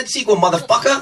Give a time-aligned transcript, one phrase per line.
[0.00, 0.96] that sequel, motherfucker!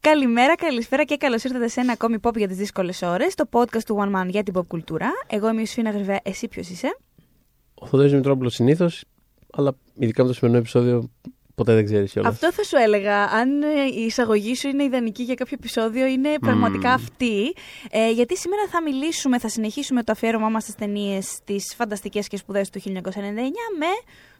[0.00, 3.82] Καλημέρα, καλησπέρα και καλώς ήρθατε σε ένα ακόμη pop για τις δύσκολες ώρες, το podcast
[3.86, 5.10] του One Man για την pop κουλτούρα.
[5.26, 6.98] Εγώ είμαι η Σφίνα Γρυβαία, εσύ ποιος είσαι;
[7.74, 9.04] Ο Θοδωρής Μητρόπουλο συνήθως,
[9.52, 11.10] αλλά ειδικά με το σημερινό επεισόδιο
[11.54, 12.32] ποτέ δεν ξέρεις κιόλας.
[12.32, 13.22] Αυτό θα σου έλεγα.
[13.22, 17.54] Αν ε, η εισαγωγή σου είναι ιδανική για κάποιο επεισόδιο, είναι πραγματικά αυτή.
[17.90, 22.36] Ε, γιατί σήμερα θα μιλήσουμε, θα συνεχίσουμε το αφιέρωμά μας στις ταινίες τις φανταστικές και
[22.36, 22.90] σπουδαίες του 1999
[23.78, 23.92] με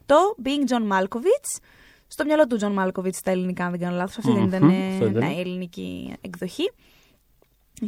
[0.05, 1.61] το Being John Malkovich.
[2.07, 4.17] Στο μυαλό του John Malkovich στα ελληνικά, αν δεν κάνω λάθος.
[4.17, 5.23] Αυτή δεν ήταν Μμμ, ε, αυτό ήταν.
[5.23, 6.71] ναι, ελληνική εκδοχή.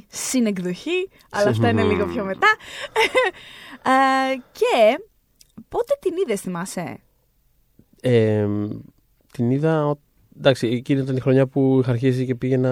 [0.07, 2.47] Συνεκδοχή, αλλά αυτά είναι λίγο πιο μετά.
[3.83, 5.03] Ε, και
[5.69, 6.99] πότε την είδες, θυμάσαι;
[8.01, 8.47] Ε,
[9.31, 9.87] την είδα.
[9.87, 9.99] ο-
[10.37, 12.69] Εντάξει, εκείνη ήταν η χρονιά που είχα αρχίσει και πήγαινα.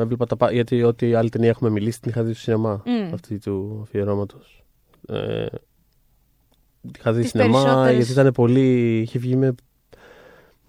[0.00, 0.36] Έβλεπα τα.
[0.36, 2.82] πα- Γιατί ό,τι άλλη ταινία έχουμε μιλήσει την είχα δει στο σινεμά.
[2.84, 3.14] Μμ.
[3.14, 4.64] Αυτή του αφιερώματος.
[5.08, 5.46] Ε,
[6.80, 8.98] την είχα δει Τις στο σινεμά περισσότερες- γιατί ήταν πολύ.
[9.00, 9.54] είχε βγει με.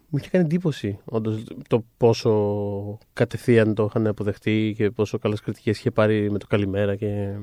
[0.09, 5.77] Μου είχε κάνει εντύπωση όντως, το πόσο κατευθείαν το είχαν αποδεχτεί και πόσο καλές κριτικές
[5.77, 7.35] είχε πάρει με το καλημέρα και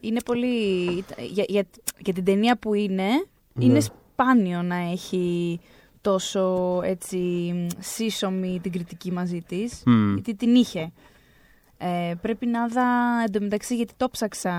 [0.00, 0.86] Είναι πολύ.
[1.32, 1.64] Για, για,
[1.98, 3.08] για την ταινία που είναι,
[3.52, 3.64] Ναι.
[3.64, 5.60] είναι σπάνιο να έχει
[6.00, 9.82] τόσο έτσι σύσσωμη την κριτική μαζί της.
[9.86, 10.12] Μμ.
[10.14, 10.92] Γιατί την είχε.
[11.78, 12.82] Ε, πρέπει να δω
[13.26, 14.52] εντωμεταξύ γιατί το ψάξα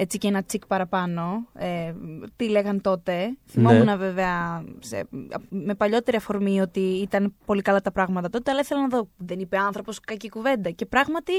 [0.00, 1.46] έτσι και ένα τσικ παραπάνω.
[1.54, 1.92] Ε,
[2.36, 3.36] τι λέγαν τότε.
[3.46, 5.06] Θυμόμουν βέβαια σε,
[5.48, 9.08] με παλιότερη αφορμή ότι ήταν πολύ καλά τα πράγματα τότε, αλλά ήθελα να δω.
[9.16, 10.70] Δεν είπε άνθρωπος κακή κουβέντα.
[10.70, 11.32] Και πράγματι,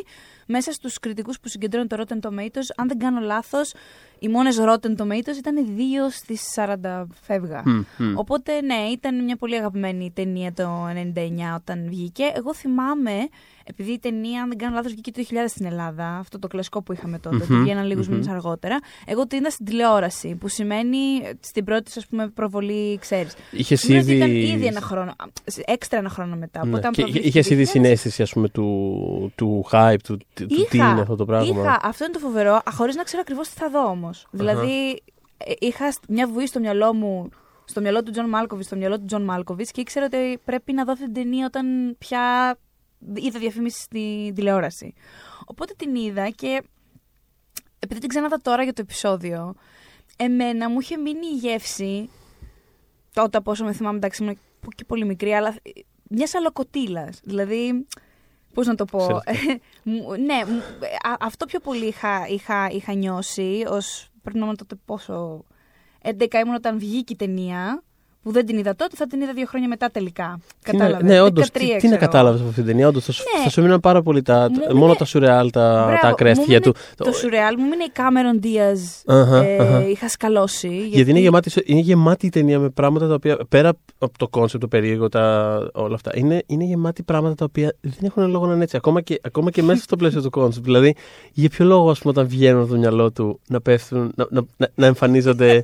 [0.48, 3.74] μέσα στους κριτικούς που συγκεντρώνουν το Rotten Tomatoes, αν δεν κάνω λάθος,
[4.24, 7.62] οι μόνες Rotten Tomatoes ήταν 2 στις 40 φεύγα.
[7.66, 8.18] Μμ, μμ.
[8.18, 12.24] Οπότε ναι, ήταν μια πολύ αγαπημένη ταινία το 99 όταν βγήκε.
[12.36, 13.12] Εγώ θυμάμαι,
[13.64, 16.82] επειδή η ταινία, αν δεν κάνω λάθος, βγήκε το 2000 στην Ελλάδα, αυτό το κλασικό
[16.82, 18.14] που είχαμε τότε, ότι Μμμ, βγαίναν λίγους μμμ.
[18.14, 18.80] μήνες αργότερα.
[19.06, 23.34] Εγώ την είδα στην τηλεόραση, που σημαίνει ε, στην πρώτη, ας πούμε, προβολή, ξέρεις.
[23.52, 24.24] Είχες Σημαίνει ότι ήδη.
[24.44, 25.26] ήταν ήδη ένα χρόνο, α,
[25.66, 26.64] έξτρα ένα χρόνο μετά.
[26.66, 26.70] Ναι.
[26.72, 30.46] Οπότε, αν Και προβλήθηκε είχε ήδη 2000, συναίσθηση ας πούμε, του, του hype, του, του
[30.70, 31.62] τι είναι αυτό το πράγμα.
[31.62, 34.11] Είχα, αυτό είναι το φοβερό, χωρίς να ξέρω ακριβώς τι θα δω όμως.
[34.32, 35.02] Δηλαδή,
[35.38, 37.30] ε, είχα σ- μια βουή στο μυαλό μου,
[37.66, 40.84] στο μυαλό του Τζον Μάλκοβιτς, στο μυαλό του Τζον Μάλκοβιτς και ήξερα ότι πρέπει να
[40.86, 42.58] δω αυτή την ταινία όταν πια
[43.14, 44.94] είδα διαφήμιση στη τηλεόραση.
[45.46, 46.64] Οπότε την είδα και
[47.80, 49.54] επειδή την ξανάδα τώρα για το επεισόδιο,
[50.18, 52.10] εμένα μου είχε μείνει η γεύση,
[53.14, 54.38] τότε από όσο με θυμάμαι, εντάξει, ήμουν
[54.76, 55.56] και πολύ μικρή, αλλά
[56.10, 57.20] μιας αλοκοτήλας.
[57.24, 57.86] Δηλαδή,
[58.54, 59.20] πώς να το πω; Ξέρω
[59.84, 64.58] Μου- ναι, μου- α- αυτό πιο πολύ είχα, είχα, είχα νιώσει ως πρέπει να ήμουν
[64.58, 65.46] τότε πόσο
[66.04, 67.84] 11 ήμουν όταν βγήκε η ταινία
[68.24, 70.40] που δεν την είδα τότε, θα την είδα δύο χρόνια μετά τελικά.
[70.64, 71.48] Τι να- Κατάλαβες; Ναι, όντως.
[71.48, 71.98] 13, Τι, τι να ξέρω.
[71.98, 73.44] κατάλαβες από αυτή την ταινία; Όντως, θα, σου- Ναι.
[73.44, 74.48] θα σου μείναν πάρα πολύ τα.
[74.52, 77.04] Μου μόνο μείνε- τα surreal, τα, Μπράβο, τα ακραία μου στοιχεία μείνε του.
[77.06, 79.14] Το surreal μου είναι η Cameron Diaz.
[79.16, 79.88] Αχα, ε, αχα.
[79.88, 80.88] Είχα σκαλώσει.
[80.92, 83.38] Γιατί είναι γεμάτη, είναι γεμάτη η ταινία με πράγματα τα οποία.
[83.50, 86.12] πέρα από το concept, το περίεργο, τα, όλα αυτά.
[86.16, 88.78] Είναι, είναι γεμάτη πράγματα τα οποία δεν έχουν λόγο να είναι έτσι.
[88.78, 90.66] Ακόμα και, ακόμα και μέσα στο πλαίσιο του concept.
[90.66, 90.96] Δηλαδή,
[91.32, 94.42] για ποιο λόγο, ας πούμε, όταν βγαίνουν από το μυαλό του να πέφτουν, να, να,
[94.58, 95.64] να, να εμφανίζονται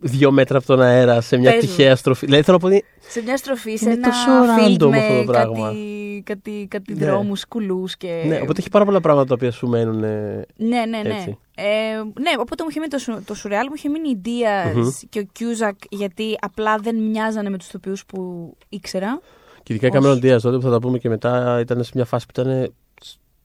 [0.00, 1.68] δύο μέτρα από τον αέρα σε μια Πες μου.
[1.68, 2.26] τυχαία στροφή.
[2.26, 4.98] Δηλαδή, θέλω να πω ότι Σε μια στροφή, σε Είναι ένα τόσο field random με
[4.98, 5.66] αυτό το πράγμα.
[5.68, 7.06] κάτι, κάτι, κάτι Ναι.
[7.06, 8.22] δρόμους, κουλούς και...
[8.26, 10.04] Ναι, οπότε έχει πάρα πολλά πράγματα τα οποία σου μένουν.
[10.04, 11.14] ε, Ναι, ναι, ναι.
[11.14, 11.38] Έτσι.
[11.56, 11.64] Ε,
[11.96, 14.88] ναι, οπότε μου είχε μείνει το, σου- το σουρεάλ, μου είχε μείνει η Diaz Μμμ.
[15.08, 19.20] και ο Κιούζακ, γιατί απλά δεν μοιάζανε με τους τοπιούς που ήξερα.
[19.62, 21.90] Και ειδικά η Ως- Cameron Diaz τότε που θα τα πούμε και μετά ήταν σε
[21.94, 22.72] μια φάση που ήταν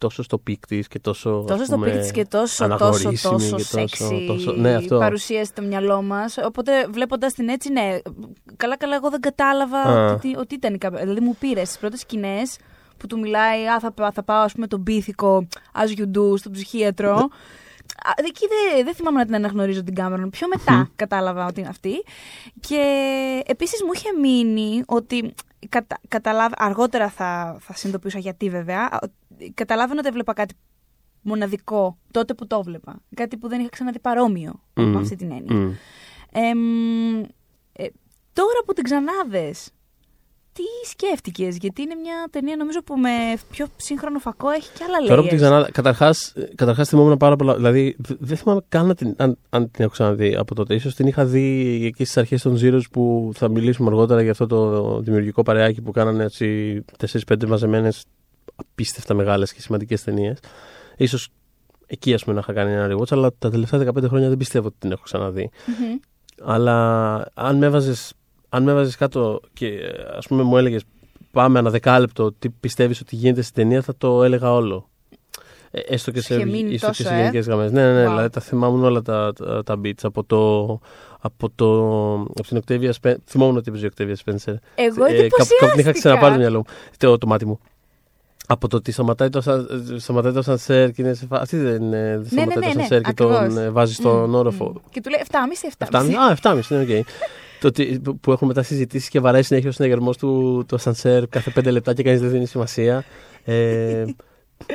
[0.01, 1.29] τόσο στο πικ της και τόσο.
[1.29, 4.73] ας Τόσο στο πούμε, πίκτη και τόσο, τόσο, αναγνωρίσιμη τόσο και τόσο- σεξι τόσο- ναι,
[4.75, 4.97] αυτό.
[4.97, 6.37] παρουσία στο μυαλό μας.
[6.37, 7.97] Οπότε βλέποντας την έτσι, ναι.
[8.57, 10.11] Καλά, καλά, εγώ δεν κατάλαβα Α.
[10.13, 10.97] ότι, ότι ήταν η Cameron.
[10.99, 12.57] Δηλαδή μου πήρε τι πρώτες σκηνές
[12.97, 16.37] που του μιλάει, Α, θα, πά- θα πάω, ας πούμε, τον πίθηκο, as you do,
[16.37, 17.13] στον ψυχίατρο.
[18.05, 20.27] Α, Εκεί δεν δεν θυμάμαι να την αναγνωρίζω την Cameron.
[20.31, 21.91] Πιο μετά κατάλαβα ότι είναι αυτή.
[22.59, 22.81] Και
[23.45, 25.33] επίσης μου είχε μείνει ότι.
[25.69, 28.99] Κατα, καταλάβα, αργότερα θα, θα συνειδητοποιούσα γιατί βέβαια.
[29.41, 30.53] Α, ότι Καταλάβαινα ότι έβλεπα κάτι
[31.21, 33.01] μοναδικό τότε που το έβλεπα.
[33.15, 34.89] Κάτι που δεν είχα ξαναδεί παρόμοιο Μμμ.
[34.91, 35.53] με αυτή την έννοια.
[35.55, 35.71] Μμ.
[36.31, 37.19] Εμ,
[37.73, 37.85] ε,
[38.33, 39.69] τώρα που την ξανάδες,
[40.53, 43.09] τι σκέφτηκες, γιατί είναι μια ταινία νομίζω που με
[43.51, 45.41] πιο σύγχρονο φακό έχει και άλλα Τώρα που την layers.
[45.41, 45.69] ξανά.
[45.71, 47.55] Καταρχάς, καταρχάς θυμόμουν πάρα πολλά.
[47.55, 50.77] Δηλαδή, δ- δεν θυμάμαι καν να την, αν, αν την έχω ξαναδεί από τότε.
[50.79, 54.47] σω την είχα δει εκεί στις αρχές των Zeros που θα μιλήσουμε αργότερα για αυτό
[54.47, 56.79] το δημιουργικό παρεάκι που κάνανε έτσι
[57.27, 58.05] 4-5 μαζεμένες
[58.71, 60.37] απίστευτα μεγάλες και σημαντικές ταινίες.
[61.07, 61.17] σω
[61.87, 64.67] εκεί, ας πούμε, να είχα κάνει ένα rewatch, αλλά τα τελευταία 15 χρόνια δεν πιστεύω
[64.67, 65.49] ότι την έχω ξαναδεί.
[65.67, 65.97] Μμμ.
[66.43, 68.13] Αλλά αν με έβαζες,
[68.49, 70.83] αν με έβαζες κάτω και ε, ας πούμε μου έλεγες
[71.31, 74.89] πάμε ένα δεκάλεπτο τι πιστεύεις ότι γίνεται στην ταινία θα το έλεγα όλο.
[75.71, 77.71] Ε, έστω και σε, Είχε μείνει έστω και τόσο, σε ε; γενικές γραμμές.
[77.71, 78.05] Ναι, ναι, ναι.
[78.05, 78.09] Wow.
[78.09, 80.79] Δηλαδή τα θυμάμαι όλα τα, τα, τα beats από το.
[81.23, 83.15] Από, το, από την Octavia Spencer.
[83.25, 84.53] Θυμόμουν ότι έπαιζε η Octavia Spencer.
[84.75, 86.37] Εγώ Ε, κάπου- Κάπου την είχα ξαναπάρει το εντυπωσιάστηκα.
[86.37, 86.63] μυαλό μου.
[86.97, 87.59] Το, το μάτι μου.
[88.47, 89.67] Από το ότι σταματάει το, σαν-
[89.97, 91.41] σταματάει το σανσέρ και είναι σε φάση.
[91.41, 91.99] Αυτή δεν είναι.
[92.01, 93.63] δεν Ναι, σταματάει ναι, ναι, το ναι, σανσέρ και τον ακριβώς.
[93.63, 94.65] ε, βάζει στον Μμμ, όροφο.
[94.65, 94.75] μμμ.
[94.89, 95.87] Και του λέει 7,5-7,5.
[95.91, 96.13] 7,5.
[96.15, 97.05] Α, 7,5 είναι οκ.
[97.61, 101.27] Το ότι, που- που έχουμε μετά συζητήσει και βαράει συνέχεια ο συναγερμός του το σανσέρ
[101.27, 103.03] κάθε 5 λεπτά και κανείς δεν δίνει σημασία.
[103.43, 104.05] Ε,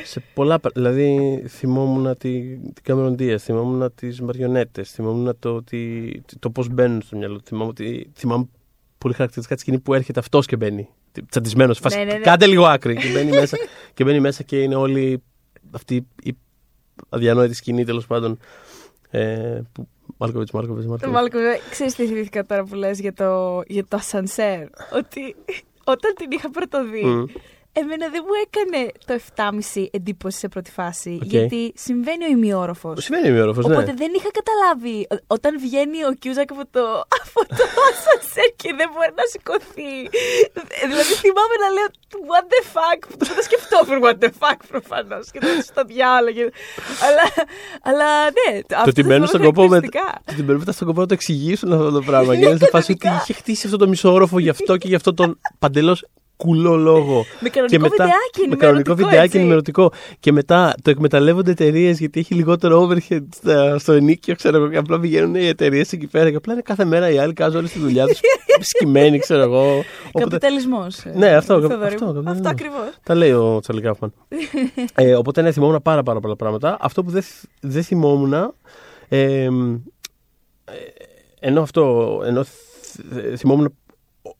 [0.04, 0.58] σε πολλά.
[0.60, 6.68] πρα- Δηλαδή, θυμόμουν τη, την Cameron Diaz, θυμόμουν τις μαριονέτες, θυμόμουν το, ότι, το πώς
[6.68, 7.42] μπαίνουν στο μυαλό του.
[7.46, 8.48] Θυμάμαι, ότι, θυμάμαι
[8.98, 10.88] πολύ χαρακτηριστικά της σκηνής που έρχεται αυτός και μπαίνει.
[11.28, 11.80] Τσαντισμένος.
[11.80, 12.18] Ναι, ναι, ναι.
[12.18, 12.96] Κάντε λίγο άκρη.
[12.96, 13.56] και, μπαίνει μέσα,
[13.94, 15.22] και μπαίνει μέσα και είναι όλοι
[15.70, 16.36] αυτή η
[17.08, 18.38] αδιανόητη σκηνή τέλος πάντων.
[19.10, 21.42] Ε, που, Μάλκοβιτς, Μάλκοβιτς, Το Μάλκοβιτς.
[21.42, 24.62] Μάλκο, ξέρεις τι θυμήθηκα τώρα που λες για το, για το ασανσέρ.
[24.92, 25.36] Ότι
[25.84, 27.24] όταν την είχα πρωτοδεί, Μμ.
[27.80, 29.12] Εμένα δεν μου έκανε το
[29.74, 31.12] 7,5 εντύπωση σε πρώτη φάση.
[31.22, 31.28] Οκ.
[31.34, 33.04] Γιατί συμβαίνει ο ημιόροφος.
[33.04, 33.74] Σημαίνει ημιόροφος, ναι.
[33.74, 36.84] Οπότε δεν είχα καταλάβει ο- όταν βγαίνει ο Κιούζακ από το,
[37.20, 39.90] από το ασανσέρ και δεν μπορεί να σηκωθεί.
[40.80, 41.88] Ε, δηλαδή θυμάμαι να λέω
[42.30, 46.32] what the fuck, που δεν το σκεφτόμουν what the fuck προφανώς και το στο διάλογο.
[46.48, 46.52] και-
[47.06, 47.24] αλλά,
[47.88, 49.68] αλλά ναι, Το αυτό ότι μπαίνουν θυμάμαι στον κόπο με.
[49.68, 50.08] χαρακτηριστικά.
[50.24, 52.32] Το ότι μπαίνουν μετά στον κόπο να το εξηγήσουν αυτό το πράγμα.
[52.38, 55.14] Και είναι σε φάση ότι είχε χτίσει αυτό το μισόροφο γι' αυτό και γι' αυτό
[55.14, 56.04] τον παντελώς
[56.36, 57.24] κουλό λόγο.
[57.40, 59.38] Με κανονικό βιντεάκι με κανονικό ενημερωτικό, βιντεάκι έτσι.
[59.38, 59.92] ενημερωτικό.
[60.20, 64.68] Και μετά το εκμεταλλεύονται εταιρείες γιατί έχει λιγότερο overhead στα- στο ενίκιο, ξέρω εγώ.
[64.68, 67.56] Και απλά πηγαίνουν οι εταιρείες εκεί πέρα και απλά είναι κάθε μέρα οι άλλοι κάνουν
[67.56, 68.20] όλη τη δουλειά τους.
[68.74, 69.62] σκυμμένοι, ξέρω εγώ.
[70.08, 71.02] Οπότε, Καπιταλισμός.
[71.14, 72.26] Ναι, αυτό, αυτό, καπιταλισμός.
[72.26, 72.88] αυτό ακριβώς.
[73.02, 74.12] τα λέει ο Τσαρλί Κάφμαν.
[74.94, 76.76] ε, οπότε ναι, θυμόμουν πάρα, πάρα πολλά πράγματα.
[76.80, 78.32] Αυτό που δεν, θ- δεν θυμόμουν.
[79.08, 79.48] Ε, ε,
[81.40, 82.22] ενώ αυτό.
[82.26, 83.74] Ενώ θ- θυμόμουν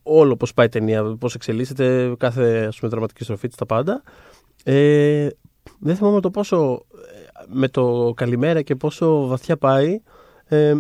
[0.03, 4.03] όλο πώς πάει η ταινία, πώς εξελίσσεται, κάθε ας πούμε, δραματική στροφή της, τα πάντα.
[4.65, 5.29] Ε,
[5.79, 10.01] δεν θυμάμαι το πόσο ε, με το καλημέρα και πόσο βαθιά πάει
[10.45, 10.75] ε,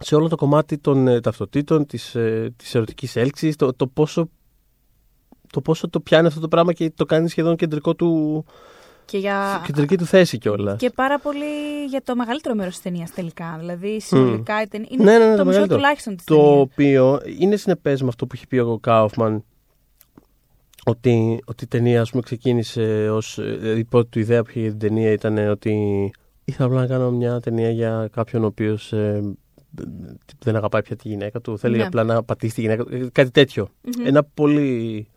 [0.00, 4.28] σε όλο το κομμάτι των ε, ταυτοτήτων, της, ε, της ερωτικής έλξης, το, το πόσο
[5.50, 8.44] το πόσο το πιάνει αυτό το πράγμα και το κάνει σχεδόν κεντρικό του,
[9.10, 9.62] Και, για...
[9.66, 10.78] κεντρική του θέση κιόλας.
[10.78, 11.44] και πάρα πολύ
[11.88, 13.56] για το μεγαλύτερο μέρος της ταινίας τελικά.
[13.58, 14.88] Δηλαδή συνολικά η ταινία.
[14.90, 15.80] Είναι Ναι, ναι, ναι, το, το μισό μεγαλύτερο.
[15.80, 16.60] τουλάχιστον της Το ταινίας.
[16.62, 19.44] οποίο είναι συνεπές με αυτό που έχει πει ο Κάουφμαν
[20.84, 24.60] ότι, ότι η ταινία ας πούμε, ξεκίνησε ως δηλαδή, η πρώτη του ιδέα που είχε
[24.60, 25.74] για την ταινία ήταν ότι
[26.44, 29.20] ήθελα απλά να κάνω μια ταινία για κάποιον ο οποίος ε,
[30.38, 31.84] δεν αγαπάει πια τη γυναίκα του θέλει Ναι.
[31.84, 34.06] απλά να πατήσει τη γυναίκα του ε, κάτι τέτοιο Μμμ.
[34.06, 35.08] ένα πολύ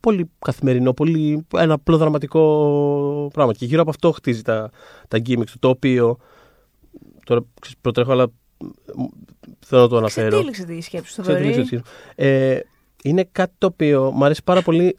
[0.00, 4.70] πολύ καθημερινό, πολύ, ένα απλό δραματικό πράγμα και γύρω από αυτό χτίζει τα,
[5.08, 6.16] τα gimmicks του το οποίο
[7.24, 8.26] τώρα ξέρεις, προτρέχω αλλά
[8.96, 9.04] μ,
[9.58, 11.70] θέλω να το αναφέρω Ξετύλιξε τη σκέψη του, Ξέρω τι Θοδωρή.
[11.70, 11.82] λες,
[12.14, 12.60] ε,
[13.04, 14.98] είναι κάτι το οποίο μου αρέσει πάρα πολύ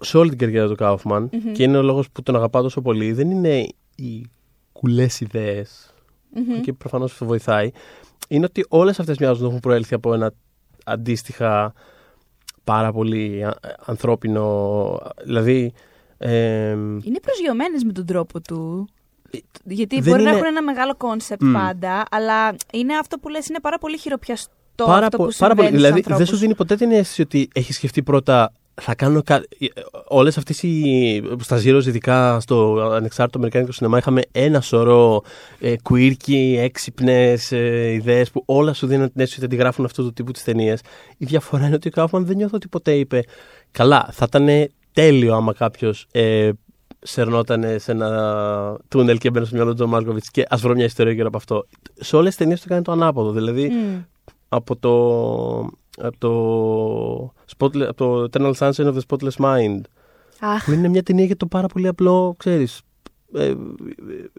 [0.00, 1.52] σε όλη την καριέρα του Κάουφμαν Μμμ.
[1.52, 3.12] και είναι ο λόγος που τον αγαπάω τόσο πολύ.
[3.12, 3.66] Δεν είναι
[3.96, 4.26] οι
[4.72, 5.94] κουλές ιδέες
[6.34, 6.60] Μμμ.
[6.60, 7.70] και προφανώς αυτό βοηθάει.
[8.28, 10.32] Είναι ότι όλες αυτές μοιάζουν να έχουν προέλθει από ένα
[10.84, 11.72] αντίστοιχα
[12.66, 14.98] πάρα πολύ α- ανθρώπινο.
[15.24, 15.72] Δηλαδή.
[16.18, 16.70] Ε,
[17.02, 18.88] Είναι προσγειωμένες με τον τρόπο του.
[19.64, 21.52] Γιατί δεν μπορεί να είναι- έχουν ένα μεγάλο concept Μμ.
[21.52, 24.50] πάντα, αλλά είναι αυτό που λες, είναι πάρα πολύ χειροπιαστό
[24.84, 25.66] πάρα, αυτό πο- που πάρα πολύ.
[25.68, 26.40] συμβαίνει Δηλαδή, στους δεν σου ανθρώπους.
[26.40, 28.52] δίνει ποτέ την αίσθηση ότι έχεις σκεφτεί πρώτα.
[28.80, 29.48] Θα κάνω κάτι.
[30.08, 31.22] Όλες αυτές οι.
[31.40, 35.22] Στα Zeros, ειδικά στο ανεξάρτητο Αμερικάνικο σινεμά, είχαμε ένα σωρό
[35.60, 40.12] ε, quirky, έξυπνες ε, ιδέες που όλα σου δίνουν την αίσθηση ότι αντιγράφουν αυτού του
[40.12, 40.80] τύπου τις ταινίες.
[41.16, 43.22] Η διαφορά είναι ότι ο Κάουφμαν δεν νιώθω ότι ποτέ είπε.
[43.70, 46.50] Καλά, θα ήταν τέλειο άμα κάποιος ε,
[46.98, 50.84] σερνόταν σε ένα τούνελ και μπαίνει στο μυαλό του Τζον Μάλκοβιτς και ας βρω μια
[50.84, 51.66] ιστορία γύρω από αυτό.
[51.94, 53.30] Σε όλες τις ταινίες του κάνει το ανάποδο.
[53.30, 54.02] Δηλαδή, Μμ.
[54.48, 54.92] από το,
[55.96, 59.80] από το, Spotless, από το Eternal Sunshine of the Spotless Mind
[60.40, 62.80] Αχ, που είναι μια ταινία για το πάρα πολύ απλό, ξέρεις,
[63.34, 63.54] ε,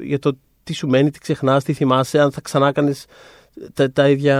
[0.01, 3.05] για το τι σου μένει, τι ξεχνάς, τι θυμάσαι, αν θα ξανά κάνεις
[3.73, 4.35] τα, τα ίδια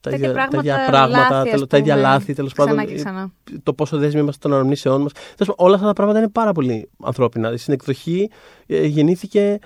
[0.00, 2.06] τα τέτοια ίδια, τα ίδια πράγματα, πράγματα, λάθη, ας τέλος- τα ίδια πούμε.
[2.06, 3.32] λάθη, τέλος ξανά πάντων, και ξανά.
[3.62, 5.12] το πόσο δέσμοι είμαστε των αναμνήσεών μας.
[5.56, 7.56] Όλα αυτά τα πράγματα είναι πάρα πολύ ανθρώπινα.
[7.56, 8.30] Στην εκδοχή
[8.66, 9.58] ε, γεννήθηκε,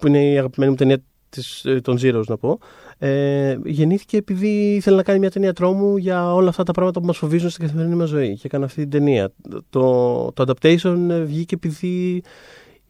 [0.00, 0.98] που είναι η αγαπημένη μου ταινία
[1.28, 2.58] της, ε, των Zeros να πω,
[2.98, 7.06] ε, γεννήθηκε επειδή ήθελε να κάνει μια ταινία τρόμου για όλα αυτά τα πράγματα που
[7.06, 9.32] μας φοβίζουν στην καθημερινή μας ζωή και έκανε αυτή την ταινία.
[9.70, 12.22] Το, το adaptation ε, βγήκε επειδή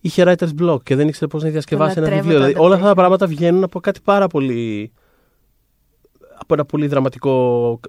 [0.01, 2.39] είχε writer's block και δεν ήξερε πώς να διασκευάσει ένα λατρεύω βιβλίο.
[2.41, 2.97] το Δηλαδή, όλα αυτά τα adaptation.
[2.97, 4.93] πράγματα βγαίνουν από κάτι πάρα πολύ
[6.39, 7.81] από ένα πολύ δραματικό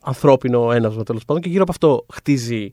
[0.00, 2.72] ανθρώπινο έναυσμα τέλος πάντων και γύρω από αυτό χτίζει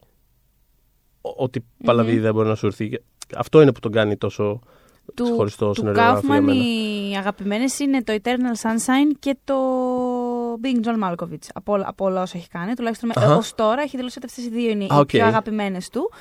[1.22, 2.90] ο- ό,τι παλαβή δεν μπορεί να σου έρθει.
[2.90, 3.02] Και
[3.36, 4.60] Αυτό είναι που τον κάνει τόσο
[5.16, 6.54] Του, ξεχωριστό του σεναριογράφο για Kaufman μένα.
[6.64, 9.56] οι αγαπημένες είναι το Eternal Sunshine και το
[10.62, 12.74] Being John Malkovich από, όλα- από όλα όσα έχει κάνει.
[12.74, 13.36] Τουλάχιστον με- Αχα.
[13.36, 15.06] ως τώρα έχει δηλώσει ότι αυτές οι δύο είναι Α, οι οκ.
[15.06, 16.12] πιο αγαπημένες του.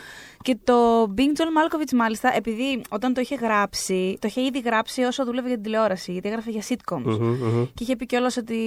[0.43, 5.03] Και το Being John Malkovich, μάλιστα, επειδή όταν το είχε γράψει, το είχε ήδη γράψει
[5.03, 7.03] όσο δούλευε για την τηλεόραση, γιατί έγραφε για sitcoms.
[7.05, 7.65] Μμμ, μμμ.
[7.75, 8.59] Και είχε πει κιόλας ότι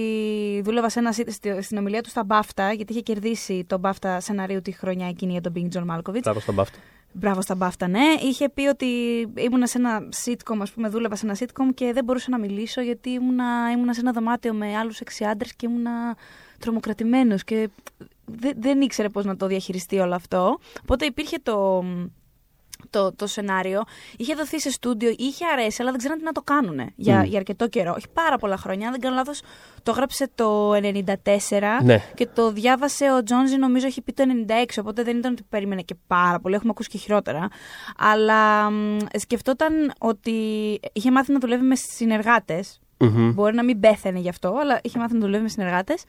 [0.65, 4.17] δούλευα σε ένα, sit- στη- στην ομιλία του στα BAFTA, γιατί είχε κερδίσει το BAFTA
[4.17, 6.21] σενάριο τη χρονιά εκείνη για τον Being John Malkovich.
[6.21, 6.77] Μπράβο στα BAFTA.
[7.17, 8.13] Μπράβο στα BAFTA, ναι.
[8.21, 8.85] Είχε πει ότι
[9.35, 12.81] ήμουνα σε ένα sitcom, ας πούμε, δούλευα σε ένα sitcom και δεν μπορούσα να μιλήσω
[12.81, 16.15] γιατί ήμουνα, ήμουνα σε ένα δωμάτιο με άλλους έξι άντρες και ήμουνα
[16.59, 17.69] τρομοκρατημένος και
[18.25, 20.59] δεν, δεν ήξερε πώς να το διαχειριστεί όλο αυτό.
[20.81, 21.83] Οπότε υπήρχε το,
[22.89, 23.83] το, το σενάριο.
[24.17, 27.23] Είχε δοθεί σε στούντιο, είχε αρέσει, αλλά δεν ξέραν τι να το κάνουν για, Μμ.
[27.23, 27.93] για αρκετό καιρό.
[27.97, 28.85] Όχι πάρα πολλά χρόνια.
[28.85, 29.41] Αν δεν κάνω λάθος,
[29.83, 30.81] το έγραψε το 94
[31.83, 32.01] Ναι.
[32.15, 35.81] και το διάβασε ο Τζόνζι, νομίζω έχει πει το 96, οπότε δεν ήταν ότι περίμενε
[35.81, 36.55] και πάρα πολύ.
[36.55, 37.47] Έχουμε ακούσει και χειρότερα.
[37.97, 40.31] Αλλά μ, σκεφτόταν ότι
[40.93, 42.79] είχε μάθει να δουλεύει με συνεργάτες.
[42.97, 43.31] Μμμ.
[43.33, 46.03] Μπορεί να μην πέθανε γι' αυτό, αλλά είχε μάθει να δουλεύει με συνεργάτες.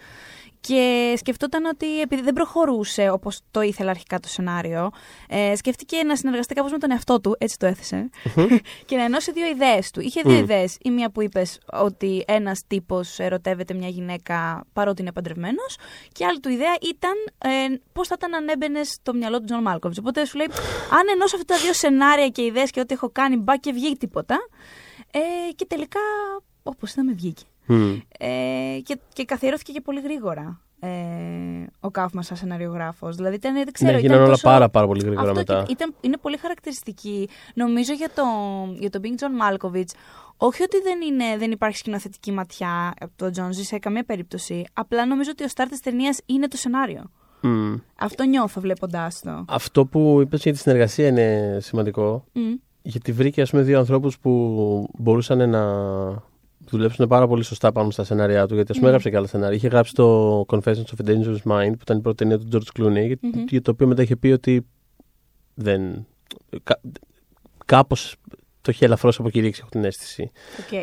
[0.67, 4.91] Και σκεφτόταν ότι επειδή δεν προχωρούσε όπως το ήθελε αρχικά το σενάριο,
[5.29, 8.11] ε, σκέφτηκε να συνεργαστεί κάπως με τον εαυτό του, έτσι το έθεσε,
[8.87, 10.01] και να ενώσει δύο ιδέες του.
[10.01, 10.43] Είχε δύο Μμ.
[10.43, 10.77] ιδέες.
[10.83, 15.77] Η μία που είπες ότι ένας τύπος ερωτεύεται μια γυναίκα παρότι είναι παντρευμένος,
[16.13, 17.49] και η άλλη του ιδέα ήταν ε,
[17.93, 19.99] πώς θα ήταν αν έμπαινε στο μυαλό του Τζον Μάλκοβιτς.
[19.99, 20.47] Οπότε σου λέει,
[20.91, 23.97] αν ενώσω αυτά τα δύο σενάρια και ιδέες και ό,τι έχω κάνει, μπα και βγει
[23.97, 24.37] τίποτα.
[25.11, 26.01] Ε, και τελικά,
[26.63, 27.45] όπως είδαμε, βγήκε.
[27.67, 27.93] Μμ.
[28.19, 30.89] Ε, και, και καθιερώθηκε και πολύ γρήγορα ε,
[31.81, 33.17] ο Κάουφμαν σαν σεναριογράφος.
[33.17, 35.63] Δηλαδή ήταν, δεν ξέρω, Ναι, ήταν γίνανε όλα τόσο- πάρα, πάρα πολύ γρήγορα αυτό μετά.
[35.63, 37.29] και- Ήταν, είναι πολύ χαρακτηριστική.
[37.55, 38.23] Νομίζω για το,
[38.79, 39.91] για το Being John Malkovich,
[40.37, 44.65] όχι ότι δεν, είναι, δεν υπάρχει σκηνοθετική ματιά από τον Τζόνζι σε καμία περίπτωση.
[44.73, 47.11] Απλά νομίζω ότι ο σταρ της ταινίας είναι το σενάριο.
[47.41, 47.75] Μμ.
[47.99, 49.45] Αυτό νιώθω βλέποντάς το.
[49.49, 52.25] Αυτό που είπες για τη συνεργασία είναι σημαντικό.
[52.33, 52.41] Μμ.
[52.83, 54.31] Γιατί βρήκε ας πούμε, δύο ανθρώπους που
[54.99, 55.63] μπορούσαν να
[56.71, 58.55] δουλέψουν πάρα πολύ σωστά πάνω στα σενάρια του.
[58.55, 58.97] Γιατί ας πούμε Ναι.
[58.97, 59.57] έγραψε και άλλα σενάρια.
[59.57, 62.81] Είχε γράψει το Confessions of a Dangerous Mind, που ήταν η πρώτη ταινία του George
[62.81, 63.45] Clooney, για- Μμμ.
[63.49, 64.67] για το οποίο μετά είχε πει ότι
[65.55, 66.07] δεν.
[66.63, 66.81] Κα,
[67.67, 68.17] κάπως
[68.61, 70.31] το είχε ελαφρώς αποκηρύξει, έχω την αίσθηση.
[70.61, 70.79] Οκ.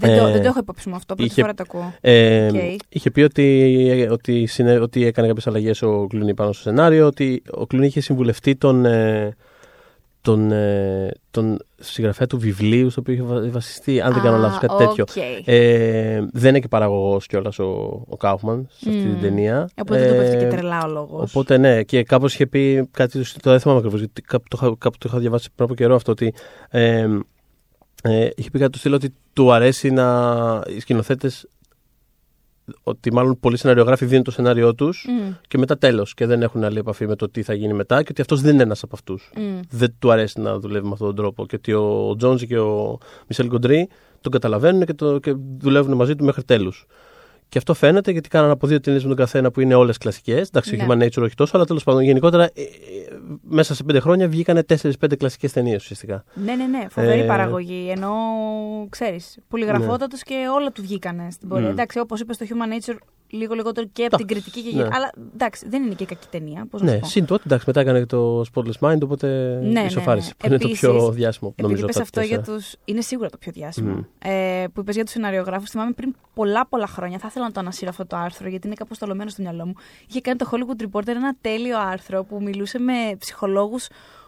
[0.00, 1.14] Δεν, το, Ε, δεν το έχω υπόψη μου αυτό.
[1.14, 1.94] Πρώτη είχε- φορά το ακούω.
[2.00, 2.80] Ε, Οκ.
[2.88, 7.42] Είχε πει ότι, ότι, συνε- ότι έκανε κάποιες αλλαγές ο Κλούνι πάνω στο σενάριο, ότι
[7.50, 9.36] ο Κλούνι είχε συμβουλευτεί τον, ε,
[10.24, 14.38] τον, ε, τον συγγραφέα του βιβλίου στο οποίο είχε βα- βασιστεί, αν δεν κάνω Α,
[14.38, 15.04] λάθος, κάτι τέτοιο.
[15.08, 15.16] οκ.
[15.44, 17.66] Ε, δεν είναι και παραγωγός κιόλας ο,
[18.08, 19.12] ο Κάουφμαν σε αυτή Μμ.
[19.12, 19.68] την ταινία.
[19.80, 21.30] Οπότε του πέφτει και Ε, τρελά ο λόγος.
[21.34, 23.22] Οπότε ναι, και κάπως είχε πει κάτι.
[23.42, 25.94] Το δεν θυμάμαι ακριβώς, γιατί κάπου το, είχα- κάπου το είχα διαβάσει πριν από καιρό
[25.94, 26.12] αυτό.
[26.12, 26.34] Ότι
[26.70, 27.06] ε,
[28.02, 30.60] ε, είχε πει κάτι του στυλ ότι του αρέσει να.
[30.76, 31.48] οι σκηνοθέτες.
[32.82, 36.14] Ότι μάλλον πολλοί σεναριογράφοι δίνουν το σενάριό τους Μμ, και μετά τέλος.
[36.14, 38.54] Και δεν έχουν άλλη επαφή με το τι θα γίνει μετά και ότι αυτός δεν
[38.54, 39.30] είναι ένας από αυτούς.
[39.36, 39.60] μμ.
[39.70, 41.46] Δεν του αρέσει να δουλεύει με αυτόν τον τρόπο.
[41.46, 43.88] Και ότι ο Τζόντζι και ο Μισελ Γκοντρί
[44.20, 46.86] τον καταλαβαίνουν και, το, και δουλεύουν μαζί του μέχρι τέλους.
[47.54, 50.48] Και αυτό φαίνεται γιατί κάνανε από δύο ταινίες με τον καθένα που είναι όλες κλασικές.
[50.48, 50.82] Εντάξει, Ναι.
[50.82, 52.66] ο Human Nature όχι τόσο, αλλά τέλος πάντων γενικότερα ε, ε,
[53.42, 56.24] μέσα σε πέντε χρόνια βγήκανε τέσσερι-πέντε κλασικές ταινίες ουσιαστικά.
[56.34, 56.86] Ναι, ναι, ναι.
[56.90, 57.90] Φοβερή Ε, παραγωγή.
[57.90, 58.10] Ενώ
[58.88, 61.66] ξέρεις, πολυγραφότατος και όλα του βγήκανε στην πορεία.
[61.66, 61.70] Μμ.
[61.70, 62.96] Εντάξει, όπως είπες στο Human Nature,
[63.34, 64.70] λίγο λιγότερο και από Εντάξει, την κριτική.
[64.76, 64.82] Και...
[64.82, 64.88] ναι.
[64.92, 66.66] Αλλά εντάξει, δεν είναι και κακή ταινία.
[66.70, 67.06] Πώς να Ναι, σου πω.
[67.06, 69.26] συν το ότι εντάξει, μετά έκανε και το Spotless Mind, οπότε
[69.62, 70.26] Ναι, ναι, ισοφάρισε.
[70.28, 70.34] ναι.
[70.38, 71.84] Που είναι το Επίσης, πιο διάσημο, Επειδή νομίζω.
[71.84, 72.56] είπες από τα αυτό για τέσσερα.
[72.58, 72.64] του.
[72.84, 73.90] Είναι σίγουρα το πιο διάσημο.
[73.94, 74.00] Μμ.
[74.28, 75.70] Ε, που είπες για τους σεναριογράφους.
[75.70, 77.18] Θυμάμαι πριν πολλά πολλά χρόνια.
[77.18, 79.72] Θα ήθελα να το ανασύρω αυτό το άρθρο, γιατί είναι κάπως τολωμένο στο μυαλό μου.
[80.08, 83.86] Είχε κάνει το Hollywood Reporter ένα τέλειο άρθρο που μιλούσε με ψυχολόγους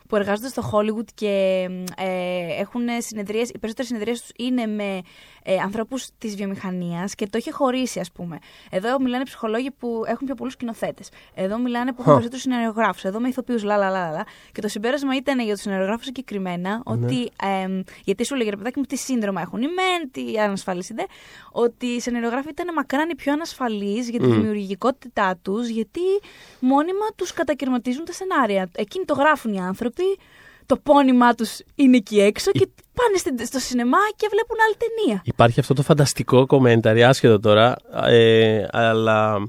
[0.08, 5.00] που εργάζονται στο Hollywood και ε, έχουν συνεδρίες, οι περισσότερες συνεδρίες τους είναι με
[5.42, 8.38] ε, ανθρώπους της βιομηχανίας και το είχε χωρίσει ας πούμε.
[8.70, 11.08] Εδώ μιλάνε ψυχολόγοι που έχουν πιο πολλούς σκηνοθέτες.
[11.34, 12.18] Εδώ μιλάνε που έχουν Χα.
[12.18, 13.04] περισσότερους συνεργογράφους.
[13.04, 14.24] Εδώ με ηθοποιούς λα, λα, λα, λα.
[14.52, 16.80] Και το συμπέρασμα ήταν για τους συνεργογράφους συγκεκριμένα Ναι.
[16.84, 20.94] ότι, ε, γιατί σου λέγε ρε παιδάκι μου τι σύνδρομα έχουν οι μεν, τι ανασφάλιση
[20.94, 21.02] δε,
[21.52, 24.32] ότι οι συνεργογράφοι ήταν μακράν οι πιο ανασφαλείς για τη Μμ.
[24.32, 26.00] δημιουργικότητά τους γιατί
[26.60, 28.68] μόνιμα τους κατακαιρματίζουν τα σενάρια.
[28.76, 29.95] Εκείνοι το γράφουν οι άνθρωποι,
[30.66, 35.22] το πόνημά τους είναι εκεί έξω και πάνε στην- στο σινεμά και βλέπουν άλλη ταινία.
[35.24, 37.76] Υπάρχει αυτό το φανταστικό κομμένταρι, άσχετο τώρα,
[38.06, 39.48] ε, αλλά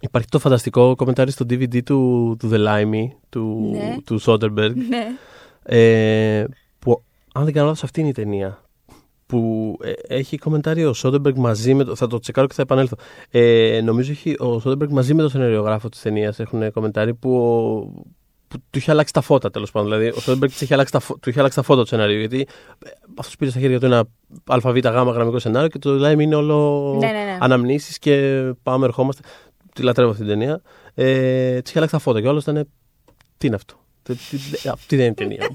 [0.00, 3.96] υπάρχει το φανταστικό κομμένταρι στο DVD του, του The Limey, του, Ναι.
[4.04, 5.06] του Soderbergh, Ναι.
[5.62, 6.44] ε,
[6.78, 7.02] που
[7.34, 8.58] αν δεν κάνω λάθος αυτή είναι η ταινία.
[9.26, 11.94] Που ε, έχει κομμεντάρι ο Soderbergh μαζί με το.
[11.94, 12.96] Θα το τσεκάρω και θα επανέλθω.
[13.30, 18.02] Ε, νομίζω έχει ο Soderbergh μαζί με τον σενεριογράφο της ταινίας έχουν κομμεντάρι που, ο-
[18.58, 19.90] που του είχε αλλάξει τα φώτα τέλος πάντων.
[19.90, 22.18] Δηλαδή, ο Soderbergh της είχε αλλάξει τα, φω- του είχε αλλάξει τα φώτα του σενάριου.
[22.18, 22.46] Γιατί
[23.16, 24.04] αυτό πήρε στα χέρια του ένα
[24.46, 27.36] ΑΒΓ γραμμικό σενάριο και το Lime είναι όλο Ναι, ναι, ναι.
[27.40, 29.22] αναμνήσεις και πάμε, ερχόμαστε.
[29.74, 30.60] Τη λατρεύω αυτή την ταινία.
[30.94, 32.68] Ε, της είχε αλλάξει τα φώτα και όλο ήταν.
[33.38, 35.48] Τι είναι αυτό; Τι, τι- αυτή δεν είναι η ταινία.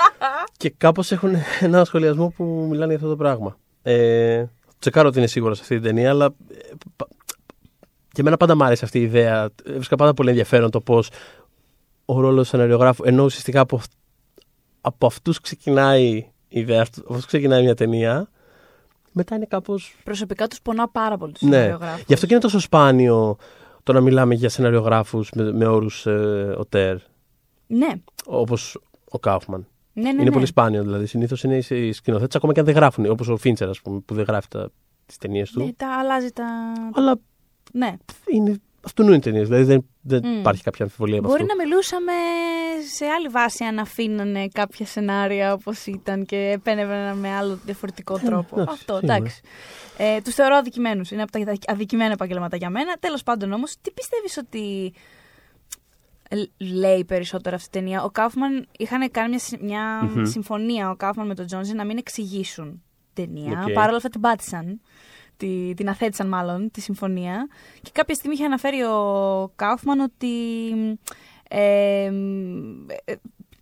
[0.56, 3.56] και κάπως έχουν ένα σχολιασμό που μιλάνε για αυτό το πράγμα.
[3.82, 4.44] Ε,
[4.78, 6.56] τσεκάρω ότι είναι σίγουρο σε αυτή την ταινία, αλλά ε,
[6.96, 7.08] πα-
[8.12, 9.48] και εμένα πάντα μου άρεσε αυτή η ιδέα.
[9.66, 11.10] Βρίσκα πάντα πολύ ενδιαφέρον το πώς
[12.10, 13.92] ο ρόλος του σεναριογράφου, ενώ ουσιαστικά από, αυ-
[14.80, 16.06] από αυτούς ξεκινάει
[16.48, 18.28] η ιδέα, από αυτούς ξεκινάει μια ταινία,
[19.12, 19.74] μετά είναι κάπω.
[20.04, 21.50] Προσωπικά τους πονά πάρα πολύ τους Ναι.
[21.56, 22.02] σεναριογράφους.
[22.06, 23.36] Γι' αυτό και είναι τόσο σπάνιο
[23.82, 26.96] το να μιλάμε για σεναριογράφους με, με όρους ε, οτέρ,
[27.66, 27.88] Ναι,
[28.26, 28.78] όπως
[29.10, 29.66] ο Κάουφμαν.
[29.92, 30.08] ναι, ναι.
[30.08, 30.30] είναι ναι.
[30.30, 31.06] πολύ σπάνιο δηλαδή.
[31.06, 34.00] Συνήθως είναι οι- οι σκηνοθέτες, ακόμα και αν δεν γράφουν, όπως ο Φίντσερ, ας πούμε,
[34.00, 34.48] που δεν γράφει
[35.06, 35.64] τις ταινίες του.
[35.64, 36.44] Ναι, τα αλλάζει τα.
[36.94, 37.16] Αλλά
[37.72, 37.96] Ναι.
[38.32, 39.48] είναι, αυτού είναι ταινίες.
[39.48, 40.38] Δηλαδή δεν, δεν Μμ.
[40.38, 41.54] υπάρχει κάποια αμφιβολία από Μπορεί αυτό.
[41.54, 42.12] να μιλούσαμε
[42.96, 48.60] σε άλλη βάση αν αφήνανε κάποια σενάρια όπως ήταν και επένευαν με άλλο διαφορετικό τρόπο.
[48.60, 49.14] εντάξει, Αυτό, σίγουρα.
[49.14, 49.40] εντάξει.
[49.96, 51.10] Ε, τους θεωρώ αδικημένους.
[51.10, 52.96] Είναι από τα αδικημένα επαγγέλματα για μένα.
[53.00, 54.92] Τέλος πάντων όμως, τι πιστεύεις ότι
[56.28, 60.24] ε, λέει περισσότερο αυτή η ταινία; Ο Κάουφμαν είχαν κάνει μια, συ- μια Μμμ.
[60.24, 62.82] συμφωνία ο Κάουφμαν με τον Τζόνζι να μην εξηγήσουν
[63.12, 63.64] ταινία.
[63.66, 63.72] Οκ.
[63.72, 64.80] Παρ' όλα αυτά την πάτησαν.
[65.38, 67.48] Τη, την αθέτησαν μάλλον τη συμφωνία.
[67.82, 70.28] Και κάποια στιγμή είχε αναφέρει ο Κάουφμαν ότι
[71.48, 72.10] ε,
[73.04, 73.14] ε,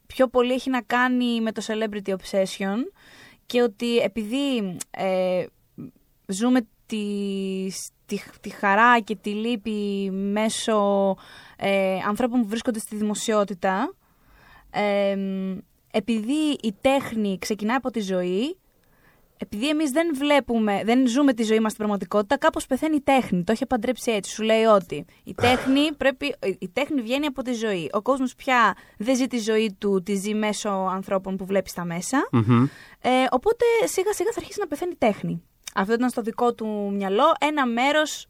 [0.07, 2.77] πιο πολύ έχει να κάνει με το celebrity obsession
[3.47, 5.47] και ότι επειδή ε,
[6.27, 7.07] ζούμε τη,
[8.07, 11.17] τη, τη χαρά και τη λύπη μέσω
[11.57, 13.95] ε, ανθρώπων που βρίσκονται στη δημοσιότητα,
[14.71, 15.17] ε,
[15.91, 18.57] επειδή η τέχνη ξεκινάει από τη ζωή,
[19.39, 23.45] επειδή εμείς δεν βλέπουμε, δεν ζούμε τη ζωή μας στην πραγματικότητα, κάπως πεθαίνει η τέχνη.
[23.45, 24.31] Το έχει παντρέψει έτσι.
[24.31, 27.91] Σου λέει ότι η τέχνη, πρέπει, η τέχνη βγαίνει από τη ζωή.
[27.93, 31.85] Ο κόσμος πια δεν ζει τη ζωή του, τη ζει μέσω ανθρώπων που βλέπει στα
[31.85, 32.29] μέσα.
[32.33, 32.67] Μμμ.
[33.01, 35.43] Ε, οπότε σιγά σιγά θα αρχίσει να πεθαίνει η τέχνη.
[35.75, 38.27] Αυτό ήταν στο δικό του μυαλό ένα μέρος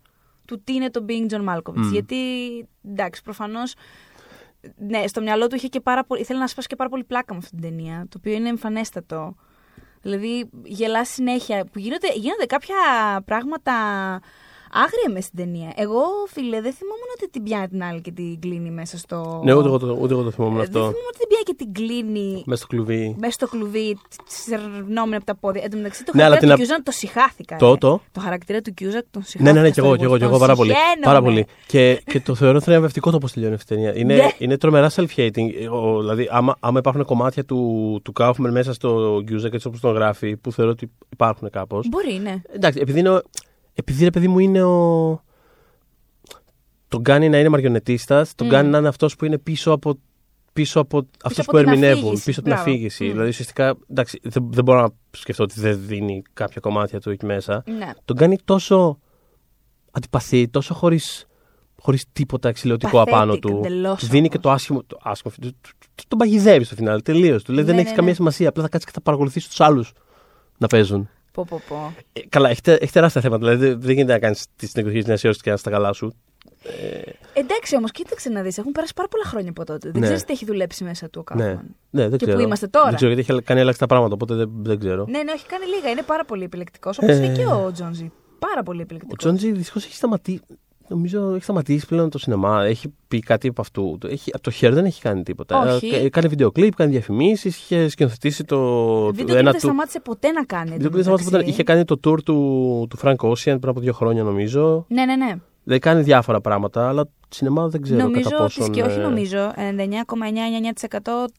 [0.47, 1.75] του τι είναι το Being John Malkovich.
[1.75, 1.93] Μμ.
[1.93, 2.17] Γιατί
[2.89, 3.75] εντάξει, προφανώς.
[4.77, 6.21] Ναι, στο μυαλό του είχε και πάρα πολύ.
[6.21, 8.07] Ήθελε να σπάσει και πάρα πολύ πλάκα με αυτή την ταινία.
[8.09, 9.35] Το οποίο είναι εμφανέστατο.
[10.03, 11.65] Δηλαδή, γελάς συνέχεια.
[11.65, 12.77] Που γίνονται, γίνονται κάποια
[13.25, 13.73] πράγματα
[14.85, 15.71] άγρια με στην ταινία.
[15.77, 16.03] Εγώ,
[16.35, 19.41] φίλε, δεν θυμόμουν ότι την πιάνει την άλλη και την κλείνει μέσα στο.
[19.45, 20.79] Ναι, ούτε εγώ, το, ούτε εγώ το θυμόμουν Ε, αυτό.
[20.81, 23.17] Δεν θυμόμουν ότι την πιάνει και την κλείνει Μέσα στο κλουβί.
[23.19, 25.63] μέσα στο κλουβί, σερνόμενη από τα πόδια.
[25.65, 27.57] Εν τω μεταξύ, το Ναι, αλλά χαρακτήρα την του α- Κιούζακ το συχάθηκα.
[27.57, 27.77] Το, ε.
[27.77, 28.01] το.
[28.13, 29.53] Το χαρακτήρα του Κιούζακ τον συχάθηκα.
[29.53, 30.19] Ναι, ναι, ναι, και στο εγώ, και εγώ, Hollywood.
[30.19, 30.71] και εγώ Τον πάρα πολύ.
[30.71, 31.01] συχαίνομαι.
[31.05, 31.47] Πάρα πολύ.
[31.67, 33.97] Και, και το θεωρώ θριαμβευτικό το πώς τελειώνει αυτή η ταινία.
[33.97, 34.29] Είναι, Ναι.
[34.39, 35.49] είναι τρομερά self-hating.
[35.73, 39.95] Ο- δηλαδή, άμα, άμα υπάρχουν κομμάτια του, του Kaufman μέσα στο Κιούζακ, έτσι όπως τον
[39.95, 41.89] γράφει, που θεωρώ ότι υπάρχουν κάπως.
[41.89, 42.35] Μπορεί, ναι.
[42.55, 43.23] Εντάξει, επειδή, είναι, ο-
[43.79, 45.21] επειδή ρε παιδί μου είναι ο.
[46.89, 48.51] Τον κάνει να είναι μαριονετίστας, τον Μμ.
[48.51, 49.99] κάνει να είναι αυτός που είναι πίσω από,
[50.53, 52.25] πίσω από αυτούς από που την ερμηνεύουν, αφήγηση.
[52.25, 52.71] πίσω από την Μπράβο.
[52.71, 53.05] αφήγηση.
[53.05, 53.11] Μμ.
[53.11, 57.27] Δηλαδή, ουσιαστικά, εντάξει, δεν, δεν μπορώ να σκεφτώ ότι δεν δίνει κάποια κομμάτια του εκεί
[57.27, 57.63] μέσα.
[57.79, 57.91] ναι.
[58.05, 58.99] Τον κάνει τόσο
[59.91, 61.27] αντιπαθή, τόσο χωρίς
[61.81, 63.61] χωρίς τίποτα εξηλαιωτικό Pathetic, απάνω του.
[63.65, 64.31] εντελώς Του δίνει όμως.
[64.31, 64.83] και το άσχημο.
[64.83, 67.03] Το άσχημο του- του- του- τον παγιδεύει στο φινάλ.
[67.03, 67.43] Τελείως.
[67.43, 68.17] Του λέει δεν Ναι, έχεις ναι, καμία ναι.
[68.17, 68.49] σημασία.
[68.49, 69.93] Απλά θα κάτσεις και θα παρακολουθήσει τους άλλους
[70.59, 71.09] να παίζουν.
[71.37, 71.93] Πω, πω, πω.
[72.13, 73.45] Ε, καλά, έχει, τε- έχει τεράστια θέματα.
[73.47, 75.93] Δηλαδή δεν δεν γίνεται να κάνεις τις εκδοχέ τη Νέας Υόρκης και να στα καλά
[75.93, 76.13] σου.
[77.33, 78.59] Εντάξει όμως, κοίταξε να δεις.
[78.59, 79.91] Έχουν περάσει πάρα πολλά χρόνια από τότε.
[79.91, 80.07] Δεν Ναι.
[80.07, 81.45] ξέρεις τι έχει δουλέψει μέσα του ο Ναι.
[81.45, 81.75] Κάφμαν.
[81.91, 82.39] ναι, δεν Και ξέρω.
[82.41, 82.87] πού είμαστε τώρα.
[82.87, 85.05] Δεν ξέρω γιατί έχει κάνει ελάχιστα πράγματα, οπότε δεν, δεν ξέρω.
[85.09, 85.91] Ναι, ναι, έχει κάνει λίγα.
[85.91, 86.99] Είναι πάρα πολύ επιλεκτικός.
[86.99, 87.25] Όπως Ε.
[87.25, 88.13] είναι και ο Τζόνζι.
[88.39, 89.17] Πάρα πολύ Ο επιλεκτικό.
[89.17, 90.41] Τζόντζι δυστυχώς έχει σταματήσει.
[90.89, 92.65] Νομίζω έχει σταματήσει πλέον το σινεμά.
[92.65, 93.97] Έχει πει κάτι από αυτού.
[94.01, 95.75] Το Έχει, από το χέρι δεν έχει κάνει τίποτα.
[95.75, 95.89] Όχι.
[95.89, 98.59] Ε, κάνει βίντεο κλιπ, κάνει διαφημίσεις, είχε σκηνοθετήσει το.
[99.07, 99.67] Βίντεο το κλιπ ένα δεν του.
[99.67, 100.71] σταμάτησε ποτέ να κάνει.
[100.71, 101.45] Βίντεο κλιπ δεν σταμάτησε ποτέ.
[101.45, 104.85] Είχε κάνει το tour του, του Frank Ocean πριν από δύο χρόνια νομίζω.
[104.89, 105.35] Ναι, ναι, ναι.
[105.69, 108.73] Δεν κάνει διάφορα πράγματα, αλλά σινεμά δεν ξέρω νομίζω κατά ότι πόσον.
[108.73, 110.99] και όχι ε, νομίζω, 99,99%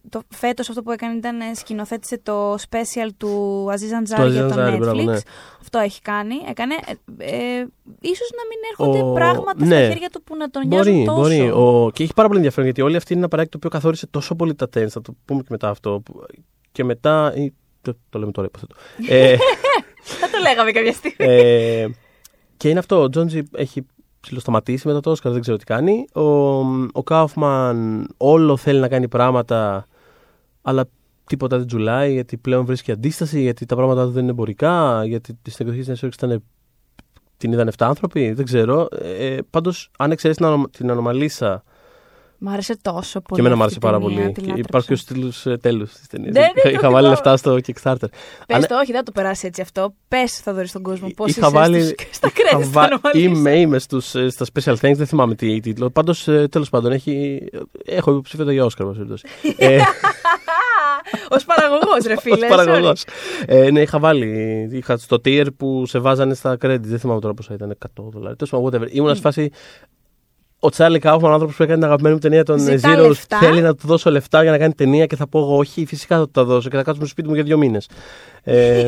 [0.10, 4.48] το φέτος αυτό που έκανε ήταν ε, σκηνοθέτησε το special του Aziz Ansari Aziz για
[4.48, 4.78] το Ansari, Netflix.
[4.80, 5.18] μπράβο, ναι.
[5.62, 6.36] Αυτό έχει κάνει.
[6.50, 6.74] Έκανε,
[7.18, 7.68] ε, ε,
[8.02, 9.76] ίσως να μην έρχονται Ο- πράγματα ναι.
[9.84, 11.20] στα χέρια του που να τον νοιάζουν Μπορεί, τόσο.
[11.22, 11.50] μπορεί.
[11.52, 11.90] Ο...
[11.94, 14.36] Και έχει πάρα πολύ ενδιαφέρον γιατί όλη αυτή είναι ένα παράκι το οποίο καθόρισε τόσο
[14.36, 14.90] πολύ τα τέννη.
[14.90, 16.02] Θα το πούμε και μετά αυτό.
[16.06, 16.26] που-
[16.72, 17.34] Και μετά.
[17.36, 18.76] ή- Το, το λέμε τώρα, υποθέτω.
[19.10, 19.36] ε,
[20.22, 21.16] Θα το λέγαμε κάποια στιγμή.
[21.34, 21.88] ε,
[22.58, 23.02] και είναι αυτό.
[23.02, 23.86] Ο Τζόντζι έχει
[24.19, 26.06] ψηλοσταματήσει μετά το Όσκαρ, δεν ξέρω τι κάνει.
[26.13, 26.21] Ο,
[26.91, 29.88] ο Κάουφμαν όλο θέλει να κάνει πράγματα,
[30.62, 30.86] αλλά
[31.25, 35.38] τίποτα δεν τζουλάει, γιατί πλέον βρίσκει αντίσταση, γιατί τα πράγματα του δεν είναι εμπορικά, γιατί
[35.49, 36.43] στην εκδοχή της ήταν.
[37.38, 38.88] Την είδαν 7 άνθρωποι, δεν ξέρω.
[38.91, 41.63] Ε, Πάντως, αν εξαιρέσεις την, ανο- την ανομαλίσα.
[42.39, 43.41] Μ' άρεσε τόσο πολύ.
[43.41, 44.34] και εμένα μου αυτή άρεσε η πάρα ταινία, πολύ.
[44.34, 44.69] τη Και λάτρεψα.
[44.69, 46.34] υπάρχει και ο στήλο τέλου της ταινίας.
[46.34, 47.08] Ναι, ναι, είχα, το είχα βάλει θυμάμαι.
[47.10, 48.10] λεφτά στο Kickstarter.
[48.47, 49.93] Πες Αν- το, όχι, δεν θα το περάσει έτσι αυτό.
[50.08, 51.82] Πες, θα δωρεί στον κόσμο πώ είσαι είχα βάλει.
[51.82, 53.38] στους- στα είχα credits βα- θα ανομαλείς.
[53.39, 55.89] Είμαι, είμαι στους, ε, στα special thanks, δεν θυμάμαι τι τίτλο.
[55.89, 57.39] Πάντως, τέλος πάντων, έχει,
[57.86, 59.56] έχω υποψήφιο για Όσκαρ, εν πάση περιπτώσει.
[59.58, 59.80] ε,
[61.30, 62.45] Ω παραγωγός, ρε φίλε.
[62.45, 63.04] ως παραγωγός.
[63.45, 64.67] Ε, ναι, είχα βάλει.
[64.71, 66.80] Είχα στο tier που σε βάζανε στα credits.
[66.82, 67.78] Δεν θυμάμαι τώρα πόσα ήταν.
[67.97, 68.36] 100 δολάρια.
[68.36, 68.91] Τέλος πάντων, whatever.
[68.95, 69.52] Ήμουν σε φάση.
[70.60, 73.38] Ο Τσάρλι Κάουφμαν, ο άνθρωπος που έκανε την αγαπημένη μου ταινία των Ζητά Zero, λεφτά.
[73.38, 75.86] θέλει να του δώσω λεφτά για να κάνει ταινία και θα πω εγώ όχι.
[75.86, 77.89] Φυσικά θα του τα δώσω και θα κάτσουμε στο σπίτι μου για δύο μήνες.
[78.43, 78.88] Ε,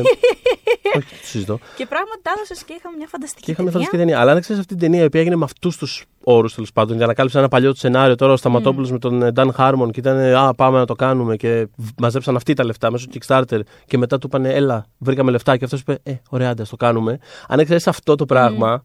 [0.96, 1.58] Όχι, το συζητώ.
[1.76, 3.86] Και πράγματι τα έδωσε και είχαμε μια φανταστική Και είχαμε ταινία.
[3.86, 4.22] φανταστική ταινία.
[4.22, 6.96] Αλλά αν ξέρεις αυτή την ταινία η οποία έγινε με αυτούς τους όρους τέλος πάντων,
[6.96, 8.14] για να κάλυψε ένα παλιό του σενάριο.
[8.14, 10.94] Τώρα ο Σταματόπουλος με τον ε, Dan Harmon και ήταν ε, Α, πάμε να το
[10.94, 11.36] κάνουμε.
[11.36, 13.60] Και μαζέψαν αυτοί τα λεφτά μέσω Kickstarter.
[13.86, 15.56] Και μετά του είπαν Έλα, βρήκαμε λεφτά.
[15.56, 17.18] Και αυτός είπε Ε, ωραία, άντε, ας το κάνουμε.
[17.48, 18.82] Αν ξέρεις αυτό το πράγμα,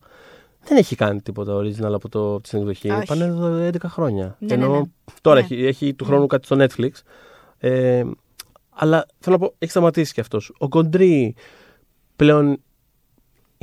[0.67, 2.89] δεν έχει κάνει τίποτα original από, το, από την εκδοχή.
[2.89, 3.05] Όχι.
[3.05, 4.35] Πάνε εδώ 11 χρόνια.
[4.39, 4.83] Ναι, Ενώ ναι, ναι.
[5.21, 5.45] τώρα Ναι.
[5.45, 6.91] Έχει, έχει του χρόνου κάτι στο Netflix.
[7.57, 8.03] Ε,
[8.69, 10.53] αλλά θέλω να πω, έχει σταματήσει κι αυτός.
[10.57, 11.35] Ο Κοντρί
[12.15, 12.59] πλέον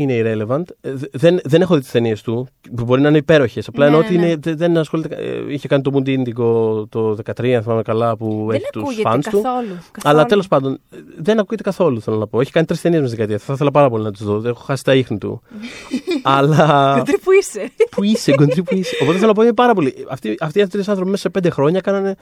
[0.02, 0.62] είναι irrelevant.
[0.80, 3.68] Ε, δε- Δεν, δεν έχω δει τις ταινίες του, που μπορεί να είναι υπέροχες.
[3.68, 4.26] Απλά Ναι, εννοώ ναι, ότι ναι.
[4.26, 5.14] είναι, δεν, δεν ασχολείται.
[5.14, 8.82] ε, Είχε κάνει το Moon Indigo το 2013, αν θυμάμαι καλά, που Δεν έχει τους
[8.82, 9.42] ακούγεται fans καθόλου.
[9.42, 9.42] του.
[9.42, 9.78] καθόλου.
[10.02, 12.40] Αλλά τέλος πάντων, ε, δεν ακούγεται καθόλου, θέλω να πω.
[12.40, 13.46] Έχει κάνει τρεις ταινίες μες στη δεκαετία.
[13.46, 14.42] Θα ήθελα πάρα πολύ να τις δω.
[14.48, 15.42] Έχω χάσει τα ίχνη του.
[16.22, 16.94] Αλλά.
[16.98, 17.70] Κοντρί που είσαι.
[17.90, 18.96] που είσαι, κοντρί που είσαι.
[19.02, 19.94] Οπότε θέλω να πω είναι πάρα πολύ.
[20.08, 22.14] Αυτοί, αυτοί οι τρεις άνθρωποι μέσα σε πέντε χρόνια κάνανε.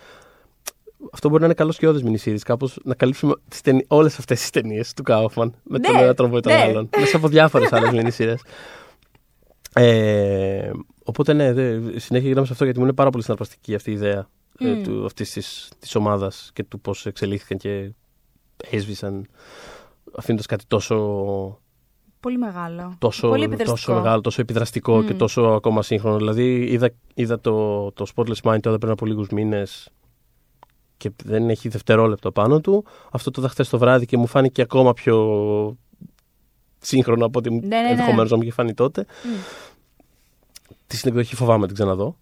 [1.12, 2.38] Αυτό μπορεί να είναι καλός και όδε μινισύρι.
[2.38, 3.34] Κάπως να καλύψουμε
[3.86, 5.54] όλες αυτές τις ταινίες του Κάουφμαν.
[5.62, 6.58] Με τον Ναι, ένα τρόπο ή τον ναι.
[6.58, 6.88] άλλον.
[6.98, 8.34] Μέσα από διάφορες άλλες μινισύρε.
[9.74, 10.70] Ε,
[11.04, 13.92] οπότε ναι, δε, συνέχεια γυρνάμε σε αυτό γιατί μου είναι πάρα πολύ συναρπαστική αυτή η
[13.92, 14.82] ιδέα ε, Μμ.
[14.82, 17.92] του, αυτής της, της ομάδας και του πώς εξελίχθηκαν και
[18.70, 19.26] έσβησαν
[20.16, 20.96] αφήνοντας κάτι τόσο,
[22.20, 22.94] Πολύ μεγάλο.
[22.98, 23.76] τόσο, Πολύ επιδραστικό.
[23.76, 25.06] τόσο μεγάλο, τόσο επιδραστικό Μμ.
[25.06, 26.16] και τόσο ακόμα σύγχρονο.
[26.16, 29.90] Δηλαδή είδα, είδα το, το Spotless Mind τώρα πριν από λίγους μήνες
[31.00, 32.84] και δεν έχει δευτερόλεπτο πάνω του.
[33.10, 35.16] Αυτό το είδα χθες το βράδυ και μου φάνηκε ακόμα πιο
[36.78, 37.88] σύγχρονο από ό,τι Ναι, ναι, ναι.
[37.90, 39.06] ενδεχομένως να μου είχε φανεί τότε.
[39.24, 39.34] Μμ.
[40.86, 42.16] Τη συνεκδοχή φοβάμαι να την ξαναδώ.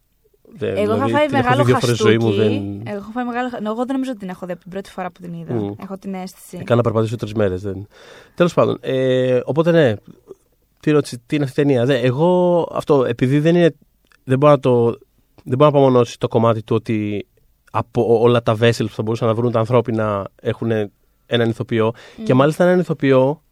[0.56, 2.38] Δεν- Εγώ είχα δηλαδή, φάει την έχω μεγάλο δει δύο φορές στη ζωή χαστούκι.
[2.38, 2.42] μου.
[2.42, 2.82] Δεν...
[2.86, 3.48] Εγώ, έχω φάει μεγάλο...
[3.48, 5.54] χα- εγώ δεν νομίζω ότι την έχω δει από την πρώτη φορά που την είδα.
[5.54, 5.70] Μμ.
[5.82, 6.56] Έχω την αίσθηση.
[6.60, 7.62] Έκανα να περπατήσω τρεις μέρες.
[7.62, 7.86] Δεν...
[8.34, 8.78] Τέλος πάντων.
[8.80, 9.94] Ε, οπότε ναι.
[10.80, 11.84] Τι, ρώτησε, τι είναι αυτή η ταινία.
[11.84, 13.74] Δε, εγώ αυτό, επειδή δεν είναι.
[14.24, 14.84] Δεν μπορώ να το.
[15.44, 17.26] Δεν μπορώ να απομονώσει το κομμάτι του ότι
[17.70, 20.70] από όλα τα vessels που θα μπορούσαν να βρουν τα ανθρώπινα έχουν
[21.26, 21.92] έναν ηθοποιό.
[22.18, 22.22] Μμ.
[22.24, 23.42] Και μάλιστα έναν ηθοποιό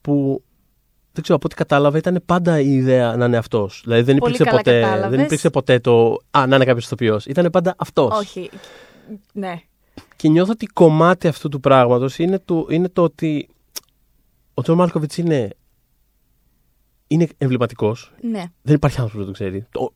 [0.00, 0.42] που
[1.12, 3.80] δεν ξέρω, από ό,τι κατάλαβα ήταν πάντα η ιδέα να είναι αυτός.
[3.84, 5.16] Δηλαδή δεν Πολύ υπήρξε, καλά ποτέ, κατάλαβες.
[5.16, 6.16] δεν υπήρξε ποτέ το.
[6.30, 7.26] Α, να είναι κάποιος ηθοποιός.
[7.26, 8.18] Ήταν πάντα αυτός.
[8.18, 8.50] Όχι.
[9.32, 9.60] Ναι.
[10.16, 13.48] Και νιώθω ότι κομμάτι αυτού του πράγματος είναι, το- είναι το ότι
[14.54, 15.50] ο Τζον Μάλκοβιτς είναι,
[17.06, 18.12] είναι εμβληματικός.
[18.22, 18.44] Ναι.
[18.62, 19.66] Δεν υπάρχει άνθρωπος που δεν το ξέρει.
[19.70, 19.92] Το, το,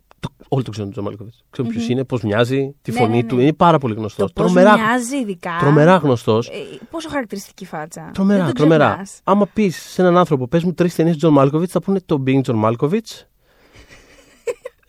[0.48, 1.34] όλοι το ξέρουν τον Τζον Μάλκοβιτς.
[1.50, 1.90] Ξέρουν ποιο Μμμ.
[1.90, 3.28] είναι, πώς μοιάζει, τη Ναι, φωνή ναι, ναι.
[3.28, 3.38] του.
[3.40, 4.32] Είναι πάρα πολύ γνωστός.
[4.32, 5.50] Το πώς Τρομερά, μοιάζει ειδικά.
[5.60, 6.48] τρομερά γνωστός.
[6.48, 6.52] Ε,
[6.90, 8.10] πόσο χαρακτηριστική φάτσα.
[8.14, 8.86] Τρομερά, Δεν το τρομερά.
[8.86, 9.20] ξεχνάς.
[9.24, 12.22] Άμα πεις σε έναν άνθρωπο, πες μου τρεις ταινίες του Τζον Μάλκοβιτς, θα πούνε το
[12.26, 13.22] Being John Malkovich.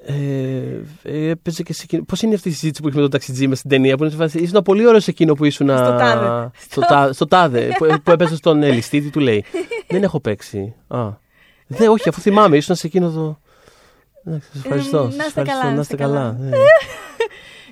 [0.08, 0.14] ε,
[1.04, 2.04] ε, έπαιζε και σε εκείνο.
[2.04, 4.12] Πώς είναι αυτή η συζήτηση που έχει με τον ταξιτζή μες στην ταινία, που είναι
[4.12, 4.40] σε φάση.
[4.40, 5.68] Ήσουν πολύ ωραίος σε εκείνο που ήσουν.
[5.70, 6.52] Στο τάδε.
[6.58, 7.68] Στο, τα- στο τάδε.
[7.78, 9.44] που, που έπαιζε στον ε, ληστή, τι του λέει.
[9.88, 10.74] Δεν έχω παίξει.
[10.88, 11.08] Α.
[11.68, 13.40] Δε, όχι, αφού θυμάμαι, ήσουν σε εκείνο το.
[14.26, 14.98] Εντάξει, σας ευχαριστώ.
[14.98, 16.20] Ε, σας να είστε ευχαριστώ, καλά, να να είστε είστε καλά.
[16.20, 16.32] καλά.
[16.32, 16.58] ναι.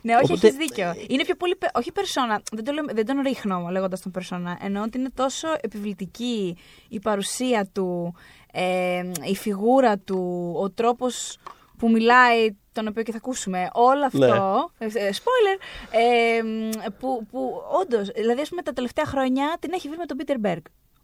[0.05, 0.93] Ναι, όχι, Οπότε- έχεις δίκιο.
[1.07, 1.55] Είναι πιο πολύ.
[1.55, 2.41] πε- Όχι περσόνα.
[2.51, 4.57] Δεν, το λέω- δεν τον ρίχνω λέγοντας τον περσόνα.
[4.61, 6.57] Εννοώ ότι είναι τόσο επιβλητική
[6.89, 8.15] η παρουσία του,
[8.53, 11.37] ε, η φιγούρα του, ο τρόπος
[11.77, 13.67] που μιλάει, τον οποίο και θα ακούσουμε.
[13.73, 14.69] Όλο αυτό.
[14.77, 15.59] ε, ε, spoiler.
[15.91, 20.05] Ε, μ, που που όντως, δηλαδή, ας πούμε, τα τελευταία χρόνια την έχει βρει με
[20.05, 20.61] τον Πίτερ Μπέργκ.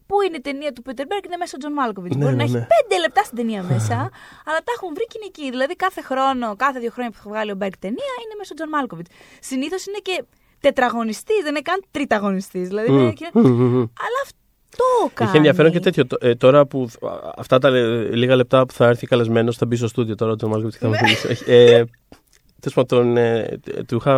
[0.10, 2.16] Πού είναι η ταινία του Πίτερ Μπέργκ, είναι μέσα ο Τζον Μάλκοβιτς.
[2.16, 2.58] Ναι, Μπορεί ναι, να ναι.
[2.58, 3.96] έχει πέντε λεπτά στην ταινία μέσα,
[4.48, 5.46] αλλά τα έχουν βρει και είναι εκεί.
[5.56, 8.56] Δηλαδή κάθε χρόνο, κάθε δύο χρόνια που θα βγάλει ο Μπέργκ ταινία είναι μέσα ο
[8.58, 9.10] Τζον Μάλκοβιτς.
[9.50, 10.16] Συνήθως είναι και
[10.66, 12.66] τετραγωνιστής, δεν είναι καν τριταγωνιστής.
[12.72, 13.78] Δηλαδή, είναι και- Μμ, μμ, μμ.
[14.06, 15.30] Αλλά αυτό κάνει.
[15.30, 16.04] Είχε ενδιαφέρον και τέτοιο.
[16.08, 19.66] Το- ε, τώρα που α, αυτά τα λε- λίγα λεπτά που θα έρθει καλεσμένος, θα
[19.66, 20.96] μπει στο στούντιο τώρα ο Τζον Μάλκοβιτς και θα Ναι.
[20.98, 21.28] μα μιλήσει.
[21.30, 21.84] Έχει, Ε,
[22.62, 24.12] Τέλος πάντων, ε, του είχα,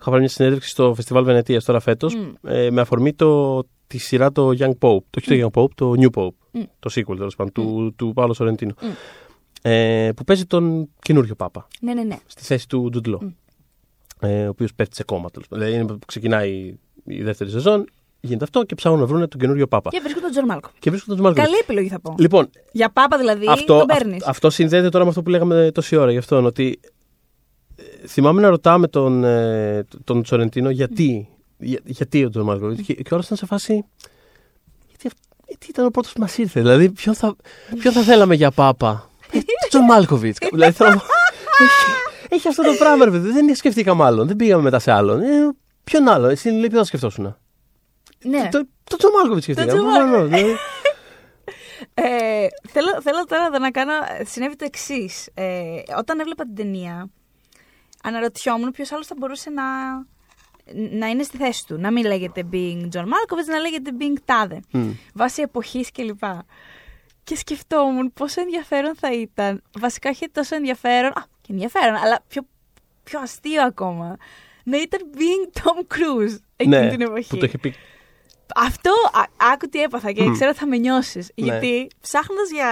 [0.00, 2.30] είχα πάρει μια συνέντευξη στο Φεστιβάλ Βενετίας τώρα φέτος Μμ.
[2.42, 5.02] ε, με αφορμή το, τη σειρά το Young Pope.
[5.10, 6.34] Το, όχι το Young Pope, το New Pope.
[6.50, 6.62] Μμ.
[6.78, 8.74] Το sequel τέλος πάντων, του, του Πάολο Σορεντίνο.
[8.82, 8.88] Μμ.
[9.62, 12.16] Ε, που παίζει τον καινούριο Πάπα Ναι, ναι, ναι.
[12.26, 13.18] στη θέση του Τζουντ Λο.
[13.22, 13.28] Μμ.
[14.20, 15.64] Ε, ο οποίος πέφτει σε κώμα τέλος πάντων.
[15.66, 16.74] Δηλαδή είναι που ξεκινάει
[17.04, 17.84] η δεύτερη σεζόν,
[18.20, 19.90] γίνεται αυτό και ψάχνουν να βρουν τον καινούριο Πάπα.
[19.90, 20.76] Και βρίσκουν τον Τζον Μάλκοβιτς.
[20.80, 21.50] Και βρίσκουν τον Τζον Μάλκοβιτς.
[21.50, 22.14] Καλή επιλογή θα πω.
[22.18, 24.24] Λοιπόν, Για πάπα δηλαδή, αυτό, τον αυ- παίρνεις.
[24.26, 26.44] αυτό συνδέεται τώρα με αυτό που λέγαμε τόση ώρα γι' αυτόν.
[26.46, 26.80] Ότι
[27.76, 31.28] ε, θυμάμαι να ρωτάμε τον, ε, τον Σορεντίνο γιατί,
[31.62, 32.80] για- γιατί ο Τζον Μάλκοβιτ.
[32.80, 33.84] Και, και όλα ήταν σε φάση.
[34.88, 36.60] Γιατί, αυ- γιατί ήταν ο πρώτος που μας ήρθε.
[36.60, 37.36] Δηλαδή, ποιον θα,
[37.78, 40.38] ποιον θα θέλαμε για Πάπα; Ε, τον Τζον Μάλκοβιτς.
[40.52, 41.02] δηλαδή, θέλω να πω,
[41.62, 41.90] έχει,
[42.28, 43.30] έχει αυτό το πράγμα, ρε παιδί μου.
[43.30, 44.26] Δεν σκεφτήκαμε άλλον.
[44.26, 45.20] Δεν πήγαμε μετά σε άλλον.
[45.22, 45.26] Ε,
[45.84, 46.26] ποιον άλλο.
[46.28, 47.36] Εσύ λέει, ποιον θα σκεφτόσουν.
[48.24, 48.48] Ναι.
[48.50, 49.72] Το, το Τζον Μάλκοβιτς σκεφτήκαμε.
[49.78, 50.28] Τζον Μάλκοβιτς.
[50.36, 50.56] Δηλαδή,
[51.94, 53.92] Ε, θέλω, θέλω τώρα εδώ να κάνω.
[54.24, 55.28] Συνέβη το εξής.
[55.34, 57.08] Ε, όταν έβλεπα την ταινία,
[58.02, 59.62] αναρωτιόμουν ποιος άλλος θα μπορούσε να,
[60.74, 61.78] να είναι στη θέση του.
[61.78, 64.60] Να μην λέγεται Being John Malkovich, να λέγεται Being Τάδε.
[64.70, 64.90] μ.
[65.14, 66.22] Βάσει εποχής κλπ.
[67.24, 69.62] Και σκεφτόμουν πόσο ενδιαφέρον θα ήταν.
[69.78, 71.10] Βασικά όχι τόσο ενδιαφέρον.
[71.10, 72.46] Α, και ενδιαφέρον, αλλά πιο,
[73.02, 74.16] πιο αστείο ακόμα.
[74.64, 77.28] Να ήταν Being Tom Cruise εκείνη ναι, την εποχή.
[77.28, 77.74] που το είχε πει
[78.56, 81.30] Αυτό, α, άκου τι έπαθα και ξέρω ότι θα με νιώσεις.
[81.34, 81.44] Ναι.
[81.46, 82.70] Γιατί ψάχνοντας για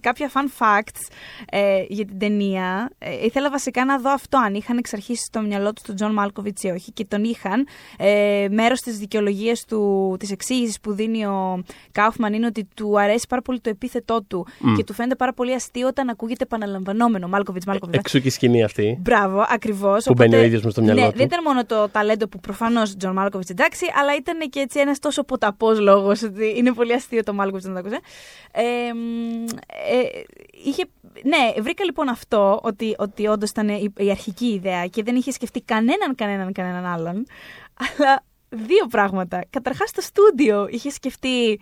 [0.00, 1.08] κάποια fun facts
[1.50, 5.72] ε, για την ταινία, ε, ήθελα βασικά να δω αυτό, αν είχαν εξαρχής στο μυαλό
[5.72, 6.92] τους τον Τζον Μάλκοβιτς ή όχι.
[6.92, 7.66] Και τον είχαν.
[7.98, 13.26] Ε, Μέρος της δικαιολογίας του, της εξήγησης που δίνει ο Κάουφμαν είναι ότι του αρέσει
[13.28, 17.28] πάρα πολύ το επίθετό του και του φαίνεται πάρα πολύ αστείο όταν ακούγεται επαναλαμβανόμενο.
[17.28, 17.98] Μάλκοβιτς, Μάλκοβιτς.
[17.98, 18.98] Εξού και η σκηνή αυτή.
[19.00, 20.04] Μπράβο, ακριβώς.
[20.04, 21.16] Που μπαίνει ο ίδιος μες στο μυαλό ναι, του.
[21.16, 24.98] Δεν ήταν μόνο το ταλέντο που προφανώς Τζον Μάλκοβιτς εντάξει, αλλά ήταν και έτσι ένας
[24.98, 28.00] τόσο ποταπός λόγος ότι είναι πολύ αστείο το Μάλκοβιτς να το ακούς.
[28.52, 28.62] Ε,
[29.88, 30.22] ε,
[30.64, 30.84] είχε,
[31.22, 35.30] ναι, βρήκα λοιπόν αυτό ότι, ότι όντως ήταν η, η αρχική ιδέα και δεν είχε
[35.30, 37.26] σκεφτεί κανέναν, κανέναν, κανέναν άλλον.
[37.74, 39.44] Αλλά δύο πράγματα.
[39.50, 41.60] Καταρχάς το στούντιο είχε σκεφτεί.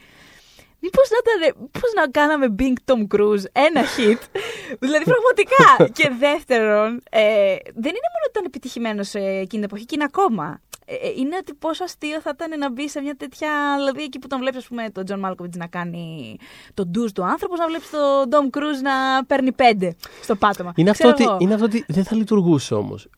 [0.79, 4.19] Μήπως να, ήταν, πώς να κάναμε Being Tom Cruise ένα hit.
[4.85, 5.93] δηλαδή πραγματικά.
[5.93, 10.61] και δεύτερον, ε, δεν είναι μόνο ότι ήταν επιτυχημένος εκείνη την εποχή, και είναι ακόμα.
[10.87, 13.49] Ε, είναι ότι πόσο αστείο θα ήταν να μπει σε μια τέτοια.
[13.77, 16.37] Δηλαδή, εκεί που τον βλέπεις, ας πούμε, τον Τζον Μάλκοβιτς να κάνει
[16.75, 20.73] τον ντουζ του άνθρωπου, να βλέπεις τον Τομ Κρουζ να παίρνει πέντε στο πάτωμα.
[20.77, 23.09] Είναι αυτό, ότι, είναι αυτό ότι δεν θα λειτουργούσε όμως.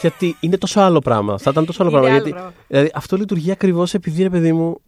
[0.00, 1.38] γιατί είναι τόσο άλλο πράγμα.
[1.38, 2.10] Θα ήταν τόσο άλλο πράγμα.
[2.10, 2.34] γιατί,
[2.66, 4.80] δηλαδή, αυτό λειτουργεί ακριβώς επειδή, ρε παιδί μου,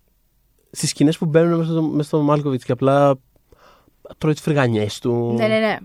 [0.70, 3.14] στις σκηνές που μπαίνουν μέσα στο, μέσα στο Μάλκοβιτς και απλά
[4.18, 5.34] τρώει τις φρυγανιές του.
[5.38, 5.76] Ναι, ναι, ναι.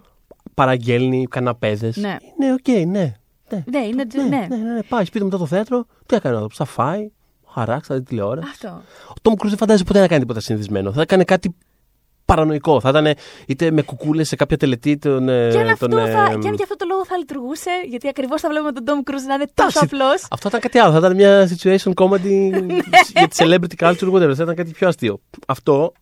[0.54, 1.98] Παραγγέλνει καναπέδες.
[1.98, 3.14] Ναι, ναι, οκ, okay, ναι.
[3.56, 4.48] Ναι, ναι, είναι, ναι, ναι.
[4.50, 4.84] ναι, ναι, ναι.
[4.84, 5.86] Πάει σπίτι μετά το θέατρο.
[6.06, 7.12] Τι έκανε να θα φάει,
[7.54, 8.48] θα αράξει, θα δει τηλεόραση.
[8.52, 8.82] Αυτό.
[9.10, 10.92] Ο Τομ Κρουζ δεν φαντάζει ποτέ να κάνει τίποτα συνηθισμένο.
[10.92, 11.56] Θα έκανε κάτι
[12.26, 12.80] παρανοϊκό.
[12.80, 13.16] Θα ήταν
[13.48, 14.98] είτε με κουκούλες σε κάποια τελετή.
[14.98, 18.08] Τον, και, αν τον, αυτό θα, και αν για αυτό το λόγο θα λειτουργούσε, γιατί
[18.08, 20.28] ακριβώς θα βλέπουμε τον Τόμ Κρούζ να είναι τόσο απλός.
[20.30, 20.92] Αυτό ήταν κάτι άλλο.
[20.92, 22.52] Θα ήταν μια situation comedy
[23.14, 24.34] για τη celebrity culture, whatever.
[24.36, 25.22] Θα ήταν κάτι πιο αστείο.
[25.48, 25.94] Αυτό,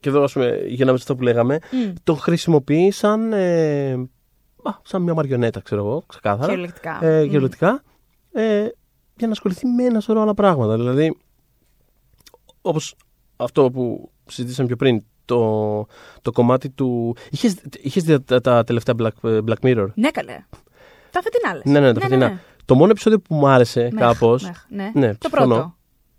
[0.00, 1.92] και εδώ ας πούμε, γυρνάμε σε αυτό που λέγαμε, mm.
[2.04, 3.32] το χρησιμοποιεί σαν.
[3.32, 3.96] Ε, α,
[4.82, 6.46] σαν μια μαριονέτα, ξέρω εγώ, ξεκάθαρα.
[6.46, 7.04] Κυριολεκτικά.
[7.04, 8.38] Ε, κυριολεκτικά mm.
[8.38, 8.68] ε,
[9.16, 10.76] για να ασχοληθεί με ένα σωρό άλλα πράγματα.
[10.76, 11.16] Δηλαδή,
[12.62, 12.94] όπως
[13.36, 15.86] αυτό που συζητήσαμε πιο πριν, το,
[16.22, 17.16] το κομμάτι του.
[17.30, 20.44] Είχες, είχες δει τα, τα τελευταία Black, Black Mirror; Ναι, καλέ.
[21.10, 21.64] Τα φετινά λες.
[21.64, 22.26] Ναι, ναι, τα ναι, φετινά.
[22.26, 22.40] Ναι, ναι.
[22.64, 24.38] Το μόνο επεισόδιο που μου άρεσε κάπω.
[24.68, 25.74] Ναι, ναι, το πρώτο.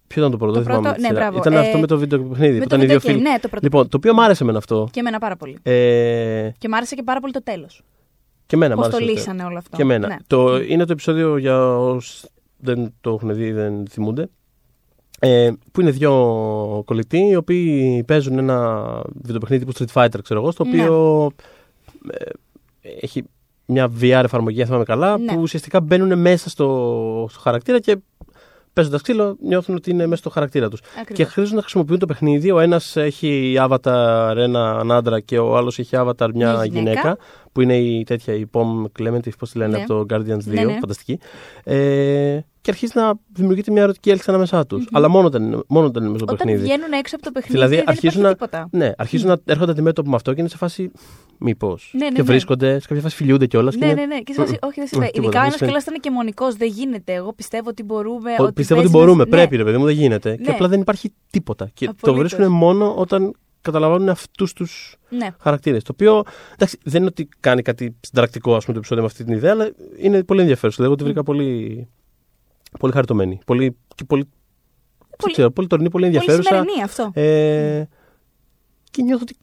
[0.08, 0.98] Ποιο ήταν το πρώτο, το δεν θυμάμαι.
[1.00, 1.38] Ναι, μπράβο.
[1.38, 2.54] Ήταν ε, αυτό με το βίντεο παιχνίδι.
[2.54, 3.22] Με που ήταν οι δύο φίλοι.
[3.22, 3.60] Ναι, το πρώτο.
[3.66, 4.88] Λοιπόν, το οποίο μου άρεσε με αυτό.
[4.92, 5.58] Και εμένα πάρα πολύ.
[5.64, 6.50] Ε...
[6.58, 7.84] Και μου άρεσε και πάρα πολύ το τέλος.
[8.54, 9.08] Και εμένα Πώς μου άρεσε.
[9.12, 10.08] το λύσανε όλο αυτό; Και εμένα.
[10.08, 10.18] Ναι.
[10.28, 14.30] Το, είναι το επεισόδιο για όσου δεν το έχουν δει ή δεν θυμούνται.
[15.20, 16.12] Ε, που είναι δύο
[16.86, 18.84] κολλητοί οι οποίοι παίζουν ένα
[19.22, 21.32] βιντεοπαιχνίδι τύπου Street Fighter, ξέρω εγώ, στο οποίο
[22.02, 22.14] Ναι.
[22.82, 23.24] ε, έχει
[23.66, 25.34] μια VR εφαρμογή, αν θυμάμαι καλά, Ναι.
[25.34, 27.98] που ουσιαστικά μπαίνουν μέσα στο, στο χαρακτήρα και
[28.74, 30.82] παίζοντας ξύλο νιώθουν ότι είναι μέσα στο χαρακτήρα τους.
[31.14, 32.52] Και χρήζουν να χρησιμοποιούν το παιχνίδι.
[32.52, 36.80] Ο ένας έχει avatar έναν άντρα και ο άλλος έχει avatar μια, Μια γυναίκα.
[36.80, 37.18] γυναίκα.
[37.52, 39.84] Που είναι η τέτοια η Pom Clement, πώς τη λένε Ναι.
[39.84, 40.54] από το Guardians 2.
[40.54, 40.78] Ναι, ναι.
[40.80, 41.20] Φανταστική.
[41.64, 44.88] Ε, και αρχίζει να δημιουργείται μια ερωτική έλξη ανάμεσά τους.
[44.92, 46.64] Αλλά μόνο όταν, είναι- μόνο όταν είναι μέσα στο Όταν παιχνίδι.
[46.64, 48.68] βγαίνουν έξω από το παιχνίδι Δηλαδή δεν αρχίζουν υπάρχει να, τίποτα.
[48.72, 50.92] ναι, αρχίζουν να έρχονται αντιμέτωποι με αυτό και είναι σε φάση.
[51.40, 51.92] Μήπως.
[51.98, 52.24] Ναι, ναι, και ναι.
[52.28, 53.76] βρίσκονται, σε κάποια φάση φιλιούνται κιόλας.
[53.76, 54.20] Ναι, ναι, ναι.
[54.20, 55.12] Και σε φάση, όχι, δεν συμβαίνει.
[55.12, 55.72] τίποτα, Ειδικά ο δεν ένα συμβαίνει.
[55.72, 56.56] κιόλα ήταν και μονικός.
[56.56, 57.14] Δεν γίνεται.
[57.14, 58.32] Εγώ πιστεύω ότι μπορούμε.
[58.40, 59.58] Ο- ότι Πιστεύω ότι παίζει μπορούμε, να- πρέπει ναι.
[59.58, 60.36] ρε παιδί μου, δεν γίνεται.
[60.36, 60.54] Και Ναι.
[60.54, 61.70] απλά δεν υπάρχει τίποτα.
[61.74, 62.34] Και το Απολύτως.
[62.34, 65.28] βρίσκουν μόνο όταν καταλαβαίνουν αυτούς τους Ναι.
[65.40, 65.84] χαρακτήρες.
[65.84, 66.24] Το οποίο
[66.54, 69.52] εντάξει, δεν είναι ότι κάνει κάτι συνταρακτικό ας πούμε, το επεισόδιο με αυτή την ιδέα,
[69.52, 70.74] αλλά είναι πολύ ενδιαφέρον.
[70.76, 71.88] Δηλαδή, εγώ τη βρήκα πολύ,
[72.80, 73.40] πολύ χαριτωμένη.
[73.46, 76.50] Πολύ, και πολύ, Πολύ- πολύ, ξέρω, πολύ τωρινή, πολύ Πολύ ενδιαφέρουσα.
[76.56, 77.12] σημερινή αυτό.
[77.22, 77.84] Ε,
[78.92, 79.36] και νιώθω ότι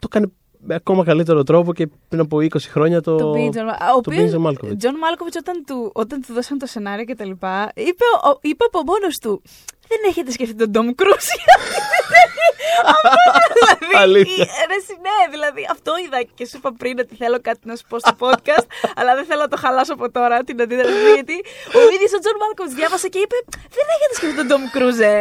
[0.00, 0.32] το κάνει
[0.66, 3.16] με ακόμα καλύτερο τρόπο και πριν από 20 χρόνια το.
[3.16, 3.68] Το Being John.
[3.68, 4.22] Ο το οποίο.
[4.22, 4.78] Being John Malkovich.
[4.78, 8.64] Τζον Μάλκοβιτς, όταν του, όταν του δώσαν το σενάριο και τα λοιπά, είπε, ο- είπε
[8.64, 9.42] από μόνος του.
[9.90, 11.26] Δεν έχετε σκεφτεί τον Τομ Κρουζ.
[12.92, 13.18] Αυτό
[13.58, 13.92] δηλαδή.
[14.04, 14.44] Αλήθεια.
[14.60, 17.74] ε, Ρε, συ- ναι, δηλαδή αυτό είδα και σου είπα πριν ότι θέλω κάτι να
[17.78, 18.66] σου πω στο podcast,
[18.98, 21.36] αλλά δεν θέλω να το χαλάσω από τώρα την αντίδραση μου, γιατί
[21.78, 23.36] ο ίδιος ο Τζον Μάλκοβιτς διάβασε και είπε
[23.76, 25.20] Δεν έχετε σκεφτεί τον Τομ Κρουζ, ε.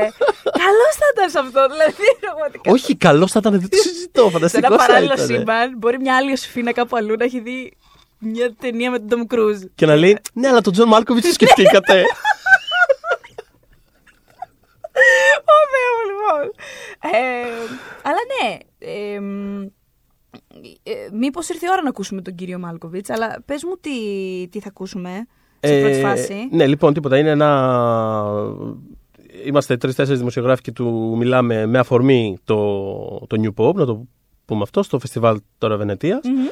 [0.63, 2.71] Καλός θα ήταν σε αυτό, δηλαδή πραγματικά.
[2.75, 4.23] Όχι, καλός θα ήταν, δεν το συζητώ.
[4.23, 5.25] σε Φανταστικό ένα θα παράλληλο ήταν.
[5.27, 7.57] σύμπαν, μπορεί μια άλλη Ιωσηφίνα κάπου αλλού να έχει δει
[8.25, 9.57] μια ταινία με τον Τομ Κρουζ.
[9.75, 12.03] Και να λέει, Ναι, αλλά τον Τζον Μάλκοβιτς το σκεφτήκατε.
[15.53, 16.53] Ω Θεέ μου, λοιπόν.
[17.11, 17.47] Ε,
[18.03, 18.57] αλλά ναι.
[18.77, 19.19] Ε,
[20.83, 23.91] ε, Μήπως ήρθε η ώρα να ακούσουμε τον κύριο Μάλκοβιτς, αλλά πες μου τι,
[24.49, 25.27] τι θα ακούσουμε
[25.59, 26.47] σε πρώτη φάση.
[26.51, 27.17] Ναι, λοιπόν, τίποτα.
[27.17, 27.79] Είναι ένα.
[29.45, 32.55] Είμαστε τρει-τέσσερι δημοσιογράφοι και του μιλάμε με αφορμή το,
[33.27, 34.05] το New Pop, να το
[34.45, 36.19] πούμε αυτό, στο φεστιβάλ τώρα Βενετίας.
[36.23, 36.45] Μμμ.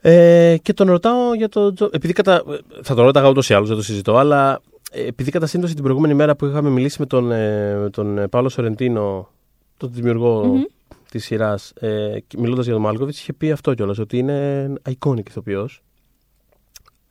[0.00, 1.72] Ε, και τον ρωτάω για το.
[1.72, 2.42] Τζο- Επειδή κατά...
[2.82, 5.82] Θα τον ρώταγα ούτως ή άλλως, δεν το συζητώ, αλλά ε, επειδή κατά σύμπτωση την
[5.82, 9.28] προηγούμενη μέρα που είχαμε μιλήσει με τον, ε, με τον ε, Παύλο Σορεντίνο,
[9.76, 10.62] τον δημιουργό Μμμ.
[11.10, 15.82] της σειράς, ε, μιλώντας για τον Μάλκοβιτς, είχε πει αυτό κιόλας, ότι είναι iconic ηθοποιός.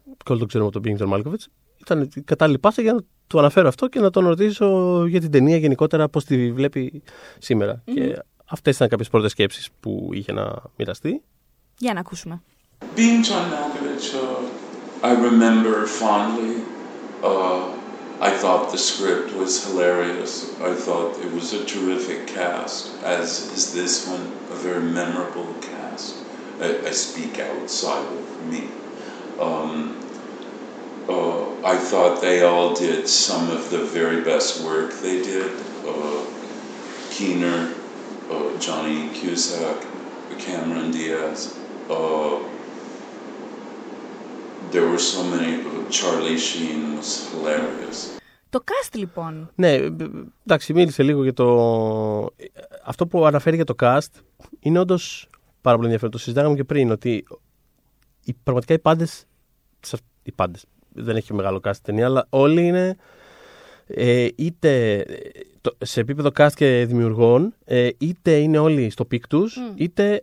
[0.04, 1.48] Και όλοι το ξέρουμε από τον Bing τον Μάλκοβιτς.
[1.78, 5.32] Ήταν η κατάλληλη πάσα για να του αναφέρω αυτό και να τον ρωτήσω για την
[5.32, 7.04] ταινία γενικότερα πώς τη βλέπει
[7.40, 7.84] σήμερα.
[7.94, 11.22] Και αυτές ήταν κάποιες πρώτες σκέψεις που είχε να μοιραστεί.
[11.78, 12.42] Για να ακούσουμε.
[12.96, 16.54] Being John Malkovich, uh, I remember fondly.
[17.24, 17.73] Uh,
[18.24, 20.58] I thought the script was hilarious.
[20.62, 26.16] I thought it was a terrific cast, as is this one, a very memorable cast.
[26.62, 28.70] I, I speak outside of me.
[29.38, 30.00] Um,
[31.10, 35.52] uh, I thought they all did some of the very best work they did.
[35.86, 36.24] Uh,
[37.12, 37.74] Keener,
[38.32, 39.86] uh, Johnny Cusack,
[40.40, 41.60] Cameron Diaz.
[41.90, 42.53] Uh,
[44.72, 45.54] there were so many.
[45.90, 48.22] Charlie Sheen was hilarious.
[48.50, 49.52] Το cast λοιπόν.
[49.56, 49.92] Ναι, ε, ε,
[50.46, 52.30] εντάξει, μίλησε λίγο για το.
[52.86, 54.22] Αυτό που αναφέρει για το cast
[54.60, 55.30] είναι όντως
[55.62, 56.12] πάρα πολύ ενδιαφέρον.
[56.12, 57.26] Το συζητάγαμε και πριν ότι
[58.24, 59.08] οι, πραγματικά οι πάντες.
[60.24, 60.66] Οι πάντες.
[60.94, 62.98] Δεν έχει μεγάλο cast η ταινία, αλλά όλοι είναι
[63.88, 65.06] ε, είτε
[65.62, 70.22] το, σε επίπεδο cast και δημιουργών, ε, είτε είναι όλοι στο peak τους, είτε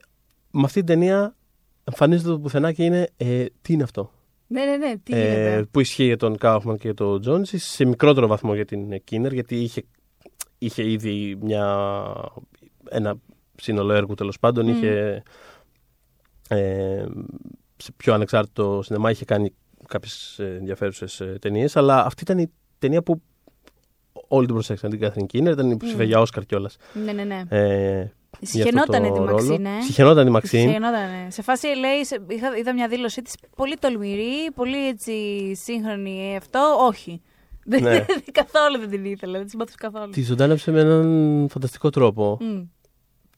[0.51, 1.37] με αυτή την ταινία
[1.85, 4.13] εμφανίζεται απ' το πουθενά και είναι ε, τι είναι αυτό.
[4.53, 5.67] Ναι, ναι, ναι, τι Ε, γίνεται.
[5.71, 9.57] που ισχύει για τον Κάουφμαν και τον Τζονζ, σε μικρότερο βαθμό για την Κίνερ, γιατί
[9.57, 9.83] είχε,
[10.59, 11.95] είχε ήδη μια,
[12.89, 13.15] ένα
[13.57, 14.69] σύνολο έργου τέλος πάντων.
[14.69, 15.23] Είχε
[16.49, 17.05] ε,
[17.77, 19.53] σε πιο ανεξάρτητο σινεμά, είχε κάνει
[19.87, 23.23] κάποιες ενδιαφέρουσες ταινίες, αλλά αυτή ήταν η ταινία που
[24.29, 26.77] όλοι την προσέξαν την Κάθριν Κίνερ, ήταν υποψήφια για Όσκαρ κιόλας.
[27.05, 27.43] Ναι, ναι, ναι.
[27.49, 29.33] Ε, για αυτό Συχαινότανε το τη ρόλο.
[29.33, 29.83] Μαξίν, ε.
[29.83, 30.61] Συχαινόταν τη Μαξίν.
[30.61, 31.27] Συχαινότανε.
[31.31, 35.13] Σε φάση λέει, σε- είχα, είδα μια δήλωσή της πολύ τολμηρή, πολύ έτσι
[35.55, 36.33] σύγχρονη.
[36.33, 37.23] ε, Αυτό, όχι.
[37.65, 38.05] Δεν- Ναι.
[38.33, 40.11] καθόλου δεν την ήθελα, δεν τη συμπαθούσα καθόλου.
[40.13, 42.37] Τη ζωντάνεψε με έναν φανταστικό τρόπο.
[42.41, 42.61] Μμ.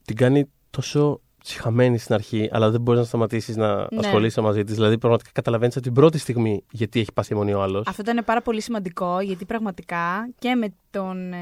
[0.05, 3.87] την κάνει τόσο συχαμένη στην αρχή, αλλά δεν μπορείς να σταματήσεις να Ναι.
[3.97, 4.75] ασχολείσαι μαζί της.
[4.75, 7.87] Δηλαδή, πραγματικά καταλαβαίνεις από την πρώτη στιγμή γιατί έχει πάθει εμμονή ο άλλος.
[7.87, 11.37] Αυτό ήταν πάρα πολύ σημαντικό γιατί πραγματικά και με τον ε,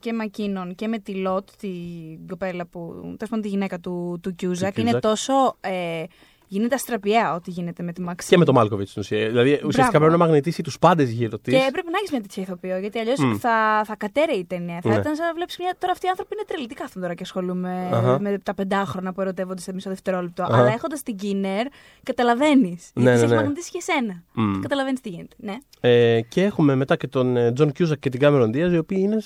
[0.00, 2.90] και με εκείνον και με τη Λότ, την κοπέλα που.
[3.02, 5.02] τέλος πάντων τη γυναίκα του, του Κιούσακ, είναι Κιούσακ.
[5.02, 5.32] τόσο.
[5.60, 6.04] Ε,
[6.46, 8.30] γίνεται αστραπιαία ό,τι γίνεται με τη Μαξίν.
[8.30, 9.26] Και με τον Μάλκοβιτς στην ουσία.
[9.28, 9.98] Δηλαδή, ουσιαστικά Μπράβο.
[9.98, 11.52] πρέπει να μαγνητίσει τους πάντες γύρω της.
[11.54, 13.34] Και έπρεπε να έχεις μια τέτοια ηθοποιό, γιατί αλλιώς Μμ.
[13.34, 14.78] θα, θα κατέρρεε η ταινία.
[14.82, 14.94] Θα Ναι.
[14.94, 15.74] ήταν σαν να βλέπεις μια.
[15.78, 16.66] Τώρα αυτοί οι άνθρωποι είναι τρελοί.
[16.66, 18.20] Τι κάθονται τώρα και ασχολούμαι Αχα.
[18.20, 20.42] με τα πεντάχρονα που ερωτεύονται σε μισό δευτερόλεπτο.
[20.42, 20.56] Αχα.
[20.58, 21.66] Αλλά έχοντας την Κίνερ,
[22.02, 22.90] καταλαβαίνεις.
[22.94, 23.36] Ναι, γιατί ναι, σε έχει ναι.
[23.40, 24.22] μαγνητίσει και εσένα.
[24.32, 24.60] Μμ.
[24.60, 25.36] Καταλαβαίνεις τι γίνεται.
[25.38, 25.54] Ναι.
[25.80, 29.18] Ε, και έχουμε μετά και τον Τζον Κιούσακ και την Κάμερον Ντίαζ, οι οποίοι είναι,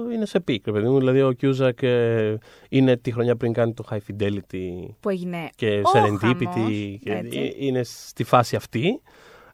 [0.00, 0.98] στο, είναι σε peak, ρε παιδί μου.
[0.98, 4.68] Δηλαδή, ο Κιούσακ ε, είναι τη χρονιά πριν κάνει το High Fidelity
[5.00, 5.48] Που έγινε.
[5.54, 6.44] και ο Serendipity.
[6.52, 6.70] χαμός,
[7.02, 7.38] Και έτσι.
[7.38, 9.00] ε, είναι στη φάση αυτή.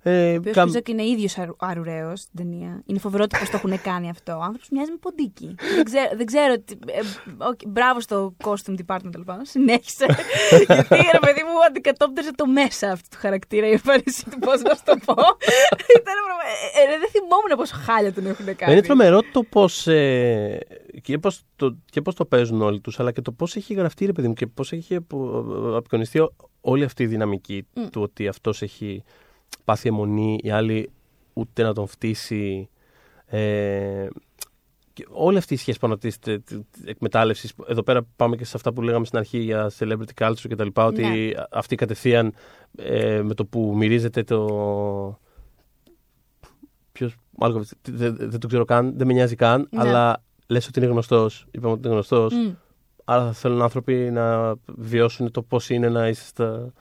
[0.02, 2.82] Ε, Ο οποίος καμ- Κιούζακ είναι ίδιος αρουραίος στην ταινία.
[2.86, 4.32] Είναι φοβερό ότι πώς το έχουν κάνει αυτό.
[4.32, 5.54] Ο άνθρωπος μοιάζει με ποντίκι.
[5.74, 6.10] δεν ξέρω.
[6.16, 7.00] Δεν ξέρω τι- ε,
[7.38, 9.44] οκ, μπράβο στο costume department τέλος πάντων.
[9.44, 10.06] Συνέχισε.
[10.66, 14.38] Γιατί ρε παιδί μου αντικατόπτριζε το μέσα αυτού του χαρακτήρα η εμφάνιση του.
[14.38, 15.14] Πώς να σου το πω.
[15.98, 16.48] Ήταν πραγμα-
[16.88, 18.72] ε, ε, δεν θυμόμουν πόσο χάλια τον έχουν κάνει.
[18.72, 19.86] Είναι τρομερό το πώς.
[19.86, 20.58] Ε,
[21.02, 24.06] και πώς το, και πώς το παίζουν όλοι τους, αλλά και το πώς έχει γραφτεί,
[24.06, 28.28] ρε παιδί μου, και πώς έχει απο- απεικονιστεί ό- όλη αυτή η δυναμική του ότι
[28.28, 29.02] αυτός έχει
[29.64, 30.90] πάθει αιμονή, οι άλλοι
[31.32, 32.68] ούτε να τον φτύσει.
[33.26, 34.06] Ε,
[34.92, 36.18] και όλη αυτή η σχέση πάνω της
[36.84, 37.52] εκμετάλλευσης.
[37.66, 40.68] Εδώ πέρα πάμε και σε αυτά που λέγαμε στην αρχή για celebrity culture κτλ.
[40.74, 41.30] Ότι Ναι.
[41.50, 42.32] αυτή κατευθείαν
[42.76, 45.18] ε, με το που μυρίζεται το.
[46.92, 47.16] Ποιος.
[47.82, 49.80] Δεν, δεν το ξέρω καν, δεν με νοιάζει καν, Ναι.
[49.80, 51.46] αλλά λες ότι είναι γνωστός.
[51.50, 52.34] Είπαμε ότι είναι γνωστός.
[52.34, 52.50] Μμ.
[53.04, 56.72] Άρα θα θέλουν άνθρωποι να βιώσουν το πώς είναι να είσαι στα,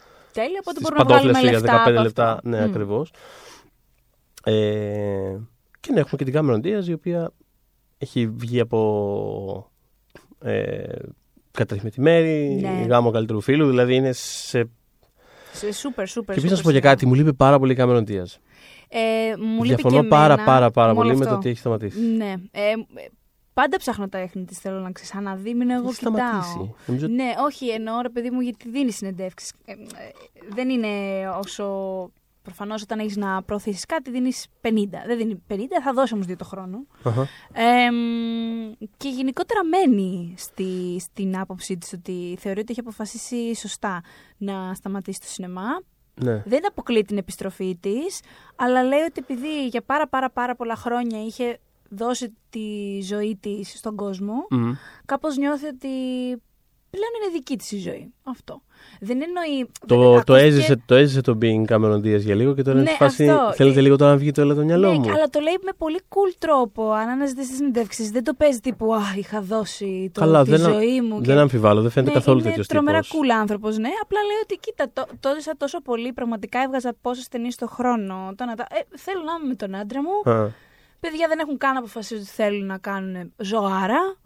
[0.41, 1.83] Τέλεια, οπότε στις μπορούμε να παντόφλες βγάλουμε σου για λεφτά.
[1.85, 2.31] 15 από λεπτά.
[2.33, 2.49] αυτό.
[2.49, 2.63] Ναι, Μμ.
[2.69, 3.11] ακριβώς.
[4.43, 5.37] Ε,
[5.79, 7.31] και να έχουμε και την Cameron Diaz, η οποία
[7.97, 9.71] έχει βγει από
[10.43, 10.83] ε,
[11.51, 12.85] καταρριφμένη μέρη, Ναι.
[12.87, 14.69] γάμο καλύτερου φίλου, δηλαδή είναι σε...
[15.53, 16.35] Σε Σούπερ, σούπερ.
[16.35, 18.35] και επίσης να σου πω σούπερ και κάτι, μου λείπει πάρα πολύ η Cameron Diaz.
[18.91, 18.99] Ε,
[19.37, 21.29] μου λείπει Διαφωνώ και πάρα εμένα πάρα πάρα όλο πολύ με αυτό.
[21.29, 21.99] το ότι έχει σταματήσει.
[22.01, 22.33] Ναι.
[22.51, 22.73] Ε, ε,
[23.61, 24.59] πάντα ψάχνω τα έχνη της.
[24.59, 25.53] Θέλω να ξαναδεί.
[25.53, 26.13] Μην εγώ Έχει κοιτάω.
[26.15, 26.73] σταματήσει.
[26.85, 29.53] Νομίζω ότι- Ναι, όχι, εννοώ ρε παιδί μου γιατί δίνεις συνεντεύξεις.
[29.65, 29.75] Ε, ε,
[30.49, 30.87] δεν είναι
[31.43, 31.65] όσο.
[32.41, 35.03] Προφανώς όταν έχεις να προωθήσεις κάτι δίνεις 50.
[35.07, 36.77] Δεν δίνει 50, θα δώσει όμως δύο το χρόνο.
[37.03, 37.27] Αχα.
[37.53, 44.01] Ε, μ, και γενικότερα μένει στη, στην άποψή της ότι θεωρεί ότι έχει αποφασίσει σωστά
[44.37, 45.81] να σταματήσει το σινεμά.
[46.15, 46.43] Ναι.
[46.45, 48.19] Δεν αποκλεί την επιστροφή της,
[48.55, 51.59] αλλά λέει ότι επειδή για πάρα πάρα πάρα πολλά χρόνια είχε
[51.89, 52.59] δώσει τη
[53.03, 54.71] ζωή της στον κόσμο, Μμ.
[55.05, 55.87] κάπως νιώθει ότι
[56.89, 58.13] πλέον είναι δική της η ζωή.
[58.23, 58.61] Αυτό.
[58.99, 59.69] Δεν εννοεί...
[59.87, 62.79] Το, δεν- το, ακούστηκε- έζησε, το έζησε το Being Cameron Diaz για λίγο και τώρα
[62.79, 63.29] είναι Ναι, στη φάση.
[63.29, 63.53] αυτό.
[63.53, 65.11] Θέλετε λίγο τώρα να βγει το έλα το μυαλό Ναι, μου.
[65.11, 66.91] αλλά το λέει με πολύ cool τρόπο.
[66.91, 70.65] Αν αναζητήσει τις συνεντεύξεις, δεν το παίζει τύπου Α, είχα δώσει το, Καλά, τη δεν,
[70.65, 71.23] α- ζωή μου.
[71.23, 73.19] δεν αμφιβάλλω, δεν φαίνεται ναι, καθόλου είναι τέτοιος τρομερά τύπος.
[73.19, 73.89] cool άνθρωπος, ναι.
[74.03, 76.13] Απλά λέει ότι κοίτα, το, το έζησα τόσο πολύ.
[76.13, 78.33] Πραγματικά έβγαζα πόσες ταινίες το χρόνο.
[78.35, 80.49] Το να τα- ε, θέλω να είμαι με τον άντρα μου.
[80.99, 84.17] Παιδιά δεν έχουν καν αποφασίσει ότι θέλουν να κάνουν ζωάρα.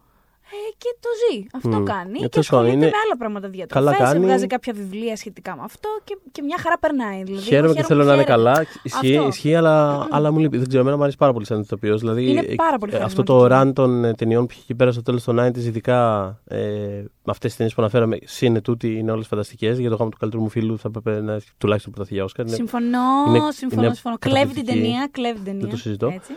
[0.56, 1.46] Ε, και το ζει.
[1.54, 1.84] Αυτό Μμ.
[1.84, 2.18] κάνει.
[2.18, 4.26] Ε, και τέλος πάντων, ασχολείται είναι- με άλλα πράγματα διατροφές, Καλά κάνει.
[4.26, 7.24] Βγάζει κάποια βιβλία σχετικά με αυτό και, και μια χαρά περνάει.
[7.24, 8.44] Δηλαδή, Χαίρομαι εγώ και θέλω να είναι χαίρομαι.
[8.52, 8.66] καλά.
[8.84, 9.28] Ισχύει, Αυτό.
[9.28, 10.58] ισχύει αλλά, αλλά μου λείπει.
[10.58, 12.00] Δεν ξέρω, εμένα μου αρέσει πάρα πολύ σαν ηθοποιός.
[12.00, 13.70] Δηλαδή, Είναι ε, πάρα πολύ ε, αυτό το χαρισματική.
[13.70, 17.32] run των ε, ταινιών που είχε εκεί πέρα στο τέλος των 90s, ειδικά ε, με
[17.32, 19.80] αυτές τις ταινίες που αναφέραμε, σύν τούτη είναι όλες φανταστικές.
[19.80, 22.46] Για το γάμο του καλύτερου μου φίλου θα έπρεπε να έχει τουλάχιστον προταθεί για Όσκαρ.
[22.46, 24.18] Είναι- Συμφωνώ, είναι- συμφωνώ, είναι συμφωνώ.
[24.20, 24.80] Κλέβει την καταπληκτική.
[24.80, 25.62] ταινία, κλέβει την ταινία.
[25.62, 26.08] Δεν το συζητώ.
[26.08, 26.34] Έτσι.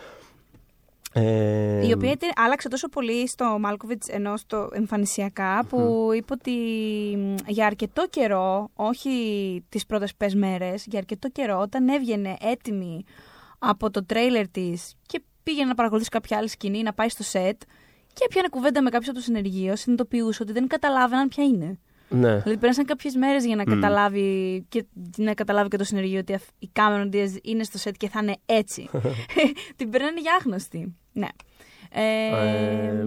[1.19, 6.51] Ε, Η οποία ήταν- άλλαξε τόσο πολύ στο Μάλκοβιτς ενώ στο εμφανισιακά που είπε ότι
[7.17, 9.11] μ, για αρκετό καιρό, όχι
[9.69, 13.05] τις πρώτες πες μέρες, για αρκετό καιρό όταν έβγαινε έτοιμη
[13.59, 17.61] από το τρέιλερ της και πήγαινε να παρακολουθήσει κάποια άλλη σκηνή, να πάει στο σετ
[18.13, 21.79] και έπιανε κουβέντα με κάποιον από το συνεργείο, συνειδητοποιούσε ότι δεν καταλάβαιναν ποια είναι.
[22.09, 22.37] Ναι.
[22.39, 24.85] Δηλαδή πέρασαν κάποιες μέρες για να καταλάβει και
[25.17, 28.21] να καταλάβει και το συνεργείο ότι αυ- η Cameron Diaz είναι στο σετ και θα
[28.23, 28.89] είναι έτσι.
[29.77, 30.95] Την παίρνανε για άγνωστη.
[31.13, 31.29] Ναι.
[31.91, 33.05] Ε, Ε,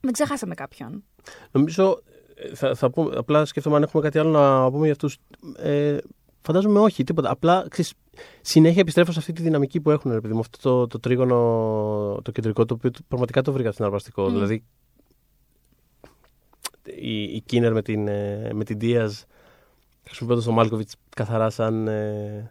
[0.00, 1.04] δεν ξεχάσαμε κάποιον.
[1.50, 2.02] Νομίζω,
[2.34, 5.16] ε, θα, θα πούμε, απλά σκέφτομαι αν έχουμε κάτι άλλο να πούμε για αυτούς.
[5.56, 5.96] Ε,
[6.40, 7.30] φαντάζομαι όχι, τίποτα.
[7.30, 7.92] Απλά ξέρεις,
[8.40, 11.36] συνέχεια επιστρέφω σε αυτή τη δυναμική που έχουν, ρε παιδί μου, αυτό το, το τρίγωνο,
[12.22, 14.22] το κεντρικό, το οποίο πραγματικά το βρήκα συναρπαστικό.
[14.28, 14.32] Μμ.
[14.32, 14.64] Δηλαδή,
[17.00, 19.10] η, η Κίνερ με την, ε, με την Diaz
[20.06, 21.88] χρησιμοποιώντας τον Μάλκοβιτς καθαρά σαν.
[21.88, 22.50] Ε,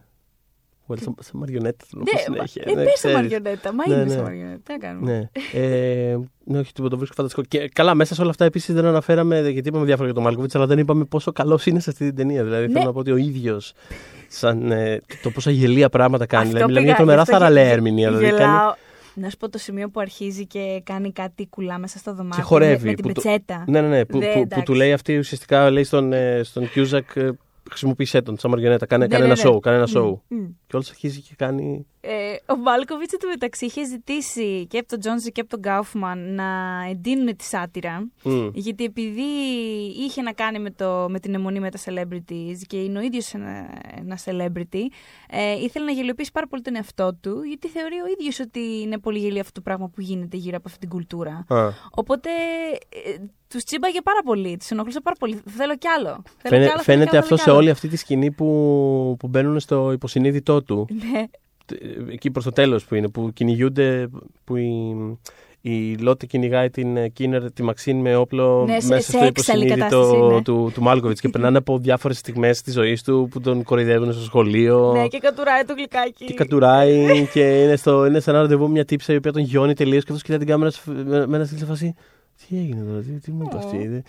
[0.88, 2.63] well, σαν, σαν μαριονέτα, θέλω να πω Ναι, συνέχεια.
[2.65, 3.15] ε, Ναι, πες ξέρεις.
[3.17, 3.73] μαριονέτα.
[3.73, 4.09] Μα Ναι, είναι ναι.
[4.09, 4.59] σαν μαριονέτα.
[4.63, 5.11] Τι να κάνουμε.
[5.53, 5.61] Ναι.
[5.61, 7.41] Ε, ναι, όχι, τίποτα, το βρίσκω φανταστικό.
[7.47, 10.55] Και καλά, μέσα σε όλα αυτά επίσης δεν αναφέραμε, γιατί είπαμε διάφορα για τον Μάλκοβιτς,
[10.55, 12.43] αλλά δεν είπαμε πόσο καλός είναι σε αυτή την ταινία.
[12.43, 12.73] Δηλαδή, Ναι.
[12.73, 13.73] θέλω να πω ότι ο ίδιος,
[14.27, 16.43] σαν ε, το πόσα γελία πράγματα κάνει.
[16.43, 18.07] Αυτό Δηλαδή, μιλάμε πήγα, για τρομερά γι' αυτό θαραλέα γε- ερμηνεία.
[18.07, 18.73] Δηλαδή, κάνει, γελάω.
[19.16, 22.38] Να σου πω το σημείο που αρχίζει και κάνει κάτι κουλά μέσα στο δωμάτιο.
[22.41, 23.64] Και χορεύει, Με, με την που το- πετσέτα.
[23.68, 24.05] ναι, ναι, ναι.
[24.05, 24.66] Που, Ναι, που, που, εντάξει.
[24.66, 27.30] του λέει αυτή ουσιαστικά λέει στον, ε, στον Κιούζακ, ε,
[27.70, 28.86] χρησιμοποίησέ τον σαν μαριονέτα.
[28.86, 29.49] Κάνε, Ναι, κάνε ναι, ένα ναι.
[29.55, 29.59] show.
[29.61, 30.20] Κάνε ένα Μμ, show.
[30.28, 30.45] μμ.
[30.68, 31.86] Και όλος αρχίζει και κάνει.
[32.06, 36.34] Ε, ο Μάλκοβιτ του μεταξύ είχε ζητήσει και από τον Τζόνζι και από τον Κάουφμαν
[36.36, 36.43] να
[36.89, 38.08] εντείνουν τη σάτυρα.
[38.24, 38.47] Μμ.
[38.54, 39.22] Γιατί επειδή
[39.99, 43.34] είχε να κάνει με, το, με την εμμονή με τα celebrities και είναι ο ίδιος
[43.34, 44.82] ένα, ένα celebrity,
[45.30, 48.97] ε, ήθελε να γελιοποιήσει πάρα πολύ τον εαυτό του, γιατί θεωρεί ο ίδιος ότι είναι
[48.99, 51.45] πολύ γελοίο αυτό το πράγμα που γίνεται γύρω από αυτή την κουλτούρα.
[51.47, 51.70] Α.
[51.91, 52.30] Οπότε
[52.89, 53.16] ε,
[53.47, 55.41] τους τσίμπαγε πάρα πολύ, τους ενοχλούσε πάρα πολύ.
[55.49, 56.10] Θέλω κι άλλο.
[56.10, 57.60] Θέλω Φαίνε- κι άλλο, θέλω κι φαίνεται άλλο, αυτό θέλω σε κι άλλο.
[57.60, 60.88] όλη αυτή τη σκηνή που, που μπαίνουν στο υποσυνείδητό του.
[61.12, 61.24] Ναι.
[62.11, 64.09] Εκεί προς το τέλος που είναι, που κυνηγούνται,
[64.43, 64.95] που η,
[65.61, 69.26] η Λότε κυνηγάει την ε, Κίνερ, τη Μαξίν με όπλο Ναι, σε- μέσα σε στο
[69.26, 70.41] έξαλλη κατάσταση, υποσυνείδητο ναι.
[70.41, 74.22] του, του Μάλκοβιτς και περνάνε από διάφορες στιγμές της ζωής του που τον κοροϊδεύουν στο
[74.24, 76.26] σχολείο ναι, και κατουράει το γλυκάκι.
[76.26, 79.41] και κατουράει και είναι, στο, είναι σε ένα ραντεβού με μια τύψα η οποία τον
[79.41, 81.95] γιώνει τελείως και αυτός κοιτάει την κάμερα σε- με, με ένα στυλ σε φάση
[82.47, 83.78] τι έγινε τώρα, τι, τι μου είπες αυτή.
[83.78, 84.01] Ναι.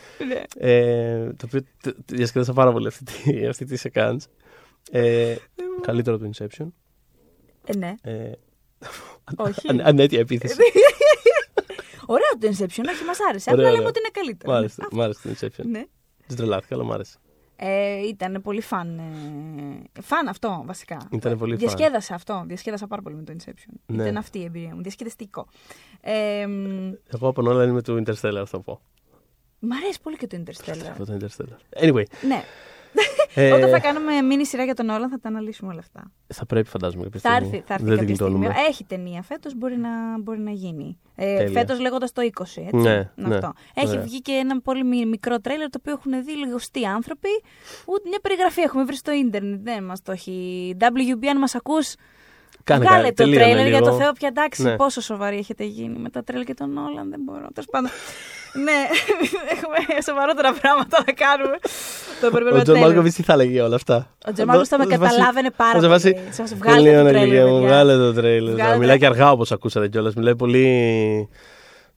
[0.71, 4.25] Ε, το οποίο τε- τε- διασκέδασα πάρα πολύ αυτή, τη- αυτή τη σεκάνς.
[4.91, 5.35] Ε,
[5.81, 6.67] καλύτερο του Inception.
[7.65, 7.95] Ε, ναι.
[8.03, 8.33] Ε,
[9.37, 9.69] Όχι.
[9.69, 10.57] αν, ανέτεια επίθεση.
[12.07, 13.51] Ωραίο το Inception, όχι, μας άρεσε.
[13.51, 13.87] Ωραίο, Απλά λέμε ωραίο.
[13.89, 14.53] ότι είναι καλύτερο.
[14.53, 14.97] Μ' άρεσε, Αυτό.
[14.97, 15.65] μ' άρεσε το Inception.
[15.67, 15.85] Ναι.
[16.27, 17.19] Δεν τρελάθηκα, αλλά μ' άρεσε.
[17.57, 18.99] Ε, ήταν πολύ φαν.
[18.99, 21.09] Ε, φαν αυτό, βασικά.
[21.11, 21.59] Ήταν πολύ φαν.
[21.59, 22.45] Διασκέδασα αυτό.
[22.47, 23.73] Διασκέδασα πάρα πολύ με το Inception.
[23.87, 24.03] Ναι.
[24.03, 24.83] Ήταν αυτή η εμπειρία μου.
[24.83, 25.47] Διασκεδαστικό.
[26.01, 28.81] Ε, μ, Εγώ από όλα είμαι του Interstellar, θα πω.
[29.59, 30.87] μ' αρέσει πολύ και το Interstellar.
[30.91, 31.85] Αυτό το Interstellar.
[31.85, 32.05] Anyway.
[32.27, 32.43] ναι.
[33.35, 36.11] Ε, Όταν θα κάνουμε μίνι σειρά για τον Όλαν θα τα αναλύσουμε όλα αυτά.
[36.27, 37.49] θα πρέπει, φαντάζομαι, κάποια Θα στιγμή.
[37.55, 38.35] έρθει, θα έρθει Δεν κάποια την στιγμή.
[38.39, 38.69] γλιτώνουμε.
[38.69, 39.89] Έχει ταινία φέτος, μπορεί να,
[40.21, 40.99] μπορεί να γίνει.
[41.15, 41.61] Ε, Τέλεια.
[41.61, 42.77] φέτος λέγοντας το 20, έτσι.
[42.77, 43.35] Ναι, Είναι ναι.
[43.35, 43.53] αυτό.
[43.75, 44.01] Έχει Ωραία.
[44.01, 47.29] βγει και ένα πολύ μι- μικρό τρέλερ το οποίο έχουν δει λιγοστοί άνθρωποι.
[47.87, 49.61] Ούτε μια περιγραφή έχουμε βρει στο ίντερνετ.
[49.63, 50.77] Δεν μας το έχει.
[50.81, 51.95] WB, αν μας ακούς,
[52.65, 53.91] Κάνε βγάλε κάτι, το τελείωνε τρέλερ για λίγο.
[53.91, 54.63] το Θεό πια εντάξει.
[54.63, 54.77] Ναι.
[54.77, 57.11] Πόσο σοβαροί έχετε γίνει με τα τρέλερ και τον Όλαν.
[57.11, 57.47] Δεν μπορώ.
[57.55, 57.91] Τέλος πάντων.
[58.67, 58.79] ναι,
[59.55, 61.57] έχουμε σοβαρότερα πράγματα να κάνουμε.
[62.21, 62.89] το περιμένουμε Ο Τζον τέλος.
[62.89, 63.97] Μάλκοβιτς τι θα έλεγε για όλα αυτά;
[64.29, 65.93] Ο Τζον Μάλκοβιτς θα με Θα σε βάσει- καταλάβαινε πάρα θα σε πολύ.
[65.93, 67.69] βάσει- Θα σε βγάλετε το Τελείωνε, τρέλερ, Λιλία μου, παιδιά.
[67.69, 68.55] Βγάλε το τρέιλερ.
[68.55, 70.15] Βγάλε Μιλάει το- και αργά όπως ακούσατε κιόλας.
[70.15, 71.29] Μιλάει πολύ.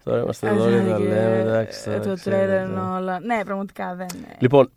[0.04, 1.10] Τώρα είμαστε εδώ για να Αχ, λέμε.
[1.44, 2.46] και εντάξει, τώρα Το ξέρετε.
[2.46, 3.20] τρέλερ είναι όλα.
[3.20, 4.08] Ναι, πραγματικά δεν.
[4.40, 4.72] Λοιπόν,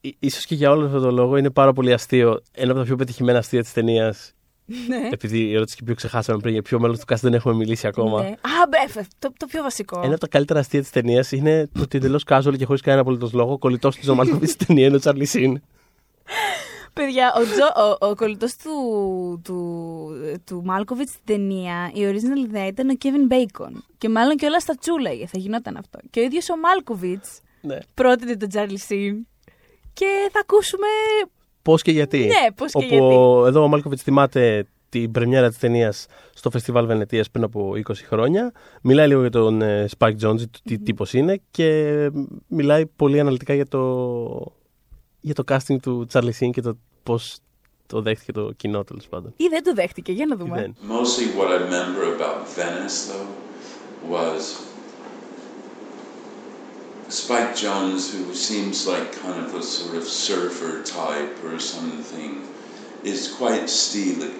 [0.00, 2.40] ί- ίσως και για όλο αυτό το λόγο είναι πάρα πολύ αστείο.
[2.52, 4.32] Ένα από τα πιο πετυχημένα αστεία της ταινίας.
[4.66, 5.08] Ναι.
[5.12, 8.22] Επειδή η ερώτηση που ξεχάσαμε πριν για ποιο μέλος του cast δεν έχουμε μιλήσει ακόμα.
[8.22, 8.28] Ναι.
[8.28, 10.00] Α, μπρε, το, το πιο βασικό.
[10.02, 13.02] Ένα από τα καλύτερα αστεία της ταινίας είναι το ότι εντελώς casual και χωρίς κανένα
[13.02, 15.60] απολύτως λόγο κολλητός του Τζον Μάλκοβιτς στην ταινία είναι ο Τσάρλι Σιν.
[16.92, 18.70] Παιδιά, ο, Τζο, ο, ο κολλητός του,
[19.44, 20.10] του,
[20.44, 23.72] του Μάλκοβιτς στην ταινία, η original ιδέα ήταν ο Kevin Bacon.
[23.98, 25.98] Και μάλλον κιόλας θα τσούλαγε, θα γινόταν αυτό.
[26.10, 27.24] Και ο ίδιος ο Μάλκοβιτς
[27.60, 27.78] ναι.
[27.94, 29.26] πρότεινε τον Τσάρλι Σιν.
[29.92, 30.86] Και θα ακούσουμε.
[31.64, 32.18] Πώς και γιατί.
[32.18, 33.04] Ναι, πώς και Όπου γιατί.
[33.04, 38.04] ο- εδώ ο Μάλκοβιτς θυμάται την πρεμιέρα της ταινίας στο φεστιβάλ Βενετίας πριν από 20
[38.06, 38.52] χρόνια.
[38.82, 42.10] Μιλάει λίγο για τον ε, Spike Jonze, το τι τύπος είναι και
[42.46, 43.80] μιλάει πολύ αναλυτικά για το,
[45.20, 47.36] για το casting του Charlie Sin και το πώς
[47.86, 49.32] το δέχτηκε το κοινό τέλος πάντων.
[49.36, 50.60] Ή δεν το δέχτηκε, για να δούμε.
[50.60, 50.74] Δεν.
[50.88, 53.28] Mostly what I remember about Venice, though,
[54.14, 54.42] was
[57.08, 62.48] Spike Jones, who seems like kind of a sort of surfer type or something,
[63.02, 64.32] is quite steely.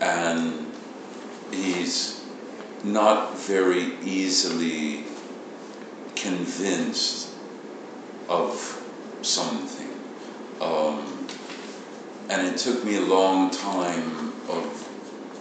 [0.00, 0.72] And
[1.50, 2.24] he's
[2.84, 5.04] not very easily
[6.14, 7.30] convinced
[8.28, 8.82] of
[9.22, 9.90] something.
[10.60, 11.26] Um,
[12.28, 14.64] and it took me a long time of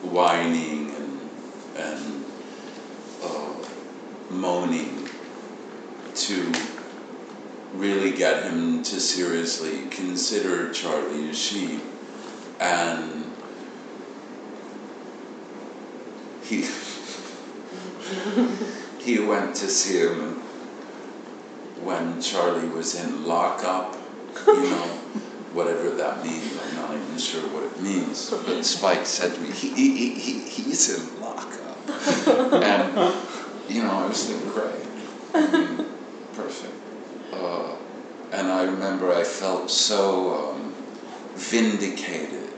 [0.04, 1.30] whining and,
[1.76, 2.26] and
[3.24, 3.54] uh,
[4.32, 5.07] moaning
[6.18, 6.52] to
[7.74, 11.82] really get him to seriously consider Charlie Sheen.
[12.60, 13.26] And
[16.44, 16.66] he
[19.00, 20.42] he went to see him
[21.84, 23.96] when Charlie was in lockup,
[24.48, 24.88] you know,
[25.54, 26.58] whatever that means.
[26.62, 28.30] I'm not even sure what it means.
[28.32, 31.78] But Spike said to me, he, he, he, he's in lockup.
[32.54, 33.14] and,
[33.70, 35.88] you know, I was thinking, great.
[36.38, 36.74] I mean, perfect.
[37.34, 37.76] Uh,
[38.32, 40.74] and I remember I felt so um,
[41.36, 42.54] vindicated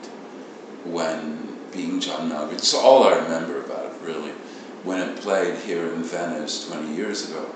[0.85, 2.53] when being John Malkovich.
[2.53, 4.31] It's all I remember about it, really.
[4.83, 7.49] When it played here in Venice 20 years ago.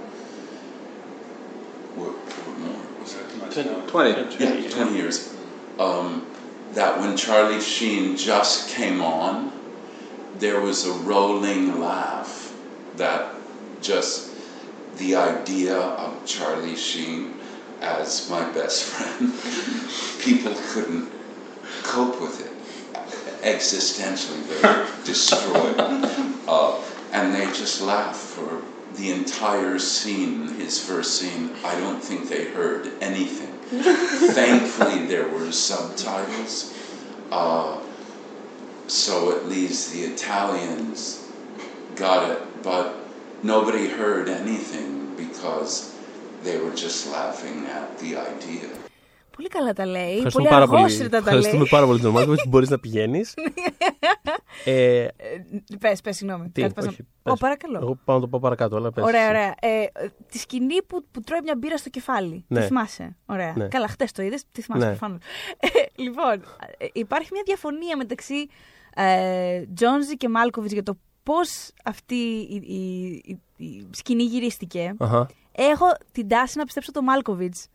[1.98, 3.88] Or, or more, was it?
[3.88, 4.10] 20.
[4.44, 5.36] Yeah, 20 years.
[5.80, 6.26] Um,
[6.74, 9.52] that when Charlie Sheen just came on,
[10.40, 12.56] there was a rolling laugh
[12.98, 13.34] that
[13.82, 14.33] just
[14.98, 17.40] the idea of Charlie Sheen
[17.82, 19.34] as my best friend,
[20.22, 21.12] people couldn't
[21.84, 22.52] cope with it.
[23.44, 25.76] Existentially, they were destroyed.
[26.48, 26.82] Uh,
[27.12, 28.62] and they just laughed for
[28.96, 31.52] the entire scene, his first scene.
[31.64, 33.54] I don't think they heard anything.
[34.34, 36.74] Thankfully, there were subtitles.
[37.32, 37.80] Uh,
[38.88, 41.28] so at least the Italians
[41.96, 43.03] got it, but
[43.44, 44.90] nobody heard anything
[45.24, 45.72] because
[46.46, 48.70] they were just laughing at the idea.
[49.36, 50.12] Πολύ καλά τα λέει.
[50.16, 50.78] Ευχαριστούμε Πολύ πάρα πολύ.
[50.82, 51.28] αργόσυρτα τα λέει.
[51.38, 53.34] Ευχαριστούμε πάρα πολύ τον Μάρκοβιτ που μπορείς να πηγαίνεις.
[54.66, 55.08] ε,
[55.80, 56.50] Πες, πες, συγγνώμη.
[56.50, 57.40] τι, Κάτι πας να- όχι, Ω, πες.
[57.40, 57.80] παρακαλώ.
[57.82, 59.04] Εγώ πάω να το πω παρακάτω, αλλά πες.
[59.04, 59.56] Ωραία, ωραία.
[59.62, 59.86] Ε,
[60.32, 62.46] τη σκηνή που, που τρώει μια μπύρα στο κεφάλι.
[62.48, 62.60] Ναι.
[62.60, 63.16] Τη θυμάσαι.
[63.26, 63.54] Ωραία.
[63.58, 63.68] Ναι.
[63.68, 64.44] Καλά, χτες το είδες.
[64.52, 64.90] Τη θυμάσαι Ναι.
[64.92, 65.20] προφανώς.
[65.60, 65.68] Ε,
[66.02, 66.34] λοιπόν,
[66.78, 68.48] ε, υπάρχει μια διαφωνία μεταξύ
[68.96, 74.96] ε, Τζόνζι και Μάλκοβιτς για το πώς αυτή η, η, η- η σκηνή γυρίστηκε.
[75.00, 77.68] Αχα, Έχω την τάση να πιστέψω το Μάλκοβιτς.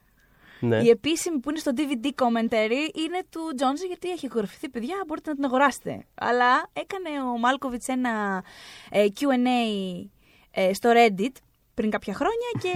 [0.60, 0.82] ναι.
[0.82, 5.28] Η επίσημη που είναι στο DVD commentary είναι του Τζόνζι γιατί έχει ηχογραφηθεί, παιδιά, μπορείτε
[5.30, 6.04] να την αγοράσετε.
[6.14, 8.44] Αλλά έκανε ο Μάλκοβιτς ένα
[8.90, 10.04] ε, Q&A
[10.50, 11.32] ε, στο Reddit
[11.74, 12.72] πριν κάποια χρόνια και,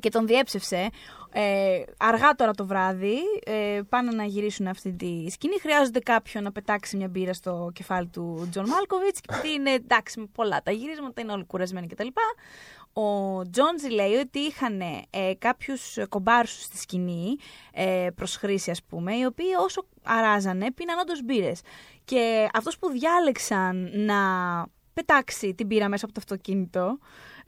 [0.00, 0.88] και τον διέψευσε.
[1.32, 5.60] Ε, αργά τώρα το βράδυ ε, πάνε να γυρίσουν αυτή τη σκηνή.
[5.60, 10.26] Χρειάζονται κάποιον να πετάξει μια μπύρα στο κεφάλι του Τζον Μάλκοβιτς γιατί είναι εντάξει με
[10.34, 12.06] πολλά τα γυρίσματα, είναι όλοι κουρασμένοι κτλ.
[12.92, 17.36] Ο Τζόνζι λέει ότι είχαν ε, κάποιους κομπάρσους στη σκηνή
[17.72, 21.60] ε, προς χρήση ας πούμε, οι οποίοι όσο αράζανε πίναν όντως μπύρες.
[22.04, 24.16] Και αυτός που διάλεξαν να
[24.94, 26.98] πετάξει την μπύρα μέσα από το αυτοκίνητο,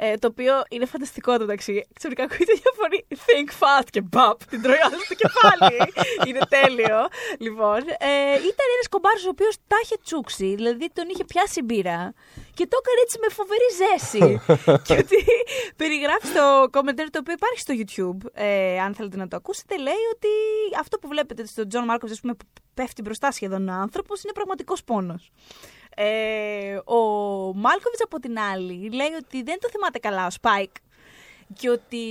[0.03, 1.86] ε, το οποίο είναι φανταστικό το μεταξύ.
[1.98, 5.76] Ξαφνικά ακούγεται μια φωνή think fast και μπαπ, την τρώει άλλος στο κεφάλι.
[6.26, 6.98] είναι τέλειο.
[7.38, 7.80] Λοιπόν,
[8.11, 12.12] ε, ήταν ένας κομπάρσος ο οποίος τα είχε τσούξει, δηλαδή τον είχε πιάσει μπύρα
[12.55, 14.26] και το έκανε έτσι με φοβερή ζέση.
[14.86, 15.18] και ότι
[15.80, 16.44] περιγράφει στο
[16.74, 20.32] commentary το οποίο υπάρχει στο YouTube, ε, αν θέλετε να το ακούσετε, λέει ότι
[20.80, 22.44] αυτό που βλέπετε στον Τζον Μάλκοβιτς, ας πούμε, που
[22.74, 25.30] πέφτει μπροστά σχεδόν ο άνθρωπος, είναι πραγματικός πόνος.
[25.97, 26.99] Ε, ο
[27.55, 30.70] Μάλκοβιτς από την άλλη λέει ότι δεν το θυμάται καλά ο Σπάικ
[31.55, 32.05] και ότι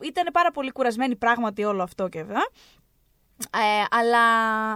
[0.00, 2.46] ήταν πάρα πολύ κουρασμένοι πράγματι όλο αυτό και βέβαια.
[3.50, 4.24] Ε, αλλά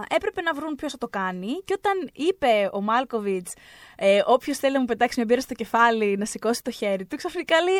[0.09, 1.61] έπρεπε να βρουν ποιος θα το κάνει.
[1.65, 3.53] Και όταν είπε ο Μάλκοβιτς,
[3.99, 7.15] ε, όποιος θέλει να μου πετάξει μια μπύρα στο κεφάλι, να σηκώσει το χέρι του,
[7.15, 7.75] ξαφνικά λέει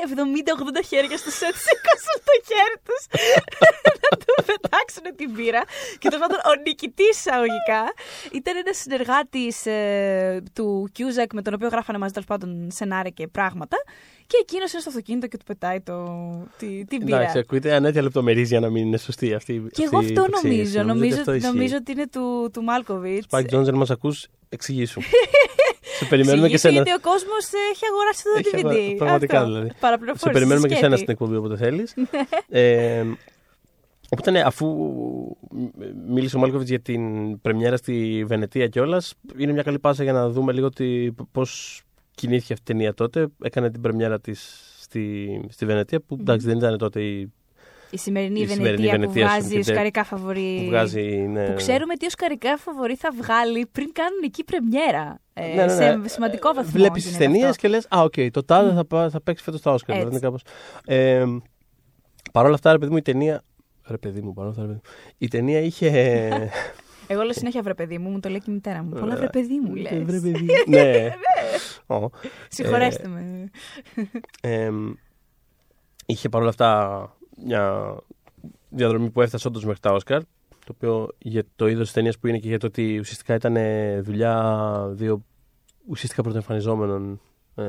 [0.82, 3.01] 70-80 χέρια στο σετ σήκωσαν το χέρι τους
[4.03, 5.63] να του πετάξουν την μπύρα.
[5.99, 7.82] Και τέλος πάντων, ο νικητής εισαγωγικά
[8.32, 13.28] ήταν ένας συνεργάτης ε, του Κιούζακ με τον οποίο γράφανε μαζί τέλος πάντων σενάρια και
[13.28, 13.78] πράγματα.
[14.28, 15.95] Και εκείνος είναι στο αυτοκίνητο και του πετάει το,
[16.57, 17.18] τη, την μπύρα.
[17.20, 19.68] Εντάξει, ακούγεται αναίτια λεπτομερής για να μην είναι σωστή αυτή.
[19.72, 20.76] Και εγώ αυτή η αυτό επεξήγηση.
[20.76, 20.84] νομίζω.
[20.84, 21.47] Νομίζω, ότι αυτό ισχύει.
[21.47, 23.24] νομίζω ότι είναι του, του Μάλκοβιτς.
[23.24, 25.01] Σπάικ Τζονζ, αν μας ακούς, εξηγήσου.
[25.98, 26.74] Σε περιμένουμε και σένα.
[26.74, 28.80] Γιατί ο κόσμος έχει αγοράσει το Έχει DVD.
[28.80, 29.52] αγορα- πραγματικά Αυτό.
[29.52, 29.70] δηλαδή.
[29.80, 30.86] Παραπληροφόρηση, Σε περιμένουμε και σκέτη.
[30.86, 31.93] σένα στην εκπομπή όποτε θέλεις.
[32.50, 33.04] ε,
[34.10, 34.68] οπότε ναι, αφού
[36.08, 37.02] μίλησε ο Μάλκοβιτς για την
[37.41, 40.70] πρεμιέρα στη Βενετία κιόλας, είναι μια καλή πάσα για να δούμε λίγο
[41.32, 41.82] πώς
[42.16, 43.28] κινήθηκε αυτή η ταινία τότε.
[43.43, 47.32] Έκανε την πρεμιέρα της στη, στη Βενετία, που εντάξει δεν ήταν τότε η
[47.89, 50.58] Η σημερινή, Η σημερινή Βενετία, Βενετία που σου βγάζει έρχεται, οσκαρικά φαβορή.
[50.60, 51.56] Που βγάζει, ναι, Που ναι.
[51.56, 55.20] ξέρουμε τι οσκαρικά φαβορή θα βγάλει πριν κάνουν εκεί πρεμιέρα.
[55.40, 56.02] Ε, Ναι, ναι, ναι.
[56.02, 56.72] Σε σημαντικό βαθμό.
[56.72, 57.62] Βλέπεις τις γίνεται ταινίες αυτό.
[57.62, 59.96] και λες: Α, οκ, το τάδε θα, πά- θα παίξει φέτος τα Όσκαρ.
[59.96, 60.08] Έτσι.
[60.08, 60.42] Δηλαδή κάπως.
[60.86, 61.26] Ε,
[62.32, 63.42] Παρ' όλα αυτά, ρε παιδί μου, η ταινία.
[63.88, 64.92] Ρε παιδί μου, παρόλα αυτά, ρε παιδί μου.
[65.18, 65.90] Η ταινία είχε.
[67.10, 68.90] Εγώ λέω συνέχεια βρε παιδί μου, μου το λέει και η μητέρα μου.
[68.90, 69.92] Πολλά βρε παιδί μου, λες.
[69.92, 70.46] Ε, Βρε παιδί.
[70.68, 71.10] ναι.
[71.88, 72.10] Ω.
[72.50, 73.50] Συγχωρέστε με.
[74.42, 74.70] Ε,
[76.06, 77.00] είχε παρόλα αυτά
[77.46, 77.96] μια
[78.70, 80.22] διαδρομή που έφτασε όντως μέχρι τα Όσκαρ.
[80.68, 83.55] Το οποίο για το είδος της ταινίας που είναι και για το ότι ουσιαστικά ήταν
[83.55, 85.24] ε, δουλειά δύο
[85.88, 87.22] ουσιαστικά πρωτοεμφανιζόμενων
[87.55, 87.63] ε,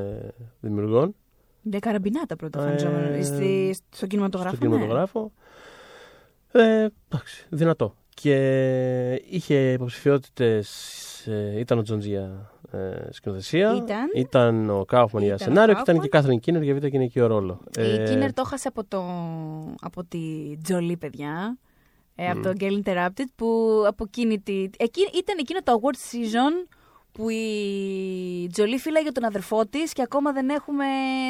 [0.60, 1.14] δημιουργών.
[1.62, 3.22] Δεν καραμπινάτα πρώτα Ε, εμφανιζόμενο.
[3.22, 4.56] Στη- Στον κινηματογράφο.
[4.56, 4.74] στον ναι.
[4.74, 5.32] κινηματογράφο.
[6.52, 7.94] Ε, εντάξει, δυνατό.
[8.14, 8.34] Και
[9.30, 10.68] είχε υποψηφιότητες.
[11.58, 12.78] ήταν ο Τζοντζία ε,
[13.10, 13.74] σκηνοθεσία.
[13.76, 14.10] Ήταν.
[14.14, 16.00] Ήταν ο Κάουφμαν για Ήταν ο σενάριο και ήταν Κάουφμαν.
[16.00, 17.60] και η Κάθριν Κίνερ για β' γυναικείο ρόλο.
[17.78, 19.02] Η Ε, Κίνερ το έχασε από, το,
[19.80, 20.18] από τη
[20.62, 21.58] Τζολί, παιδιά.
[22.20, 24.64] Ε, Από το Girl Interrupted που από εκείνη τη...
[24.76, 26.68] Εκεί, ήταν εκείνο το award season
[27.12, 30.84] που η Τζολί φύλαγε τον αδερφό της και ακόμα δεν έχουμε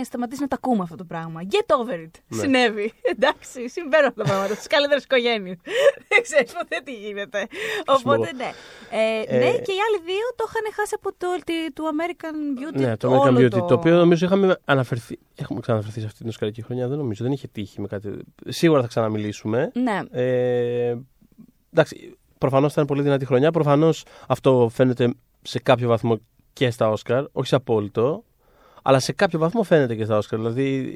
[0.04, 1.40] σταματήσει να τα ακούμε αυτό το πράγμα.
[1.50, 2.10] Get over it.
[2.28, 2.38] Ναι.
[2.40, 2.92] Συνέβη.
[3.16, 5.56] Εντάξει, συμβαίνουν αυτά τα πράγματα στις καλύτερες οικογένειες.
[6.08, 7.46] δεν ξέρει ποτέ τι γίνεται.
[7.86, 8.50] Οπότε ναι.
[8.90, 12.34] Ε, Ε, ναι, και οι άλλοι δύο το είχαν χάσει από το τη- του American
[12.58, 12.80] Beauty.
[12.80, 13.50] Ναι, το American όλο Beauty.
[13.68, 13.74] Το...
[13.74, 15.18] οποίο νομίζω είχαμε αναφερθεί.
[15.36, 16.88] Έχουμε ξαναφερθεί σε αυτή την οσκαρική χρονιά.
[16.88, 17.24] Δεν νομίζω.
[17.24, 18.10] Δεν είχε τύχει με κάτι.
[18.48, 19.70] Σίγουρα θα ξαναμιλήσουμε.
[19.74, 20.00] Ναι.
[20.10, 20.96] Ε,
[21.72, 23.50] εντάξει, προφανώς ήταν πολύ δυνατή χρονιά.
[23.50, 26.20] Προφανώς αυτό φαίνεται σε κάποιο βαθμό
[26.52, 27.24] και στα Όσκαρ.
[27.32, 28.24] Όχι σε απόλυτο.
[28.82, 30.38] Αλλά σε κάποιο βαθμό φαίνεται και στα Όσκαρ.
[30.38, 30.92] Δηλαδή,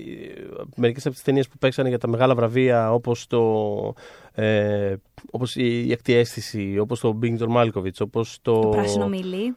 [0.77, 3.95] μερικές από τις ταινίες που παίξανε για τα μεγάλα βραβεία, όπως το.
[4.33, 4.95] Ε,
[5.31, 8.61] όπως η, η Έκτη Αίσθηση, όπως το Being John Malkovich, όπως το.
[8.61, 9.57] Το πράσινο μίλι.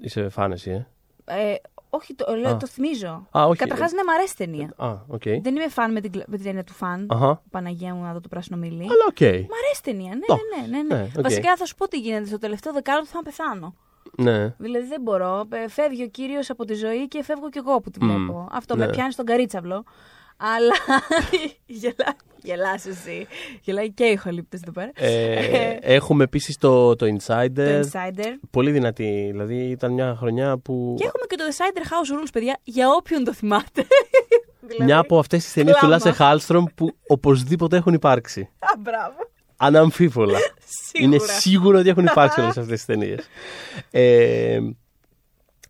[0.00, 0.86] Είσαι φαν εσύ, ε.
[1.24, 1.54] Ε,
[1.96, 2.56] όχι, το, λέω, Α.
[2.56, 3.26] το θυμίζω.
[3.38, 3.58] Α, όχι.
[3.58, 4.72] Καταρχάς, ναι, μ' αρέσει η ταινία.
[4.76, 5.22] Α, οκ.
[5.22, 7.06] Δεν είμαι φαν με την, κλα- με την έννοια του φαν.
[7.10, 7.42] Αχα.
[7.50, 8.82] Παναγία μου να δω το πράσινο μίλι.
[8.82, 9.20] Αλλά οκ.
[9.20, 10.14] Μ' αρέσει η ταινία.
[10.14, 10.36] Ναι, Το.
[10.60, 10.82] ναι, ναι.
[10.82, 11.00] ναι, ναι.
[11.02, 11.22] Ναι, οκ.
[11.22, 12.26] Βασικά θα σου πω τι γίνεται.
[12.26, 13.74] Στο τελευταίο δεκάλεπτο θα πεθάνω.
[14.18, 14.54] Ναι.
[14.58, 15.44] Δηλαδή δεν μπορώ.
[15.50, 18.08] Ε, Φεύγει ο κύριος από τη ζωή και φεύγω κι εγώ που τη Μμ.
[18.08, 18.48] βλέπω.
[18.52, 18.86] Αυτό Ναι.
[18.86, 19.84] με πιάνει στον καρύτζαφλο.
[20.36, 20.74] Αλλά.
[21.66, 23.26] γελά, γελάς εσύ.
[23.60, 24.90] Γελάει και οι ηχολήπτες εδώ πέρα.
[24.94, 27.80] Ε, έχουμε επίσης το, το Insider.
[27.82, 28.26] Το Insider.
[28.50, 29.28] Πολύ δυνατή.
[29.30, 30.94] Δηλαδή ήταν μια χρονιά που.
[30.98, 33.86] Και έχουμε και το Insider House Rules, παιδιά, για όποιον το θυμάται.
[34.66, 35.94] δηλαδή, Μια από αυτές τις ταινίες του κλάμα.
[35.94, 38.40] Λάσε Χάλστρομ που οπωσδήποτε έχουν υπάρξει.
[38.58, 39.16] Α, μπράβο.
[39.56, 40.38] Αναμφίβολα.
[41.00, 41.38] Είναι Σίγουρα.
[41.38, 43.28] σίγουρο ότι έχουν υπάρξει όλες αυτές τις ταινίες.
[43.90, 44.58] Ε,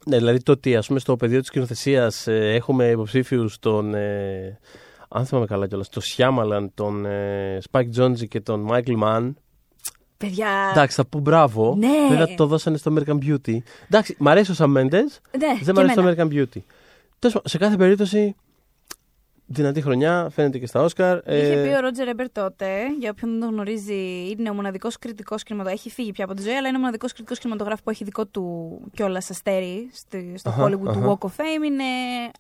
[0.09, 3.95] ναι, δηλαδή το ότι ας πούμε, στο πεδίο της σκηνοθεσία έχουμε υποψήφιους τον.
[3.95, 4.59] Ε,
[5.09, 9.33] αν θυμάμαι καλά κιόλας, τον Σιάμαλαν, τον ε, Spike Jonze και τον Michael Mann.
[10.17, 10.69] Παιδιά.
[10.71, 11.75] Εντάξει, θα πω μπράβο.
[11.79, 11.89] Ναι.
[12.09, 13.57] Βέβαια το δώσανε στο American Beauty.
[13.85, 16.15] Εντάξει, μ' αρέσει ο Sam Mendes, Ναι, δεν μ' και αρέσει το εμένα.
[16.17, 16.61] American Beauty.
[17.19, 18.37] Τέλος πάντων, σε κάθε περίπτωση,
[19.47, 21.17] δυνατή χρονιά, φαίνεται και στα Όσκαρ.
[21.19, 22.67] Είχε Ε, πει ο Ρότζερ Έμπερ τότε,
[23.01, 25.81] για όποιον δεν τον γνωρίζει, είναι ο μοναδικός κριτικός κινηματογράφο.
[25.87, 28.27] Έχει φύγει πια από τη ζωή, αλλά είναι ο μοναδικός κριτικός κινηματογράφος που έχει δικό
[28.27, 31.07] του κιόλας αστέρι στη- στο Αχα, Hollywood του αχα.
[31.21, 31.65] Walk of Fame.
[31.65, 31.85] Είναι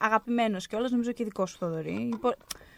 [0.00, 2.09] αγαπημένος κιόλας, νομίζω και δικός σου Θοδωρή.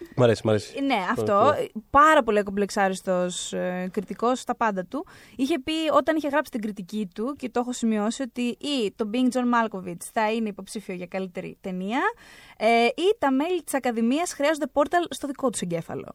[0.00, 0.80] Υπο- Μ' αρέσει, μ' αρέσει.
[0.80, 1.34] Ναι, αυτό.
[1.34, 1.66] ακούω.
[1.90, 5.06] Πάρα πολύ κομπλεξάριστος ε, κριτικός στα πάντα του.
[5.36, 9.10] Είχε πει όταν είχε γράψει την κριτική του, και το έχω σημειώσει, ότι ή το
[9.12, 12.00] Bing John Malkovich θα είναι υποψήφιο για καλύτερη ταινία,
[12.56, 16.14] ε, ή τα μέλη της Ακαδημίας χρειάζονται πόρταλ στο δικό τους εγκέφαλο.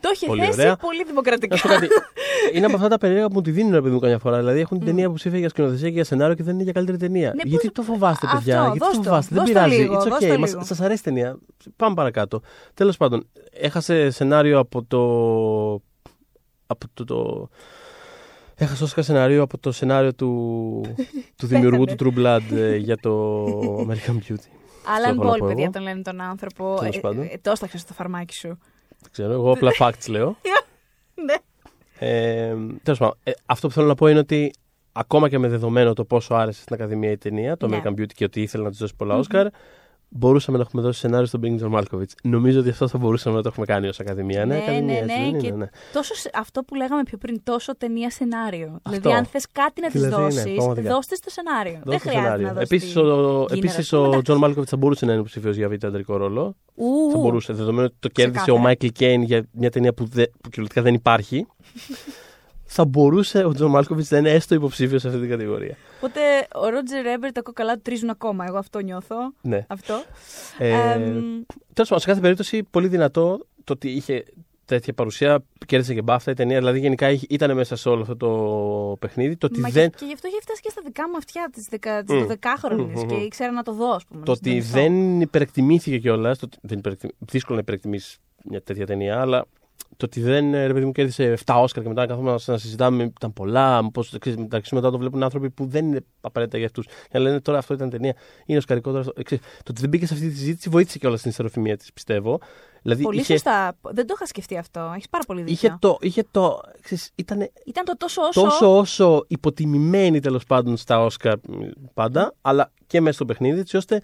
[0.00, 0.76] Το είχε Πολύ θέσει ωραία.
[0.76, 1.54] πολύ δημοκρατικά.
[1.54, 1.88] Να σου πω κάτι.
[2.54, 4.38] είναι από αυτά τα περίεργα που μου τη δίνουν, ρε παιδί μου, καμιά φορά.
[4.38, 6.98] Δηλαδή έχουν την ταινία υποψήφια για σκηνοθεσία και για σενάριο και δεν είναι για καλύτερη
[6.98, 7.32] ταινία.
[7.34, 8.62] Ναι, Γιατί πώς- το φοβάστε, Αυτό, παιδιά.
[8.62, 9.34] Γιατί δώσ' το το, φοβάστε.
[9.34, 9.80] Δεν δώσ' το πειράζει.
[9.80, 10.28] λίγο, It's δώσ' okay.
[10.32, 10.64] το Μας, λίγο.
[10.64, 11.38] σας αρέσει η ταινία.
[11.76, 12.40] Πάμε παρακάτω.
[12.74, 15.00] Τέλος πάντων, έχασε σενάριο από το.
[16.66, 17.04] Από το.
[17.04, 17.48] το...
[18.54, 20.30] Έχασε Όσκαρ σενάριο από το σενάριο του,
[21.38, 23.44] του δημιουργού του True Blood ε, για το
[23.86, 24.48] American Beauty.
[24.84, 25.72] Alan έχω να Paul, πω παιδιά, εγώ.
[25.72, 26.76] τον λένε τον άνθρωπο.
[26.78, 27.22] Τέλος Ε, πάντων.
[27.22, 28.58] ε, το έσταξε στο φαρμάκι σου.
[29.00, 30.36] Δεν ξέρω, εγώ απλά facts λέω.
[31.26, 31.34] ναι.
[31.98, 34.52] Ε, τέλος πάντων, ε, αυτό που θέλω να πω είναι ότι
[34.92, 37.80] ακόμα και με δεδομένο το πόσο άρεσε στην Ακαδημία η ταινία, το Ναι.
[37.84, 39.46] American Beauty και ότι ήθελε να της δώσει πολλά Όσκαρ,
[40.12, 42.12] μπορούσαμε να έχουμε δώσει σενάριο στον Bing John Malkovich.
[42.22, 44.44] Νομίζω ότι αυτό θα μπορούσαμε να το έχουμε κάνει ως Ακαδημία.
[44.46, 45.66] Ναι, Ναι, Ακαδημία, ναι, έτσι ναι, δεν είναι, και ναι.
[45.92, 48.78] Τόσο, σε- αυτό που λέγαμε πιο πριν, τόσο ταινία σενάριο.
[48.82, 49.00] Αυτό.
[49.00, 50.90] Δηλαδή, αν θες κάτι να της Δηλαδή, ναι, δώσεις, πραγματικά.
[50.94, 51.72] δώστε στο σενάριο.
[51.72, 52.46] Δεν Δώσε χρειάζεται σενάριο.
[52.46, 52.70] να δώσεις.
[52.70, 54.46] Επίσης, ο, την επίσης Κίνερα, ο ας John πούμε.
[54.46, 56.56] Malkovich θα μπορούσε να είναι υποψήφιο για β' αντρικό ρόλο.
[56.74, 58.76] Ου, Θα μπορούσε, δεδομένου ότι το κέρδισε ο Ξεκάθαρα.
[58.80, 58.90] Michael
[59.20, 61.46] Caine για μια ταινία που, δε, που κυριολεκτικά δεν υπάρχει.
[62.72, 65.76] θα μπορούσε ο John Malkovich να είναι έστω υποψήφιος σε αυτή την κατηγορία.
[65.96, 66.20] Οπότε
[66.54, 68.44] ο Ρότζερ Έμπερ τα κόκαλά του τρίζουν ακόμα.
[68.48, 69.16] Εγώ αυτό νιώθω.
[69.42, 69.64] Ναι.
[69.68, 70.02] Αυτό.
[70.58, 71.12] Ε, Εμ,
[71.72, 74.24] Τέλος πάντων, σε κάθε περίπτωση, πολύ δυνατό το ότι είχε
[74.64, 75.44] τέτοια παρουσία.
[75.66, 76.58] Κέρδισε και μπάφτα η ταινία.
[76.58, 79.36] Δηλαδή, γενικά είχε- ήταν μέσα σε όλο αυτό το παιχνίδι.
[79.36, 81.66] Το ότι Μα δεν, Και γι' αυτό είχε φτάσει και στα δικά μου αυτιά τη
[81.70, 82.04] δεκα...
[82.08, 82.26] Μμ.
[82.30, 83.24] 12χρονη Μμμ, και μμμ.
[83.24, 84.24] ήξερα να το δω, ας πούμε.
[84.24, 84.78] το να ότι συντονιστώ.
[84.80, 86.38] δεν υπερεκτιμήθηκε κιόλας.
[86.60, 87.08] Δεν υπερεκτιμ...
[87.18, 89.44] Δύσκολο να υπερεκτιμήσεις μια τέτοια ταινία, αλλά
[90.00, 93.32] το ότι δεν ρε παιδί μου κέρδισε 7 Όσκαρ και μετά καθόμαστε να συζητάμε ήταν
[93.32, 93.90] πολλά.
[93.90, 96.86] Πώς μεταξύ μετά το βλέπουν άνθρωποι που δεν είναι απαραίτητα για αυτούς.
[96.86, 98.14] Και να λένε τώρα αυτό ήταν ταινία,
[98.46, 99.04] είναι οσκαρικό τώρα.
[99.04, 99.12] Το
[99.68, 102.40] ότι δεν μπήκε σε αυτή τη συζήτηση βοήθησε και όλα στην ιστεροφημία της, πιστεύω.
[102.82, 103.32] Δηλαδή, πολύ είχε...
[103.32, 103.76] σωστά.
[103.80, 104.92] Δεν το είχα σκεφτεί αυτό.
[104.94, 105.54] Έχεις πάρα πολύ δίκιο.
[105.54, 105.98] Είχε το.
[106.00, 108.42] Είχε το ξέρεις, ήτανε ήταν το τόσο όσο.
[108.42, 111.36] Τόσο όσο υποτιμημένη τέλος πάντων στα Όσκαρ
[111.94, 114.02] πάντα, αλλά και μέσα στο παιχνίδι, έτσι ώστε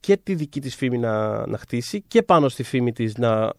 [0.00, 3.52] και τη δική της φήμη να, να χτίσει και πάνω στη φήμη της να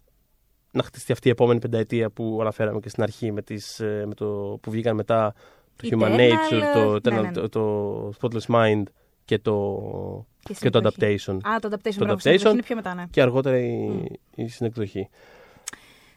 [0.70, 4.14] να χτιστεί αυτή η επόμενη πενταετία που αναφέραμε και στην αρχή με, τις, ε, με
[4.14, 5.34] το, που βγήκαν μετά
[5.76, 7.48] το Human Nature, το, ναι, ναι, ναι.
[7.48, 8.82] το, Spotless Mind
[9.24, 10.26] και το,
[10.60, 11.38] και, το Adaptation.
[11.42, 13.04] Α, το Adaptation, το adaptation είναι πιο μετά, ναι.
[13.10, 14.14] Και αργότερα η, mm.
[14.34, 15.08] η συνεκδοχή.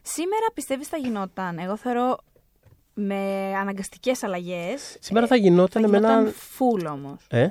[0.01, 2.17] Σήμερα πιστεύεις θα γινόταν; Εγώ θεωρώ
[2.93, 4.97] με αναγκαστικές αλλαγές.
[4.99, 6.27] Σήμερα θα γινόταν, με έναν.
[6.27, 7.25] Φουλ όμως.
[7.29, 7.47] Ε;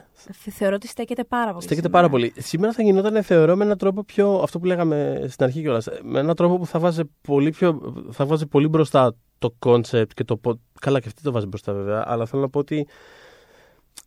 [0.51, 1.63] Θεωρώ ότι στέκεται πάρα πολύ.
[1.63, 2.03] Στέκεται σήμερα.
[2.03, 2.33] πάρα πολύ.
[2.37, 4.35] Σήμερα θα γινόταν, θεωρώ, με έναν τρόπο πιο.
[4.35, 5.89] Αυτό που λέγαμε στην αρχή κιόλας.
[6.03, 10.25] Με έναν τρόπο που θα βάζει πολύ, πιο, θα βάζει πολύ μπροστά το concept και
[10.25, 10.41] το.
[10.81, 12.05] Καλά, και αυτή το βάζει μπροστά βέβαια.
[12.07, 12.87] Αλλά θέλω να πω ότι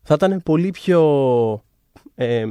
[0.03, 1.01] θα ήταν πολύ πιο.
[2.15, 2.45] Ε,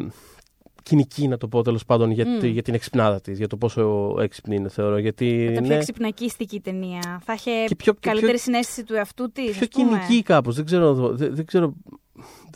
[0.85, 2.45] κοινική, να το πω τέλος πάντων, για, mm.
[2.45, 4.99] για την εξυπνάδα της, για το πόσο έξυπνη είναι, θεωρώ.
[4.99, 7.21] Γιατί, θα πιο εξυπνακίστικη ταινία.
[7.25, 9.59] Θα είχε πιο, καλύτερη πιο, συνέστηση του εαυτού της.
[9.59, 10.55] Πιο κοινική κάπως.
[10.55, 11.75] Δεν ξέρω, δεν, δεν ξέρω.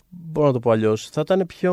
[0.09, 1.09] Μπορώ να το πω αλλιώς.
[1.09, 1.73] Θα ήταν πιο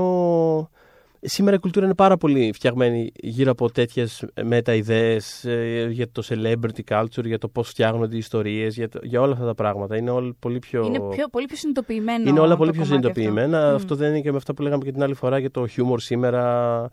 [1.27, 6.81] Σήμερα η κουλτούρα είναι πάρα πολύ φτιαγμένη γύρω από τέτοιες μετα-ιδέε ε, για το celebrity
[6.89, 9.97] culture, για το πώς φτιάχνονται οι ιστορίες, για, για όλα αυτά τα πράγματα.
[9.97, 10.85] Είναι όλα πολύ πιο.
[10.85, 12.29] Είναι πιο, πολύ πιο συνειδητοποιημένο.
[12.29, 13.57] Είναι όλα πολύ πιο συνειδητοποιημένα.
[13.57, 13.73] Αυτό.
[13.73, 13.75] Mm.
[13.75, 15.99] αυτό δεν είναι και με αυτά που λέγαμε και την άλλη φορά για το χιούμορ
[15.99, 16.89] σήμερα,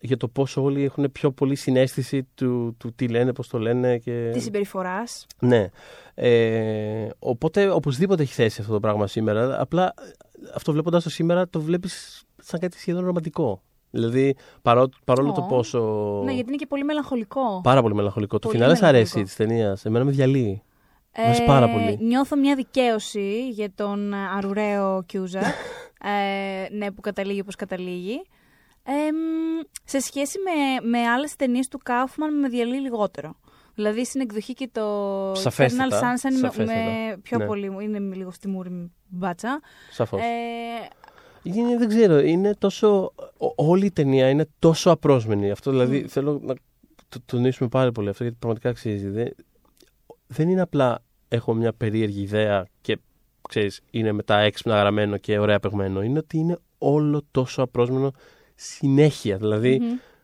[0.00, 3.98] για το πόσο όλοι έχουν πιο πολύ συνέστηση του, του τι λένε, πώς το λένε.
[3.98, 4.30] Και...
[4.32, 5.26] Της συμπεριφοράς.
[5.38, 5.68] Ναι.
[6.14, 9.60] Ε, οπότε οπωσδήποτε έχει θέση αυτό το πράγμα σήμερα.
[9.60, 9.94] Απλά
[10.54, 13.62] αυτό βλέποντας το σήμερα το βλέπεις σαν κάτι σχεδόν ρομαντικό.
[13.96, 15.80] Δηλαδή, παρό, παρόλο το πόσο.
[16.24, 17.60] Ναι, γιατί είναι και πολύ μελαγχολικό.
[17.62, 18.38] Πάρα πολύ μελαγχολικό.
[18.38, 19.76] το φινάλε αρέσει τη ταινία.
[19.82, 20.62] Εμένα με διαλύει.
[21.12, 21.98] Ε, πάρα πολύ.
[22.00, 25.40] Νιώθω μια δικαίωση για τον αρουραίο Κιούζα.
[26.70, 28.22] ε, ναι, που καταλήγει όπως καταλήγει.
[28.82, 28.92] Ε,
[29.84, 33.36] σε σχέση με, με άλλες ταινίες του Κάουφμαν με διαλύει λιγότερο.
[33.74, 37.46] Δηλαδή στην εκδοχή και το Eternal Sunshine με, με πιο ναι.
[37.46, 37.76] πολύ.
[37.80, 39.60] Είναι λίγο στη μούρη μπάτσα.
[39.90, 40.20] Σαφώς.
[40.20, 40.24] Ε,
[41.54, 43.12] είναι, δεν ξέρω, είναι τόσο.
[43.56, 45.50] Όλη η ταινία είναι τόσο απρόσμενη.
[45.50, 46.08] Αυτό δηλαδή mm.
[46.08, 46.54] θέλω να
[47.08, 49.08] το τονίσουμε πάρα πολύ αυτό γιατί πραγματικά αξίζει.
[49.08, 49.34] Δεν,
[50.26, 52.98] δεν είναι απλά έχω μια περίεργη ιδέα και
[53.48, 56.02] ξέρεις, είναι μετά έξυπνα γραμμένο και ωραία παιγμένο.
[56.02, 58.12] Είναι ότι είναι όλο τόσο απρόσμενο
[58.54, 59.36] συνέχεια.
[59.36, 59.80] Δηλαδή.
[59.82, 60.14] Mm-hmm.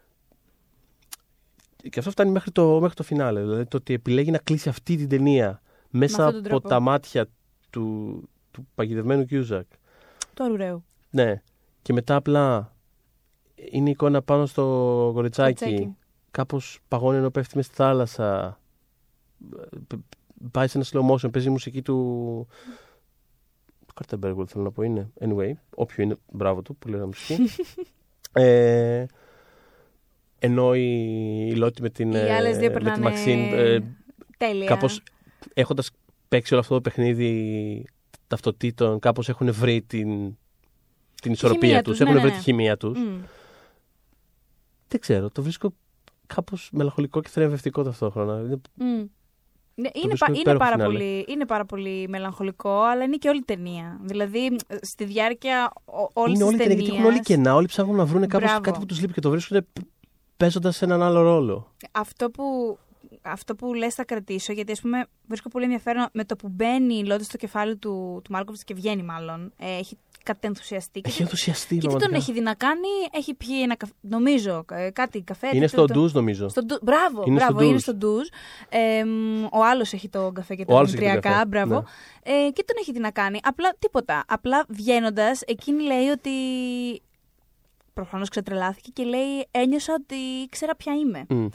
[1.91, 3.41] Και αυτό φτάνει μέχρι το, μέχρι το φινάλε.
[3.41, 7.29] Δηλαδή το ότι επιλέγει να κλείσει αυτή την ταινία μέσα από τα μάτια
[7.71, 8.17] του,
[8.51, 9.67] του παγιδευμένου Κιούζακ.
[10.35, 10.85] Του αρουραίου.
[11.13, 11.43] Ναι.
[11.83, 12.75] Και μετά απλά
[13.71, 15.97] είναι η εικόνα πάνω στο κοριτσάκι.
[16.31, 18.61] Κάπως παγώνει ενώ πέφτει μες στη θάλασσα.
[20.51, 21.97] Πάει σε ένα slow motion, παίζει η μουσική του.
[23.87, 25.11] Του Καρτεμπέργκουλ θέλω να πω είναι.
[25.21, 27.49] Anyway, όποιο είναι, μπράβο του που λέει μουσική.
[28.33, 29.07] ε,
[30.39, 33.39] ενώ η, Λότη με την, ε, με τη Μαξίν.
[33.39, 33.97] Ε,
[34.39, 34.67] τέλεια.
[34.67, 35.03] Κάπως
[35.55, 35.91] έχοντας
[36.29, 37.85] παίξει όλο αυτό το παιχνίδι
[38.27, 40.37] ταυτοτήτων, κάπως έχουν βρει την,
[41.23, 42.37] την ισορροπία τους, έχουν ναι, βρει ναι.
[42.37, 42.99] τη χημεία τους.
[42.99, 43.25] Mm.
[44.89, 45.73] Δεν ξέρω, το βρίσκω
[46.27, 48.61] κάπως μελαγχολικό και θρηβευτικό ταυτόχρονα.
[48.79, 49.07] Mm.
[49.75, 54.01] Είναι, πα, είναι, πάρα πολύ, είναι πάρα πολύ μελαγχολικό, αλλά είναι και όλη η ταινία.
[54.03, 55.73] Δηλαδή, στη διάρκεια
[56.13, 56.67] όλης της ταινία.
[56.67, 59.31] Γιατί έχουν όλοι κενά, όλοι ψάχνουν να βρουν κάπως κάτι που τους λείπει και το
[59.31, 59.67] βρίσκουν
[60.37, 61.73] παίζοντας έναν άλλο ρόλο.
[61.93, 62.79] Αυτό που,
[63.23, 66.95] αυτό που λες θα κρατήσω, γιατί ας πούμε βρίσκω πολύ ενδιαφέρον με το που μπαίνει
[66.95, 69.53] η Λότη στο κεφάλι του, του Μάρκοβιτ και βγαίνει μάλλον.
[69.57, 71.01] Ε, έχει κατενθουσιαστεί.
[71.05, 74.91] Έχει ενθουσιαστεί, Και τι τον έχει δει να κάνει, έχει πιει ένα καφέ, νομίζω, ε,
[74.91, 75.49] κάτι καφέ.
[75.53, 76.49] Είναι στο ντουζ, νομίζω.
[76.49, 76.79] Στο ντου...
[76.83, 78.27] Μπράβο, είναι μπράβο, στο είναι στο ντουζ.
[78.69, 79.03] Ε,
[79.53, 81.75] ο άλλος έχει το καφέ και τα δημητριακά, μπράβο.
[81.75, 82.47] Ναι.
[82.47, 83.39] Ε, και τον έχει δει να κάνει.
[83.43, 84.25] Απλά τίποτα.
[84.29, 86.31] Απλά βγαίνοντας, εκείνη λέει ότι.
[87.95, 91.27] Προφανώς ξετρελάθηκε και λέει: Ένιωσα ότι ήξερα ποια είμαι.
[91.29, 91.49] Mm.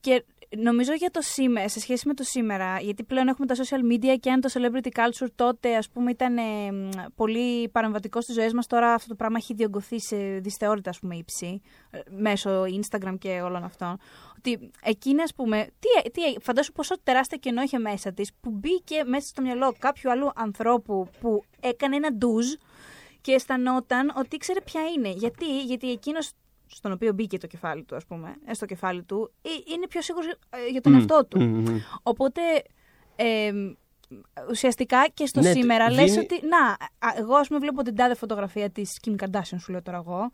[0.00, 0.24] Και
[0.56, 4.16] νομίζω για το σήμερα, σε σχέση με το σήμερα, γιατί πλέον έχουμε τα social media
[4.20, 6.42] και αν το celebrity culture τότε ας πούμε ήταν ε,
[7.14, 11.16] πολύ παρεμβατικό στις ζωές μας, τώρα αυτό το πράγμα έχει διωγγωθεί σε δυσθεώρητα ας πούμε
[11.16, 13.98] ύψη, ε, μέσω Instagram και όλων αυτών.
[14.38, 19.04] Ότι εκείνη ας πούμε, τι, τι, φαντάσου πόσο τεράστια κενό είχε μέσα της, που μπήκε
[19.04, 22.46] μέσα στο μυαλό κάποιου άλλου ανθρώπου που έκανε ένα ντουζ
[23.20, 25.10] και αισθανόταν ότι ήξερε ποια είναι.
[25.10, 26.30] Γιατί, γιατί εκείνος
[26.66, 30.02] στον οποίο μπήκε το κεφάλι του, ας πούμε, ε, στο κεφάλι του, ε, είναι πιο
[30.02, 31.64] σίγουρος ε, για τον εαυτό του.
[32.02, 32.40] Οπότε,
[33.16, 33.52] ε,
[34.50, 36.76] ουσιαστικά και στο ναι, σήμερα λες ότι, να,
[37.16, 40.30] εγώ ας πούμε βλέπω την τάδε φωτογραφία της Kim Kardashian, σου λέω τώρα εγώ,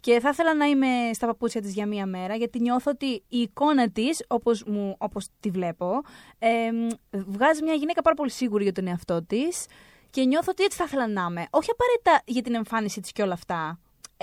[0.00, 3.38] Και θα ήθελα να είμαι στα παπούτσια της για μία μέρα, γιατί νιώθω ότι η
[3.38, 6.02] εικόνα της, όπως, μου, όπως τη βλέπω,
[6.38, 6.70] ε,
[7.10, 9.66] βγάζει μια γυναίκα πάρα πολύ σίγουρη για τον εαυτό της
[10.10, 11.46] και νιώθω ότι έτσι θα ήθελα να είμαι.
[11.50, 13.78] Όχι απαραίτητα για την εμφάνιση της και όλα αυτά.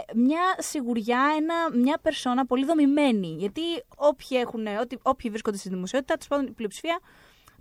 [0.08, 3.28] Ε, Μια σιγουριά, ένα, μια περσόνα πολύ δομημένη.
[3.40, 3.62] Γιατί
[3.96, 7.00] όποιοι, έχουν, ότι, όποιοι βρίσκονται στη δημοσιότητα, τέλος πάντων η πλειοψηφία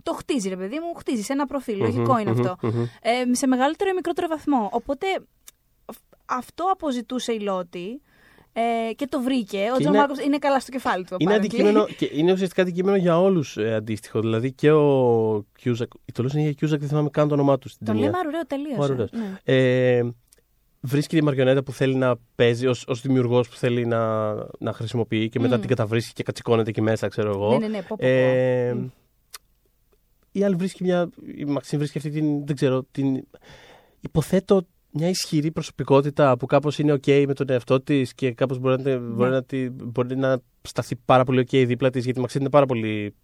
[0.03, 1.77] το χτίζει, ρε παιδί μου, χτίζει σε ένα προφίλ.
[1.77, 2.57] Λογικό είναι αυτό.
[3.01, 4.69] Ε, σε μεγαλύτερο ή μικρότερο βαθμό.
[4.71, 5.05] Οπότε
[6.25, 8.01] αυτό αποζητούσε η Λότη
[8.53, 9.69] ε, και το βρήκε.
[9.73, 11.15] Ο Τζον είναι- Μάρκος είναι καλά στο κεφάλι του.
[11.19, 11.35] Είναι, apparently.
[11.37, 14.19] αντικείμενο, και είναι ουσιαστικά αντικείμενο για όλους ε, αντίστοιχο.
[14.19, 15.91] Δηλαδή και ο Κιούζακ.
[16.05, 18.09] Η Τολό είναι για Κιούζακ, δεν θυμάμαι καν το όνομά του στην Τον ταινία.
[18.09, 18.75] λέμε αρουραίο τελείω.
[18.79, 19.11] Ο Αρουραίος.
[19.11, 19.37] Ναι.
[19.43, 20.01] Ε,
[20.81, 25.29] βρίσκει τη μαριονέτα που θέλει να παίζει ως ως δημιουργός που θέλει να, να χρησιμοποιεί
[25.29, 25.59] και μετά Μμ.
[25.59, 27.51] την καταβρίσκει και κατσικώνεται εκεί μέσα, ξέρω εγώ.
[27.51, 28.05] Ναι, ναι, ναι, πω, πω, πω.
[28.05, 28.87] Ε, Μμ.
[30.31, 31.09] η άλλη βρίσκει μια.
[31.37, 32.45] Η Μαξίν βρίσκει αυτή την.
[32.45, 32.83] Δεν ξέρω.
[32.91, 33.27] Την,
[33.99, 34.61] υποθέτω
[34.91, 38.97] μια ισχυρή προσωπικότητα που κάπως είναι OK με τον εαυτό της και κάπως μπορεί να,
[38.97, 39.35] μπορεί Ναι.
[39.35, 42.65] να, τη- μπορεί να σταθεί πάρα πολύ OK δίπλα της γιατί η Μαξίν είναι πάρα
[42.65, 43.15] πολύ.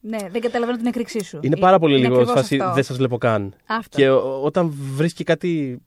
[0.00, 1.38] Ναι, δεν καταλαβαίνω την έκρηξή σου.
[1.42, 2.56] Είναι πάρα πολύ λίγο Ε, ακριβώς φάση.
[2.58, 2.74] αυτό.
[2.74, 3.54] Δεν σας βλέπω καν.
[3.66, 3.96] Αυτό.
[3.98, 5.78] Και ο- όταν βρίσκει κάτι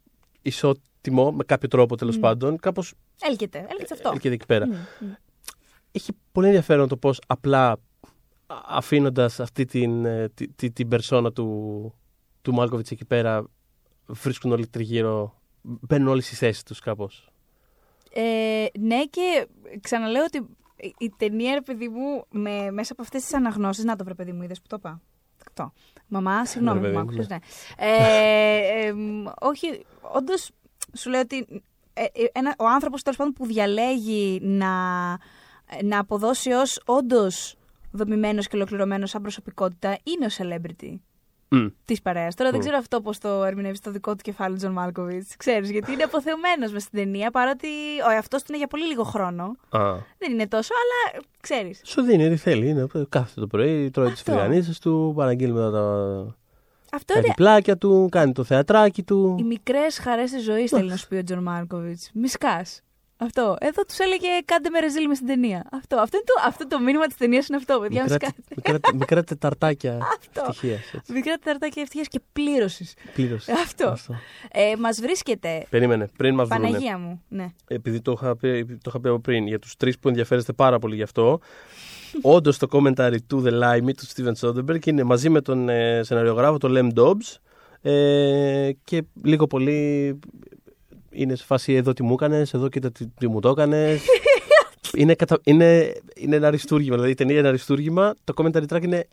[1.02, 2.20] ισότιμο, με κάποιο τρόπο τέλος Μμ.
[2.22, 4.10] πάντων, κάπως Έλκεται, έλκεται σε αυτό.
[4.14, 4.68] έρχεται εκεί πέρα.
[4.68, 5.12] Μμ, μμ.
[5.92, 7.80] Έχει πολύ ενδιαφέρον το πώς απλά
[8.68, 11.94] αφήνοντας αυτή την, ε, τη- τη- την περσόνα του,
[12.42, 13.44] του Μάλκοβιτς εκεί πέρα,
[14.06, 15.42] βρίσκουν όλοι τριγύρω.
[15.62, 17.30] Μπαίνουν όλοι στη θέση τους κάπως.
[18.14, 19.48] Ε, ναι, και
[19.82, 20.38] ξαναλέω ότι
[20.76, 23.84] η- η ταινία, ρε παιδί μου, με, μέσα από αυτές τις αναγνώσεις.
[23.84, 25.02] Να το βρε, παιδί μου, είδες που το είπα;
[25.48, 25.74] Αυτό.
[26.08, 27.38] Μαμά, συγγνώμη Ναι, που παιδί μ' μου, άκουσες, ναι.
[27.78, 30.50] Ε, ε, μ, όχι, όντως
[30.98, 31.64] σου λέω ότι
[31.94, 34.70] ε, ε, ένα, ο άνθρωπος τέλος πάντων που διαλέγει να,
[35.84, 37.56] να αποδώσει ως όντως
[37.92, 41.00] δομημένος και ολοκληρωμένος σαν προσωπικότητα είναι ο celebrity
[41.86, 42.36] της παρέας.
[42.36, 42.64] Τώρα δεν Μμ.
[42.64, 45.36] ξέρω αυτό πώς το ερμηνεύεις στο δικό του κεφάλι, Τζον Μάλκοβιτς.
[45.38, 47.68] Ξέρεις, γιατί είναι αποθεωμένος μες στην ταινία, παρότι
[48.08, 49.44] ο εαυτός του είναι για πολύ λίγο χρόνο.
[49.70, 49.80] Α.
[50.18, 51.82] Δεν είναι τόσο, αλλά ξέρεις.
[51.84, 52.68] Σου δίνει τι θέλει.
[52.68, 54.32] Είναι, κάθεται το πρωί, τρώει τις Αυτό.
[54.32, 56.36] φρυγανιές του, παραγγέλνει μετά τα,
[56.94, 57.28] Αυτό τα είναι.
[57.28, 59.36] διπλάκια του, κάνει το θεατράκι του.
[59.40, 62.00] Οι μικρές χαρές της ζωής θέλει να σου πει ο Τζον Μάλκοβιτς.
[62.14, 62.82] Μη σκας.
[63.18, 63.56] Αυτό.
[63.60, 65.66] Εδώ τους έλεγε κάντε με ρεζίλ μες στην ταινία.
[65.72, 68.04] Αυτό, αυτό, είναι το, αυτό το μήνυμα της ταινίας είναι αυτό, παιδιά.
[68.04, 68.56] Μη Μικρά, σκάτε.
[68.56, 70.42] μικρά, μικρά τεταρτάκια Αυτό.
[70.48, 70.82] ευτυχίας.
[71.08, 72.94] Μικρά τεταρτάκια ευτυχίας και πλήρωσης.
[73.14, 73.54] Πλήρωσης.
[73.54, 73.96] Αυτό.
[74.52, 75.66] Ε, Μας βρίσκεται.
[75.70, 76.66] Περίμενε, πριν μας βρούνε.
[76.68, 77.22] Παναγία μου.
[77.28, 77.46] Ναι.
[77.68, 80.80] επειδή το είχα, πει, το είχα πει από πριν, για τους τρεις που ενδιαφέρεστε πάρα
[80.80, 81.40] πολύ γι' αυτό,
[82.22, 86.58] όντως το commentary του The Limit του Steven Soderbergh είναι μαζί με τον ε, σεναριογράφο,
[86.58, 87.36] τον Lem Dobbs
[87.82, 90.20] ε, και λίγο πολύ
[91.10, 94.02] είναι σε φάση εδώ τι μου έκανες, εδώ κοίτα τι, τι μου το έκανες.
[94.98, 95.40] είναι, κατα...
[95.44, 99.08] είναι, είναι ένα αριστούργημα, δηλαδή η ταινία είναι ένα αριστούργημα, το commentary track είναι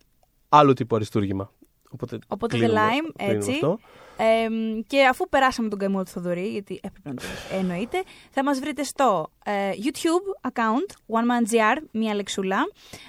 [0.48, 1.52] άλλο τύπο αριστούργημα.
[1.90, 3.50] Οπότε, Οπότε The κλείνουμε- Lime, κλείνουμε έτσι.
[3.50, 3.78] αυτό.
[4.18, 4.48] Ε,
[4.86, 7.22] και αφού περάσαμε τον καημό του Θοδωρή, γιατί έπρεπε να το
[7.58, 12.56] εννοείται, θα μας βρείτε στο ε, YouTube account, One Man GR, μία λεξούλα,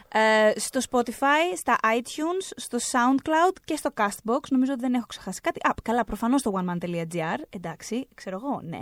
[0.08, 4.40] ε, στο Spotify, στα iTunes, στο SoundCloud και στο Castbox.
[4.50, 5.60] Νομίζω ότι δεν έχω ξεχάσει κάτι.
[5.68, 8.80] Α, καλά, προφανώς στο oneman.gr, εντάξει, ξέρω εγώ, ναι.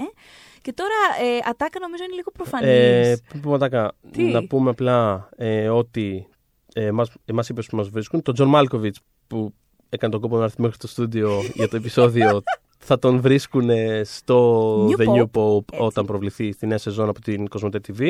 [0.61, 2.69] Και τώρα, ε, ατάκα νομίζω είναι λίγο προφανής.
[2.69, 6.28] Ε, πριν πούμε ατάκα, Τι; να πούμε απλά ε, ότι
[6.73, 8.21] ε, μας, εμάς είπες που μας βρίσκουν.
[8.21, 9.53] Τον Τζον Μάλκοβιτς που
[9.89, 12.41] έκανε τον κόπο να έρθει μέχρι το στούντιο για το επεισόδιο
[12.77, 13.69] θα τον βρίσκουν
[14.03, 15.83] στο New The Pop, New Pop έτσι.
[15.83, 18.01] όταν προβληθεί στη νέα σεζόν από την Κοσμοτέ TV.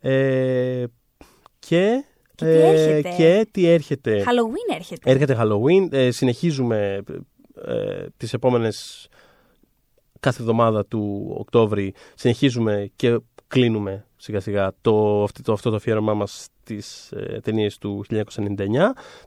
[0.00, 0.84] Ε,
[1.58, 5.10] και, Και τι έρχεται; και τι έρχεται; Halloween έρχεται.
[5.10, 5.92] Έρχεται Halloween.
[5.92, 7.02] Ε, συνεχίζουμε
[7.66, 9.08] ε, τις επόμενες
[10.20, 16.14] κάθε εβδομάδα του Οκτώβρη συνεχίζουμε και κλείνουμε σιγά σιγά το, αυτό, το, αυτό το αφιέρωμά
[16.14, 18.26] μας στις ε, ταινίες του 1999.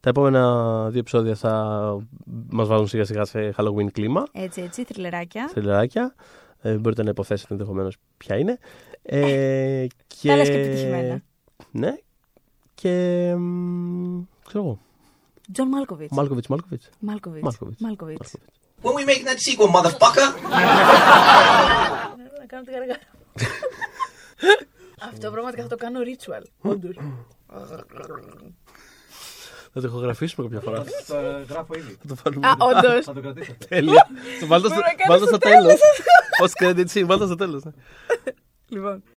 [0.01, 0.43] Τα επόμενα
[0.89, 1.53] δύο επεισόδια θα
[2.49, 5.47] μας βάζουν σιγά σιγά σε Halloween κλίμα, Έτσι, έτσι, θριλεράκια.
[5.47, 6.15] θριλεράκια.
[6.61, 8.57] Ε, μπορείτε να υποθέσετε ενδεχομένως ποια είναι.
[9.01, 10.27] Ε, και...
[10.27, 11.21] Τα λες και επιτυχημένα.
[11.71, 11.93] Ναι.
[12.75, 13.33] Και...
[13.37, 14.79] μ, ξέρω εγώ.
[15.51, 16.11] Τζον Μάλκοβιτς.
[16.13, 16.89] Μάλκοβιτς, Μάλκοβιτς.
[16.99, 17.43] Μάλκοβιτς.
[17.43, 17.81] Μάλκοβιτς.
[17.81, 18.17] Μάλκοβιτς.
[18.19, 18.35] Μάλκοβιτς.
[18.83, 20.27] When we making that sequel, motherfucker?
[22.39, 22.99] Να κάνω την γαργάρα.
[25.01, 26.43] Αυτό πραγματικά θα το κάνω ritual.
[26.71, 26.95] Όντως.
[29.73, 30.83] Θα το ηχογραφήσουμε κάποια φορά.
[31.07, 31.97] Το γράφω ήδη.
[32.07, 32.47] Θα το βάλουμε.
[32.47, 33.05] Α, όντως.
[33.05, 33.53] Θα το κρατήσω.
[33.69, 34.07] Τέλεια.
[34.39, 35.79] Το βάλτε στο- Μπορώ να κάνω βάλτε στο στο τέλος.
[36.41, 37.63] Ως credit scene, βάλτε στο τέλος.
[37.63, 37.71] ναι.
[38.67, 39.03] Λοιπόν.